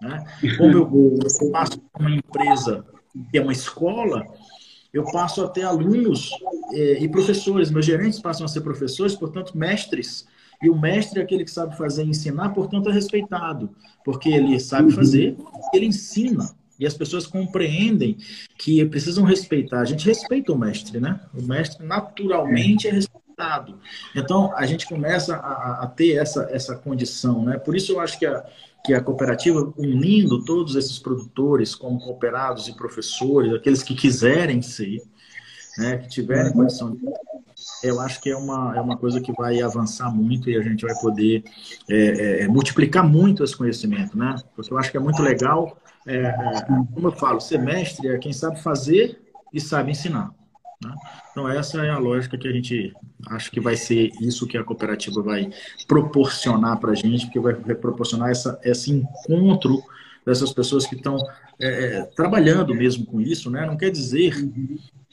Né? 0.00 0.24
Como 0.56 0.72
eu, 0.72 1.18
eu 1.40 1.50
passo 1.50 1.80
uma 1.98 2.10
empresa 2.10 2.84
que 3.30 3.38
é 3.38 3.42
uma 3.42 3.52
escola, 3.52 4.26
eu 4.92 5.04
passo 5.04 5.44
a 5.44 5.48
ter 5.48 5.62
alunos 5.62 6.30
eh, 6.72 6.98
e 7.00 7.08
professores. 7.08 7.70
Meus 7.70 7.86
gerentes 7.86 8.20
passam 8.20 8.44
a 8.44 8.48
ser 8.48 8.60
professores, 8.60 9.14
portanto, 9.14 9.56
mestres. 9.56 10.26
E 10.62 10.68
o 10.68 10.78
mestre 10.78 11.20
é 11.20 11.22
aquele 11.22 11.44
que 11.44 11.50
sabe 11.50 11.76
fazer 11.76 12.04
e 12.04 12.10
ensinar, 12.10 12.50
portanto, 12.50 12.88
é 12.90 12.92
respeitado, 12.92 13.70
porque 14.04 14.28
ele 14.28 14.58
sabe 14.58 14.90
fazer, 14.90 15.36
ele 15.72 15.86
ensina. 15.86 16.50
E 16.78 16.86
as 16.86 16.94
pessoas 16.94 17.26
compreendem 17.26 18.16
que 18.56 18.84
precisam 18.86 19.24
respeitar. 19.24 19.80
A 19.80 19.84
gente 19.84 20.06
respeita 20.06 20.52
o 20.52 20.58
mestre, 20.58 21.00
né? 21.00 21.20
O 21.34 21.42
mestre 21.42 21.84
naturalmente 21.84 22.86
é 22.86 22.92
respeitado. 22.92 23.78
Então, 24.14 24.52
a 24.56 24.64
gente 24.66 24.86
começa 24.86 25.36
a, 25.36 25.84
a, 25.84 25.86
ter 25.86 26.16
essa, 26.16 26.48
essa 26.50 26.76
condição. 26.76 27.44
Né? 27.44 27.58
Por 27.58 27.76
isso, 27.76 27.92
eu 27.92 28.00
acho 28.00 28.18
que 28.18 28.26
a, 28.26 28.44
que 28.84 28.94
a 28.94 29.00
cooperativa, 29.00 29.72
unindo 29.76 30.44
todos 30.44 30.76
esses 30.76 30.98
produtores 30.98 31.74
como 31.74 31.98
cooperados 31.98 32.68
e 32.68 32.76
professores, 32.76 33.52
aqueles 33.52 33.82
que 33.82 33.94
quiserem 33.94 34.62
ser, 34.62 35.02
né, 35.76 35.98
que 35.98 36.08
tiverem 36.08 36.52
condição 36.52 36.94
de 36.94 37.00
eu 37.82 38.00
acho 38.00 38.20
que 38.20 38.30
é 38.30 38.36
uma, 38.36 38.76
é 38.76 38.80
uma 38.80 38.96
coisa 38.96 39.20
que 39.20 39.32
vai 39.32 39.60
avançar 39.60 40.10
muito 40.14 40.50
e 40.50 40.56
a 40.56 40.62
gente 40.62 40.84
vai 40.84 40.94
poder 41.00 41.44
é, 41.88 42.44
é 42.44 42.48
multiplicar 42.48 43.06
muito 43.06 43.44
esse 43.44 43.56
conhecimento, 43.56 44.16
né? 44.16 44.36
Porque 44.54 44.72
eu 44.72 44.78
acho 44.78 44.90
que 44.90 44.96
é 44.96 45.00
muito 45.00 45.22
legal, 45.22 45.76
é, 46.08 46.32
como 46.94 47.08
eu 47.08 47.12
falo, 47.12 47.40
semestre 47.40 48.08
é 48.08 48.18
quem 48.18 48.32
sabe 48.32 48.60
fazer 48.62 49.20
e 49.52 49.60
sabe 49.60 49.90
ensinar. 49.90 50.30
Né? 50.82 50.94
Então, 51.30 51.48
essa 51.48 51.84
é 51.84 51.90
a 51.90 51.98
lógica 51.98 52.38
que 52.38 52.48
a 52.48 52.52
gente 52.52 52.94
acha 53.28 53.50
que 53.50 53.60
vai 53.60 53.76
ser 53.76 54.10
isso 54.20 54.46
que 54.46 54.56
a 54.56 54.64
cooperativa 54.64 55.22
vai 55.22 55.50
proporcionar 55.86 56.78
para 56.78 56.92
a 56.92 56.94
gente, 56.94 57.26
porque 57.26 57.38
vai, 57.38 57.52
vai, 57.52 57.74
proporcionar 57.74 58.30
essa, 58.30 58.58
esse 58.64 58.90
encontro 58.90 59.82
dessas 60.24 60.52
pessoas 60.52 60.86
que 60.86 60.94
estão 60.94 61.16
é, 61.60 61.68
é, 61.68 62.02
trabalhando 62.16 62.74
mesmo 62.74 63.04
com 63.04 63.20
isso. 63.20 63.50
Né? 63.50 63.66
Não 63.66 63.76
quer 63.76 63.90
dizer 63.90 64.34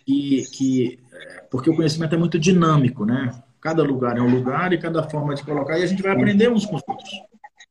que, 0.05 0.43
que. 0.51 0.99
É, 1.11 1.41
porque 1.51 1.69
o 1.69 1.75
conhecimento 1.75 2.15
é 2.15 2.17
muito 2.17 2.39
dinâmico, 2.39 3.05
né? 3.05 3.31
Cada 3.59 3.83
lugar 3.83 4.17
é 4.17 4.21
um 4.21 4.29
lugar 4.29 4.71
e 4.71 4.77
cada 4.77 5.03
forma 5.03 5.33
de 5.33 5.43
colocar, 5.43 5.79
e 5.79 5.83
a 5.83 5.87
gente 5.87 6.03
vai 6.03 6.11
aprender 6.11 6.51
uns 6.51 6.65
com 6.65 6.75
os 6.75 6.83
outros. 6.87 7.09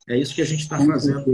É 0.08 0.18
isso 0.18 0.34
que 0.34 0.42
a 0.42 0.46
gente 0.46 0.60
está 0.60 0.76
fazendo 0.78 1.24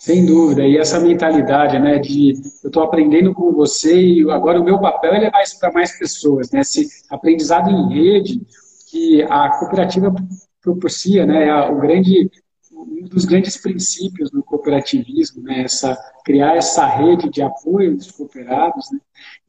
sem 0.00 0.24
dúvida, 0.24 0.66
e 0.66 0.78
essa 0.78 0.98
mentalidade, 0.98 1.78
né, 1.78 1.98
de 1.98 2.32
eu 2.64 2.68
estou 2.68 2.82
aprendendo 2.82 3.34
com 3.34 3.52
você 3.52 3.94
e 4.00 4.30
agora 4.30 4.58
o 4.58 4.64
meu 4.64 4.80
papel 4.80 5.12
é 5.12 5.18
levar 5.18 5.42
isso 5.42 5.60
para 5.60 5.70
mais 5.70 5.98
pessoas, 5.98 6.50
né, 6.50 6.60
esse 6.60 6.88
aprendizado 7.10 7.68
em 7.68 7.92
rede 7.92 8.40
que 8.90 9.22
a 9.24 9.50
cooperativa 9.58 10.10
propicia, 10.62 11.26
né, 11.26 11.48
é 11.48 11.70
o 11.70 11.78
grande, 11.78 12.30
um 12.72 13.06
dos 13.10 13.26
grandes 13.26 13.58
princípios 13.58 14.30
do 14.30 14.42
cooperativismo, 14.42 15.42
né, 15.42 15.64
essa, 15.64 15.94
criar 16.24 16.56
essa 16.56 16.86
rede 16.86 17.28
de 17.28 17.42
apoio 17.42 17.94
dos 17.94 18.10
cooperados, 18.10 18.90
né, 18.90 18.98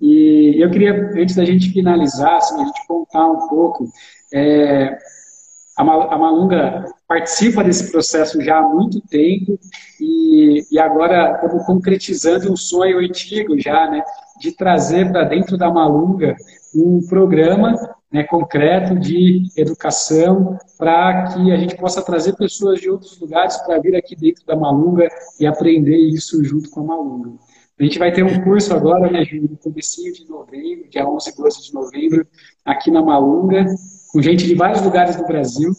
e 0.01 0.61
eu 0.61 0.69
queria, 0.69 1.13
antes 1.15 1.37
da 1.37 1.45
gente 1.45 1.71
finalizar, 1.71 2.35
assim, 2.35 2.61
a 2.61 2.65
gente 2.65 2.87
contar 2.87 3.25
um 3.25 3.47
pouco, 3.47 3.87
é, 4.33 4.97
a 5.77 5.83
Malunga 6.17 6.85
participa 7.11 7.61
desse 7.61 7.91
processo 7.91 8.41
já 8.41 8.59
há 8.59 8.61
muito 8.61 9.01
tempo 9.01 9.59
e, 9.99 10.65
e 10.71 10.79
agora 10.79 11.33
estamos 11.35 11.65
concretizando 11.65 12.49
um 12.49 12.55
sonho 12.55 12.99
antigo 12.99 13.59
já, 13.59 13.91
né, 13.91 14.01
de 14.39 14.53
trazer 14.53 15.11
para 15.11 15.25
dentro 15.25 15.57
da 15.57 15.69
Malunga 15.69 16.37
um 16.73 17.05
programa 17.05 17.75
né, 18.09 18.23
concreto 18.23 18.97
de 18.97 19.43
educação 19.57 20.57
para 20.77 21.33
que 21.33 21.51
a 21.51 21.57
gente 21.57 21.75
possa 21.75 22.01
trazer 22.01 22.33
pessoas 22.37 22.79
de 22.79 22.89
outros 22.89 23.19
lugares 23.19 23.57
para 23.57 23.77
vir 23.79 23.93
aqui 23.93 24.15
dentro 24.15 24.45
da 24.45 24.55
Malunga 24.55 25.09
e 25.37 25.45
aprender 25.45 25.97
isso 25.97 26.41
junto 26.45 26.69
com 26.69 26.79
a 26.79 26.83
Malunga. 26.85 27.33
A 27.77 27.83
gente 27.83 27.99
vai 27.99 28.13
ter 28.13 28.23
um 28.23 28.41
curso 28.41 28.73
agora, 28.73 29.11
né, 29.11 29.25
no 29.33 29.57
comecinho 29.57 30.13
de 30.13 30.29
novembro, 30.29 30.89
dia 30.89 31.05
11 31.05 31.29
e 31.29 31.35
12 31.35 31.61
de 31.63 31.73
novembro, 31.73 32.25
aqui 32.63 32.89
na 32.89 33.01
Malunga, 33.01 33.65
com 34.13 34.21
gente 34.21 34.45
de 34.45 34.55
vários 34.55 34.81
lugares 34.81 35.17
do 35.17 35.25
Brasil. 35.25 35.73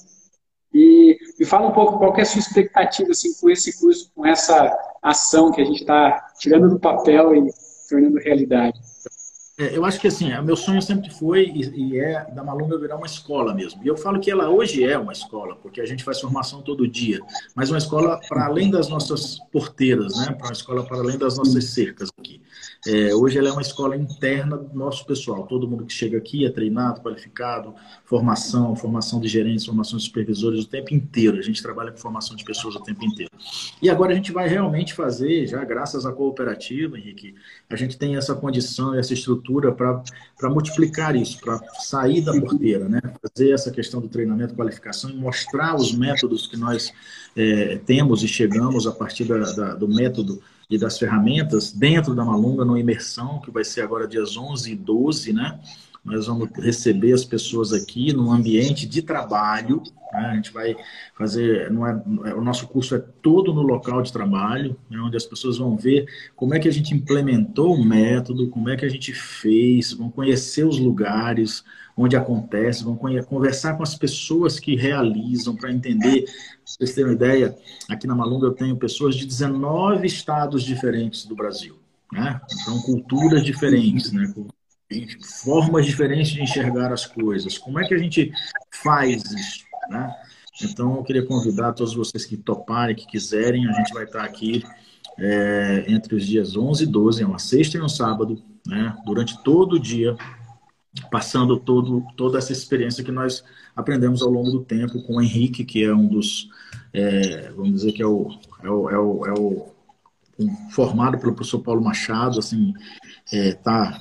E 0.75 1.19
me 1.43 1.47
fala 1.47 1.67
um 1.67 1.73
pouco 1.73 1.99
qual 1.99 2.17
é 2.17 2.21
a 2.21 2.25
sua 2.25 2.39
expectativa 2.39 3.11
assim, 3.11 3.35
com 3.41 3.51
esse 3.51 3.77
curso, 3.81 4.13
com 4.15 4.25
essa 4.25 4.73
ação 5.03 5.51
que 5.51 5.61
a 5.61 5.65
gente 5.65 5.81
está 5.81 6.29
tirando 6.39 6.69
do 6.69 6.79
papel 6.79 7.35
e 7.35 7.51
tornando 7.91 8.17
realidade. 8.19 8.79
É, 9.59 9.77
eu 9.77 9.85
acho 9.85 10.01
que 10.01 10.07
assim, 10.07 10.31
meu 10.43 10.55
sonho 10.55 10.81
sempre 10.81 11.11
foi 11.11 11.47
e, 11.47 11.95
e, 11.95 11.99
é 11.99 12.25
da 12.33 12.45
Malunga 12.45 12.79
virar 12.79 12.97
uma 12.97 13.07
escola 13.07 13.53
mesmo. 13.53 13.83
E 13.83 13.89
eu 13.89 13.97
falo 13.97 14.21
que 14.21 14.31
ela 14.31 14.51
hoje 14.51 14.85
é 14.85 14.97
uma 14.97 15.13
escola, 15.13 15.57
porque 15.57 15.81
a 15.81 15.85
gente 15.85 16.05
faz 16.05 16.21
formação 16.21 16.63
todo 16.63 16.87
dia, 16.87 17.19
mas 17.57 17.71
uma 17.71 17.79
escola 17.79 18.21
para 18.29 18.47
além 18.47 18.71
das 18.71 18.89
nossas 18.89 19.41
porteiras, 19.53 20.17
né? 20.19 20.33
Para 20.33 20.47
uma 20.47 20.53
escola 20.53 20.85
para 20.85 20.99
além 20.99 21.19
das 21.19 21.37
nossas 21.37 21.65
cercas 21.71 22.09
aqui. 22.19 22.41
É, 22.85 23.15
hoje 23.15 23.39
ela 23.39 23.49
é 23.49 23.53
uma 23.53 23.63
escola 23.63 23.97
interna 23.97 24.57
do 24.57 24.77
nosso 24.77 25.07
pessoal. 25.07 25.47
Todo 25.47 25.69
mundo 25.69 25.87
que 25.87 25.93
chega 25.93 26.19
aqui 26.19 26.45
é 26.45 26.51
treinado, 26.51 27.01
qualificado, 27.01 27.75
formação, 28.05 28.75
formação 28.75 29.21
de 29.21 29.29
gerentes, 29.29 29.65
formação 29.65 29.97
de 29.97 30.05
supervisores 30.05 30.65
o 30.65 30.69
tempo 30.69 30.93
inteiro. 30.93 31.39
A 31.39 31.43
gente 31.43 31.63
trabalha 31.63 31.93
com 31.93 31.99
formação 31.99 32.35
de 32.35 32.45
pessoas 32.45 32.75
o 32.75 32.81
tempo 32.81 33.05
inteiro. 33.05 33.31
E 33.81 33.89
agora 33.89 34.13
a 34.13 34.17
gente 34.17 34.33
vai 34.33 34.49
realmente 34.49 34.95
fazer, 34.95 35.47
já 35.47 35.65
graças 35.65 36.05
à 36.05 36.13
cooperativa, 36.13 36.99
Henrique, 36.99 37.37
a 37.71 37.77
gente 37.77 37.97
tem 37.97 38.17
essa 38.17 38.35
condição, 38.35 38.95
essa 38.95 39.15
estrutura 39.15 39.71
para 39.71 40.51
multiplicar 40.51 41.15
isso, 41.15 41.39
para 41.41 41.61
sair 41.79 42.21
da 42.21 42.33
porteira, 42.33 42.89
né? 42.89 43.01
fazer 43.23 43.53
essa 43.53 43.71
questão 43.71 44.01
do 44.01 44.09
treinamento, 44.09 44.55
qualificação 44.55 45.09
e 45.09 45.15
mostrar 45.15 45.77
os 45.77 45.95
métodos 45.95 46.49
que 46.49 46.57
nós 46.57 46.93
é, 47.37 47.77
temos 47.87 48.25
e 48.25 48.29
chegamos 48.29 48.89
a 48.89 48.93
partir 48.93 49.25
da, 49.25 49.39
da, 49.53 49.75
do 49.75 49.87
método 49.87 50.43
e 50.73 50.79
das 50.79 50.99
ferramentas 50.99 51.71
dentro 51.71 52.15
da 52.15 52.25
Malunga, 52.25 52.65
no 52.65 52.79
imersão, 52.79 53.39
que 53.41 53.51
vai 53.51 53.63
ser 53.63 53.83
agora 53.83 54.09
dias 54.09 54.39
11 54.39 54.73
e 54.73 54.75
12, 54.75 55.33
né? 55.35 55.61
Nós 56.05 56.27
vamos 56.27 56.49
receber 56.57 57.13
as 57.13 57.25
pessoas 57.25 57.73
aqui 57.73 58.13
num 58.13 58.33
ambiente 58.33 58.87
de 58.87 59.03
trabalho. 59.03 59.83
Né? 60.13 60.19
A 60.19 60.35
gente 60.35 60.53
vai 60.53 60.75
fazer, 61.17 61.71
não 61.71 61.87
é, 61.87 61.95
o 62.35 62.43
nosso 62.43 62.67
curso 62.67 62.97
é 62.97 62.99
todo 62.99 63.55
no 63.55 63.63
local 63.63 64.03
de 64.03 64.13
trabalho, 64.13 64.77
né? 64.91 64.99
onde 64.99 65.17
as 65.17 65.25
pessoas 65.25 65.59
vão 65.59 65.77
ver 65.77 66.07
como 66.35 66.55
é 66.55 66.59
que 66.59 66.67
a 66.67 66.73
gente 66.73 66.93
implementou 66.93 67.75
o 67.75 67.85
método, 67.85 68.51
como 68.51 68.69
é 68.69 68.77
que 68.77 68.85
a 68.85 68.89
gente 68.89 69.13
fez, 69.13 69.93
vão 69.93 70.11
conhecer 70.11 70.65
os 70.67 70.77
lugares, 70.77 71.65
onde 71.97 72.17
acontece, 72.17 72.83
vão 72.83 72.97
conversar 72.97 73.77
com 73.77 73.83
as 73.85 73.95
pessoas 73.95 74.59
que 74.59 74.75
realizam 74.75 75.55
para 75.55 75.73
entender. 75.73 76.25
Pra 76.25 76.33
vocês 76.65 76.95
terem 76.95 77.11
uma 77.11 77.15
ideia, 77.15 77.57
aqui 77.89 78.09
na 78.09 78.15
Malunga 78.15 78.47
eu 78.47 78.55
tenho 78.55 78.77
pessoas 78.77 79.15
de 79.15 79.25
19 79.25 80.05
estados 80.05 80.65
diferentes 80.65 81.25
do 81.25 81.37
Brasil. 81.37 81.79
Né? 82.13 82.41
Então, 82.61 82.81
culturas 82.83 83.43
diferentes, 83.43 84.13
né? 84.13 84.33
Formas 85.45 85.87
diferentes 85.87 86.31
de 86.31 86.43
enxergar 86.43 86.93
as 86.93 87.07
coisas. 87.07 87.59
Como 87.59 87.79
é 87.79 87.87
que 87.87 87.95
a 87.95 87.99
gente 87.99 88.33
faz 88.71 89.23
isso? 89.33 89.65
Né? 89.89 90.15
Então, 90.63 90.97
eu 90.97 91.03
queria 91.03 91.25
convidar 91.25 91.73
todos 91.73 91.95
vocês 91.95 92.25
que 92.25 92.37
toparem, 92.37 92.95
que 92.95 93.07
quiserem, 93.07 93.69
a 93.69 93.73
gente 93.73 93.93
vai 93.93 94.05
estar 94.05 94.25
aqui 94.25 94.63
é, 95.19 95.85
entre 95.89 96.15
os 96.15 96.27
dias 96.27 96.57
11 96.57 96.85
e 96.85 96.87
12, 96.87 97.23
é 97.23 97.27
uma 97.27 97.39
sexta 97.39 97.77
e 97.77 97.81
um 97.81 97.89
sábado, 97.89 98.43
né? 98.67 98.97
durante 99.05 99.43
todo 99.43 99.75
o 99.75 99.81
dia, 99.81 100.17
passando 101.11 101.59
todo, 101.59 102.05
toda 102.17 102.39
essa 102.39 102.53
experiência 102.53 103.05
que 103.05 103.13
nós 103.13 103.45
aprendemos 103.75 104.23
ao 104.23 104.31
longo 104.31 104.51
do 104.51 104.65
tempo 104.65 105.03
com 105.03 105.17
o 105.17 105.23
Henrique, 105.23 105.65
que 105.65 105.85
é 105.85 105.95
um 105.95 106.07
dos, 106.07 106.49
é, 106.93 107.51
vamos 107.57 107.73
dizer 107.73 107.93
que 107.93 108.03
é 108.03 108.07
o, 108.07 108.31
é 108.63 108.71
o, 108.71 108.91
é 108.91 108.99
o, 108.99 109.27
é 109.27 109.33
o 109.33 109.73
um, 110.39 110.71
formado 110.71 111.19
pelo 111.19 111.35
professor 111.35 111.61
Paulo 111.61 111.83
Machado, 111.83 112.39
assim, 112.39 112.75
é, 113.33 113.53
tá, 113.53 114.01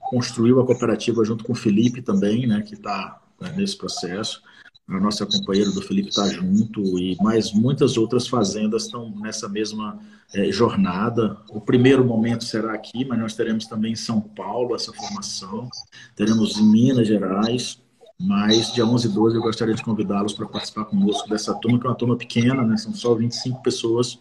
construiu 0.00 0.60
a 0.60 0.66
cooperativa 0.66 1.24
junto 1.24 1.44
com 1.44 1.52
o 1.52 1.56
Felipe 1.56 2.02
também, 2.02 2.46
né, 2.46 2.62
que 2.62 2.74
está 2.74 3.20
né, 3.40 3.52
nesse 3.56 3.76
processo. 3.76 4.42
A 4.88 5.00
nossa 5.00 5.26
companheira 5.26 5.70
do 5.72 5.82
Felipe 5.82 6.10
está 6.10 6.28
junto 6.28 6.98
e 6.98 7.16
mais 7.20 7.52
muitas 7.52 7.96
outras 7.96 8.28
fazendas 8.28 8.84
estão 8.84 9.10
nessa 9.18 9.48
mesma 9.48 9.98
é, 10.32 10.50
jornada. 10.52 11.36
O 11.50 11.60
primeiro 11.60 12.04
momento 12.04 12.44
será 12.44 12.72
aqui, 12.72 13.04
mas 13.04 13.18
nós 13.18 13.34
teremos 13.34 13.66
também 13.66 13.92
em 13.92 13.96
São 13.96 14.20
Paulo 14.20 14.76
essa 14.76 14.92
formação, 14.92 15.68
teremos 16.14 16.56
em 16.56 16.70
Minas 16.70 17.08
Gerais, 17.08 17.80
mas 18.18 18.72
dia 18.72 18.86
11 18.86 19.08
e 19.08 19.10
12 19.10 19.36
eu 19.36 19.42
gostaria 19.42 19.74
de 19.74 19.82
convidá-los 19.82 20.32
para 20.32 20.46
participar 20.46 20.84
conosco 20.86 21.28
dessa 21.28 21.52
turma, 21.54 21.78
que 21.78 21.86
é 21.86 21.90
uma 21.90 21.96
turma 21.96 22.16
pequena, 22.16 22.62
né? 22.62 22.76
são 22.76 22.94
só 22.94 23.14
25 23.14 23.62
pessoas. 23.62 24.18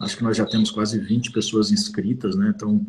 Acho 0.00 0.16
que 0.16 0.24
nós 0.24 0.36
já 0.36 0.46
temos 0.46 0.70
quase 0.70 0.98
20 0.98 1.30
pessoas 1.30 1.70
inscritas, 1.70 2.34
né? 2.34 2.52
então 2.56 2.84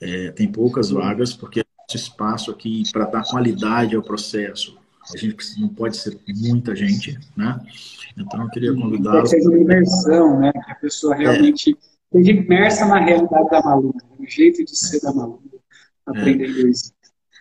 é, 0.00 0.30
tem 0.30 0.50
poucas 0.50 0.90
vagas, 0.90 1.32
porque 1.32 1.60
é 1.60 1.64
espaço 1.94 2.50
aqui 2.50 2.82
para 2.92 3.06
dar 3.06 3.24
qualidade 3.24 3.96
ao 3.96 4.02
processo 4.02 4.78
a 5.14 5.16
gente 5.16 5.60
não 5.60 5.68
pode 5.68 5.96
ser 5.96 6.18
muita 6.28 6.74
gente, 6.74 7.18
né? 7.36 7.58
Então 8.16 8.42
eu 8.42 8.50
queria 8.50 8.74
convidar. 8.74 9.22
Que 9.22 9.28
seja 9.28 9.48
uma 9.48 9.58
imersão, 9.58 10.40
né? 10.40 10.52
Que 10.52 10.70
a 10.70 10.74
pessoa 10.74 11.14
é. 11.14 11.18
realmente 11.18 11.70
é. 11.70 12.18
esteja 12.18 12.40
imersa 12.40 12.86
na 12.86 12.98
realidade 12.98 13.48
da 13.50 13.62
maluca, 13.62 14.04
no 14.18 14.26
jeito 14.26 14.64
de 14.64 14.76
ser 14.76 15.00
da 15.00 15.12
maluca, 15.12 15.58
aprendendo 16.06 16.66
é. 16.66 16.70
isso. 16.70 16.92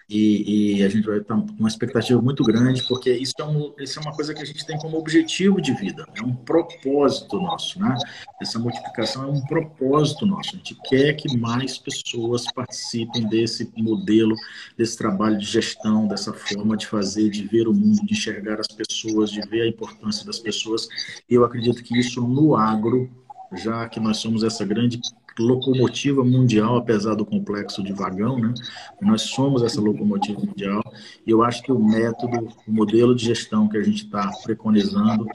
E, 0.09 0.77
e, 0.77 0.83
a 0.83 0.89
gente 0.89 1.05
vai 1.05 1.17
estar 1.17 1.35
com 1.35 1.45
uma 1.59 1.67
expectativa 1.67 2.21
muito 2.21 2.41
grande, 2.41 2.81
porque 2.87 3.11
isso 3.11 3.33
é, 3.39 3.43
um, 3.43 3.73
isso 3.77 3.99
é 3.99 4.01
uma 4.01 4.13
coisa 4.13 4.33
que 4.33 4.41
a 4.41 4.45
gente 4.45 4.65
tem 4.65 4.77
como 4.77 4.97
objetivo 4.97 5.61
de 5.61 5.73
vida, 5.73 6.07
é 6.15 6.21
um 6.21 6.33
propósito 6.33 7.37
nosso, 7.41 7.77
né? 7.77 7.93
Essa 8.41 8.57
multiplicação 8.57 9.23
é 9.23 9.27
um 9.27 9.41
propósito 9.41 10.25
nosso. 10.25 10.51
A 10.53 10.57
gente 10.57 10.77
quer 10.87 11.13
que 11.13 11.37
mais 11.37 11.77
pessoas 11.77 12.49
participem 12.53 13.27
desse 13.27 13.69
modelo, 13.75 14.33
desse 14.77 14.97
trabalho 14.97 15.37
de 15.37 15.45
gestão, 15.45 16.07
dessa 16.07 16.31
forma 16.31 16.77
de 16.77 16.87
fazer, 16.87 17.29
de 17.29 17.45
ver 17.45 17.67
o 17.67 17.73
mundo, 17.73 18.05
de 18.05 18.13
enxergar 18.13 18.61
as 18.61 18.67
pessoas, 18.67 19.29
de 19.29 19.41
ver 19.41 19.63
a 19.63 19.67
importância 19.67 20.25
das 20.25 20.39
pessoas. 20.39 20.87
Eu 21.29 21.43
acredito 21.43 21.83
que 21.83 21.97
isso 21.99 22.21
no 22.21 22.55
agro, 22.55 23.09
já 23.53 23.89
que 23.89 23.99
nós 23.99 24.17
somos 24.17 24.43
essa 24.43 24.63
grande 24.63 25.01
locomotiva 25.39 26.23
mundial, 26.23 26.77
apesar 26.77 27.15
do 27.15 27.25
complexo 27.25 27.83
de 27.83 27.93
vagão, 27.93 28.39
né? 28.39 28.53
Nós 29.01 29.23
somos 29.23 29.63
essa 29.63 29.79
locomotiva 29.81 30.39
mundial 30.39 30.83
e 31.25 31.31
eu 31.31 31.43
acho 31.43 31.61
que 31.63 31.71
o 31.71 31.79
método, 31.79 32.47
o 32.67 32.71
modelo 32.71 33.15
de 33.15 33.25
gestão 33.25 33.67
que 33.67 33.77
a 33.77 33.83
gente 33.83 34.05
está 34.05 34.31
preconizando 34.43 35.25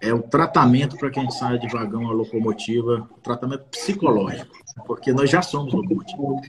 é 0.00 0.12
o 0.14 0.22
tratamento 0.22 0.96
para 0.96 1.10
quem 1.10 1.30
sai 1.30 1.58
de 1.58 1.68
vagão 1.68 2.08
a 2.08 2.12
locomotiva, 2.12 3.08
tratamento 3.22 3.64
psicológico, 3.64 4.56
porque 4.86 5.12
nós 5.12 5.28
já 5.28 5.42
somos 5.42 5.72
locomotiva. 5.72 6.40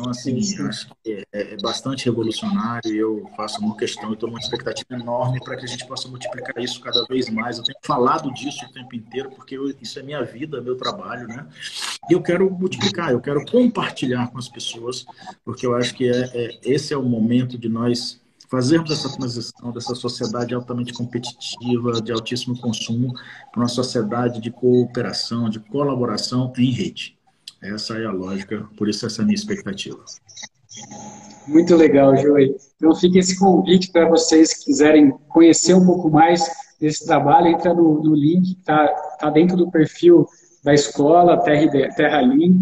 Então, 0.00 0.10
assim, 0.10 0.40
eu 0.58 0.66
acho 0.66 0.88
que 1.04 1.24
é, 1.32 1.52
é 1.52 1.56
bastante 1.58 2.06
revolucionário 2.06 2.90
e 2.90 2.96
eu 2.96 3.30
faço 3.36 3.60
uma 3.60 3.76
questão, 3.76 4.08
eu 4.08 4.14
estou 4.14 4.30
uma 4.30 4.38
expectativa 4.38 4.94
enorme 4.94 5.38
para 5.44 5.56
que 5.56 5.64
a 5.64 5.68
gente 5.68 5.86
possa 5.86 6.08
multiplicar 6.08 6.56
isso 6.62 6.80
cada 6.80 7.04
vez 7.04 7.28
mais. 7.28 7.58
Eu 7.58 7.64
tenho 7.64 7.78
falado 7.82 8.32
disso 8.32 8.64
o 8.64 8.72
tempo 8.72 8.96
inteiro, 8.96 9.30
porque 9.30 9.56
eu, 9.56 9.68
isso 9.80 9.98
é 9.98 10.02
minha 10.02 10.22
vida, 10.24 10.60
meu 10.62 10.76
trabalho, 10.76 11.28
né? 11.28 11.46
E 12.08 12.14
eu 12.14 12.22
quero 12.22 12.50
multiplicar, 12.50 13.12
eu 13.12 13.20
quero 13.20 13.44
compartilhar 13.44 14.30
com 14.30 14.38
as 14.38 14.48
pessoas, 14.48 15.04
porque 15.44 15.66
eu 15.66 15.74
acho 15.74 15.94
que 15.94 16.08
é, 16.08 16.30
é 16.34 16.60
esse 16.62 16.94
é 16.94 16.96
o 16.96 17.02
momento 17.02 17.58
de 17.58 17.68
nós 17.68 18.18
fazermos 18.48 18.90
essa 18.90 19.08
transição 19.16 19.70
dessa 19.70 19.94
sociedade 19.94 20.54
altamente 20.54 20.92
competitiva, 20.92 22.00
de 22.00 22.10
altíssimo 22.10 22.58
consumo, 22.58 23.12
para 23.52 23.60
uma 23.60 23.68
sociedade 23.68 24.40
de 24.40 24.50
cooperação, 24.50 25.48
de 25.48 25.60
colaboração 25.60 26.52
em 26.58 26.70
rede. 26.70 27.19
Essa 27.62 27.98
é 27.98 28.06
a 28.06 28.12
lógica, 28.12 28.66
por 28.76 28.88
isso 28.88 29.06
essa 29.06 29.20
é 29.20 29.22
a 29.22 29.26
minha 29.26 29.34
expectativa. 29.34 29.98
Muito 31.46 31.74
legal, 31.76 32.16
Joey. 32.16 32.56
Então 32.76 32.94
fica 32.94 33.18
esse 33.18 33.38
convite 33.38 33.90
para 33.90 34.08
vocês 34.08 34.54
que 34.54 34.66
quiserem 34.66 35.10
conhecer 35.28 35.74
um 35.74 35.84
pouco 35.84 36.08
mais 36.08 36.42
desse 36.80 37.04
trabalho, 37.04 37.48
entra 37.48 37.74
no, 37.74 38.02
no 38.02 38.14
link 38.14 38.54
que 38.54 38.60
está 38.60 38.88
tá 39.18 39.30
dentro 39.30 39.56
do 39.56 39.70
perfil 39.70 40.26
da 40.64 40.72
escola, 40.72 41.36
Terra, 41.38 41.88
Terra 41.94 42.20
Lean, 42.20 42.54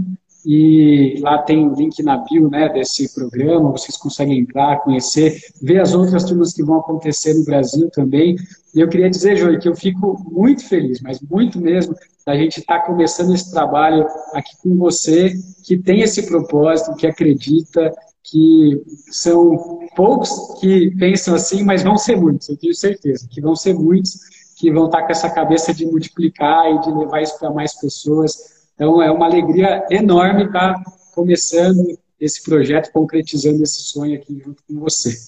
e 0.44 1.18
lá 1.20 1.38
tem 1.42 1.68
o 1.68 1.74
link 1.74 2.02
na 2.02 2.16
bio 2.18 2.48
né, 2.48 2.68
desse 2.68 3.12
programa, 3.14 3.70
vocês 3.70 3.96
conseguem 3.96 4.38
entrar, 4.38 4.80
conhecer, 4.80 5.40
ver 5.60 5.80
as 5.80 5.94
outras 5.94 6.24
turmas 6.24 6.52
que 6.52 6.62
vão 6.62 6.78
acontecer 6.78 7.34
no 7.34 7.44
Brasil 7.44 7.90
também. 7.90 8.36
E 8.74 8.80
eu 8.80 8.88
queria 8.88 9.08
dizer, 9.08 9.36
Joey, 9.36 9.58
que 9.58 9.68
eu 9.68 9.74
fico 9.74 10.16
muito 10.30 10.66
feliz, 10.68 11.00
mas 11.00 11.20
muito 11.20 11.60
mesmo, 11.60 11.94
da 12.26 12.36
gente 12.36 12.60
estar 12.60 12.80
tá 12.80 12.86
começando 12.86 13.34
esse 13.34 13.50
trabalho 13.50 14.06
aqui 14.34 14.56
com 14.62 14.76
você, 14.76 15.32
que 15.64 15.78
tem 15.78 16.00
esse 16.00 16.26
propósito, 16.26 16.94
que 16.94 17.06
acredita, 17.06 17.90
que 18.22 18.82
são 19.10 19.88
poucos 19.96 20.60
que 20.60 20.94
pensam 20.98 21.34
assim, 21.34 21.64
mas 21.64 21.82
vão 21.82 21.96
ser 21.96 22.16
muitos, 22.16 22.48
eu 22.48 22.56
tenho 22.56 22.74
certeza, 22.74 23.26
que 23.30 23.40
vão 23.40 23.56
ser 23.56 23.74
muitos 23.74 24.18
que 24.58 24.72
vão 24.72 24.86
estar 24.86 24.98
tá 24.98 25.06
com 25.06 25.12
essa 25.12 25.30
cabeça 25.30 25.72
de 25.72 25.86
multiplicar 25.86 26.66
e 26.66 26.80
de 26.80 26.90
levar 26.90 27.22
isso 27.22 27.38
para 27.38 27.50
mais 27.50 27.78
pessoas 27.80 28.58
então, 28.78 29.02
é 29.02 29.10
uma 29.10 29.26
alegria 29.26 29.84
enorme 29.90 30.44
estar 30.44 30.80
começando 31.12 31.98
esse 32.20 32.40
projeto, 32.44 32.92
concretizando 32.92 33.60
esse 33.60 33.82
sonho 33.82 34.14
aqui 34.14 34.38
junto 34.38 34.62
com 34.62 34.78
você. 34.78 35.18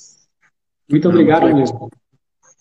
Muito 0.88 1.09
obrigado 1.09 1.53
mesmo. 1.53 1.91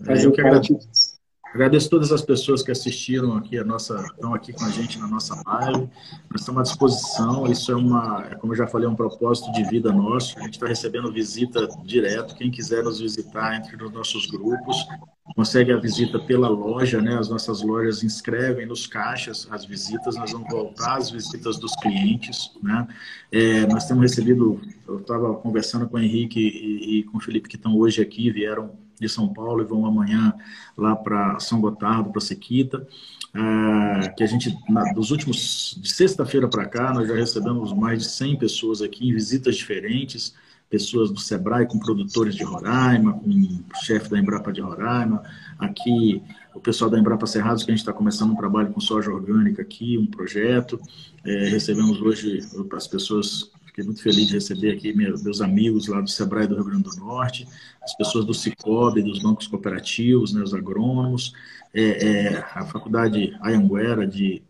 Fazer 0.06 0.28
o 0.28 0.34
agradeço. 0.34 1.20
agradeço 1.54 1.90
todas 1.90 2.12
as 2.12 2.22
pessoas 2.22 2.64
que 2.64 2.72
assistiram 2.72 3.36
aqui 3.36 3.58
a 3.58 3.64
nossa, 3.64 3.96
estão 4.06 4.34
aqui 4.34 4.54
com 4.54 4.64
a 4.64 4.70
gente 4.70 4.98
na 4.98 5.08
nossa 5.08 5.42
live. 5.46 5.90
Nós 6.30 6.42
estamos 6.42 6.60
à 6.60 6.64
disposição. 6.64 7.48
Isso 7.48 7.72
é 7.72 7.76
uma, 7.76 8.36
como 8.36 8.54
eu 8.54 8.58
já 8.58 8.68
falei, 8.68 8.88
é 8.88 8.90
um 8.90 8.96
propósito 8.96 9.52
de 9.52 9.64
vida 9.66 9.92
nosso. 9.92 10.40
A 10.40 10.44
gente 10.44 10.54
está 10.54 10.68
recebendo 10.68 11.12
visita 11.12 11.68
direto. 11.84 12.36
Quem 12.36 12.50
quiser 12.50 12.84
nos 12.84 13.00
visitar 13.00 13.56
entre 13.56 13.84
os 13.84 13.92
nossos 13.92 14.26
grupos, 14.26 14.88
consegue 15.36 15.72
a 15.72 15.78
visita 15.78 16.18
pela 16.20 16.48
loja, 16.48 17.02
né? 17.02 17.18
As 17.18 17.30
nossas 17.30 17.62
lojas 17.62 18.04
inscrevem 18.04 18.66
nos 18.66 18.88
caixas 18.88 19.48
as 19.52 19.66
visitas, 19.66 20.16
nós 20.16 20.32
vamos 20.32 20.50
voltar 20.50 20.98
às 20.98 21.12
visitas 21.12 21.58
dos 21.58 21.76
clientes, 21.76 22.52
né? 22.64 22.88
É, 23.32 23.66
nós 23.68 23.86
temos 23.86 24.04
recebido, 24.04 24.62
eu 24.88 25.00
estava 25.00 25.34
conversando 25.36 25.88
com 25.88 25.98
o 25.98 26.00
Henrique 26.00 26.40
e, 26.40 27.00
e, 27.00 27.04
com 27.04 27.18
o 27.18 27.22
Felipe 27.22 27.50
que 27.50 27.56
estão 27.56 27.78
hoje 27.78 28.02
aqui, 28.02 28.32
vieram 28.32 28.72
de 29.00 29.10
São 29.10 29.32
Paulo 29.34 29.62
e 29.62 29.66
vão 29.66 29.86
amanhã 29.86 30.34
lá 30.78 30.96
para 30.96 31.40
São 31.40 31.62
Gotardo, 31.62 32.12
para 32.12 32.22
Sequita, 32.22 32.86
é, 33.34 34.10
que 34.10 34.24
a 34.24 34.28
gente, 34.28 34.56
na, 34.68 34.92
dos 34.94 35.12
últimos, 35.12 35.78
de 35.80 35.90
sexta-feira 35.90 36.48
para 36.48 36.66
cá, 36.66 36.94
nós 36.94 37.08
já 37.08 37.16
recebemos 37.16 37.74
mais 37.74 38.00
de 38.00 38.10
100 38.10 38.38
pessoas 38.38 38.82
aqui 38.82 39.08
em 39.08 39.14
visitas 39.14 39.56
diferentes, 39.56 40.34
pessoas 40.70 41.10
do 41.10 41.20
Sebrae 41.20 41.68
com 41.68 41.80
produtores 41.80 42.36
de 42.36 42.44
Roraima, 42.44 43.14
com 43.14 43.30
o 43.30 43.86
chefe 43.86 44.10
da 44.10 44.20
Embrapa 44.20 44.52
de 44.52 44.62
Roraima, 44.62 45.24
aqui 45.58 46.22
o 46.54 46.60
pessoal 46.60 46.90
da 46.90 47.00
Embrapa 47.00 47.26
Cerrados, 47.26 47.64
que 47.64 47.72
a 47.72 47.74
gente 47.74 47.82
está 47.82 47.94
começando 47.94 48.32
um 48.32 48.36
trabalho 48.36 48.72
com 48.72 48.80
soja 48.80 49.12
orgânica 49.12 49.62
aqui, 49.62 49.98
um 49.98 50.06
projeto. 50.06 50.80
É, 51.26 51.50
recebemos 51.50 52.02
hoje 52.02 52.40
as 52.74 52.88
pessoas, 52.88 53.52
fiquei 53.80 53.86
muito 53.86 54.02
feliz 54.02 54.28
de 54.28 54.34
receber 54.34 54.72
aqui 54.72 54.94
meus 54.94 55.42
amigos 55.42 55.88
lá 55.88 56.02
do 56.02 56.10
Sebrae 56.10 56.48
do 56.48 56.56
Rio 56.56 56.66
Grande 56.66 56.84
do 56.84 56.96
Norte, 56.98 57.48
as 57.82 57.96
pessoas 57.96 58.26
do 58.26 58.34
Cicobi, 58.34 59.02
dos 59.02 59.20
bancos 59.22 59.48
cooperativos, 59.48 60.34
né, 60.34 60.42
os 60.42 60.54
agrônomos, 60.54 61.34
é, 61.74 61.84
é, 61.84 62.38
a 62.54 62.66
faculdade 62.66 63.38
Ayanguera 63.42 64.06
de 64.06 64.42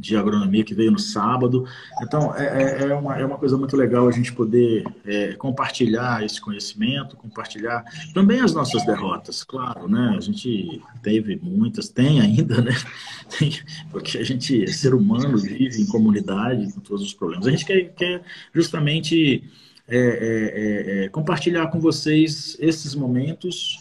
de 0.00 0.16
agronomia 0.16 0.64
que 0.64 0.74
veio 0.74 0.90
no 0.90 0.98
sábado. 0.98 1.66
Então, 2.02 2.34
é, 2.34 2.84
é, 2.84 2.88
é, 2.88 2.94
uma, 2.94 3.16
é 3.18 3.24
uma 3.24 3.36
coisa 3.36 3.56
muito 3.58 3.76
legal 3.76 4.08
a 4.08 4.12
gente 4.12 4.32
poder 4.32 4.84
é, 5.04 5.34
compartilhar 5.34 6.24
esse 6.24 6.40
conhecimento, 6.40 7.16
compartilhar 7.16 7.84
também 8.14 8.40
as 8.40 8.54
nossas 8.54 8.84
derrotas, 8.84 9.44
claro, 9.44 9.86
né? 9.86 10.14
A 10.16 10.20
gente 10.20 10.82
teve 11.02 11.38
muitas, 11.42 11.88
tem 11.88 12.20
ainda, 12.20 12.60
né? 12.62 12.72
Tem, 13.38 13.52
porque 13.92 14.18
a 14.18 14.24
gente, 14.24 14.66
ser 14.72 14.92
humano, 14.92 15.38
vive 15.38 15.80
em 15.80 15.86
comunidade 15.86 16.72
com 16.72 16.80
todos 16.80 17.04
os 17.04 17.14
problemas. 17.14 17.46
A 17.46 17.50
gente 17.52 17.64
quer, 17.64 17.92
quer 17.94 18.22
justamente 18.52 19.44
é, 19.86 19.96
é, 19.98 21.04
é, 21.04 21.08
compartilhar 21.10 21.68
com 21.68 21.78
vocês 21.78 22.56
esses 22.58 22.92
momentos 22.94 23.78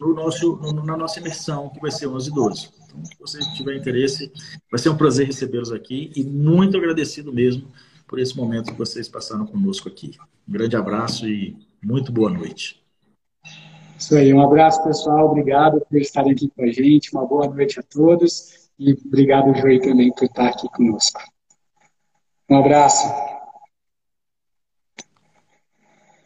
no 0.00 0.14
nosso, 0.14 0.56
no, 0.56 0.84
na 0.84 0.96
nossa 0.96 1.20
imersão, 1.20 1.68
que 1.68 1.80
vai 1.80 1.92
ser 1.92 2.08
11 2.08 2.28
e 2.28 2.34
12. 2.34 2.68
Então, 2.94 3.04
se 3.04 3.16
você 3.18 3.38
tiver 3.54 3.76
interesse, 3.76 4.32
vai 4.70 4.78
ser 4.78 4.88
um 4.88 4.96
prazer 4.96 5.26
recebê-los 5.26 5.72
aqui 5.72 6.10
e 6.14 6.22
muito 6.22 6.76
agradecido 6.76 7.32
mesmo 7.32 7.68
por 8.06 8.18
esse 8.18 8.36
momento 8.36 8.72
que 8.72 8.78
vocês 8.78 9.08
passaram 9.08 9.46
conosco 9.46 9.88
aqui. 9.88 10.12
Um 10.48 10.52
grande 10.52 10.76
abraço 10.76 11.26
e 11.26 11.56
muito 11.82 12.12
boa 12.12 12.30
noite. 12.30 12.82
Isso 13.98 14.16
aí, 14.16 14.32
um 14.34 14.42
abraço 14.42 14.82
pessoal, 14.84 15.30
obrigado 15.30 15.80
por 15.88 15.98
estarem 15.98 16.32
aqui 16.32 16.50
com 16.54 16.64
a 16.64 16.70
gente, 16.70 17.12
uma 17.12 17.26
boa 17.26 17.48
noite 17.48 17.80
a 17.80 17.82
todos 17.82 18.68
e 18.78 18.92
obrigado, 19.06 19.54
Joey, 19.54 19.80
também 19.80 20.12
por 20.12 20.24
estar 20.24 20.48
aqui 20.48 20.68
conosco. 20.68 21.20
Um 22.50 22.58
abraço. 22.58 23.33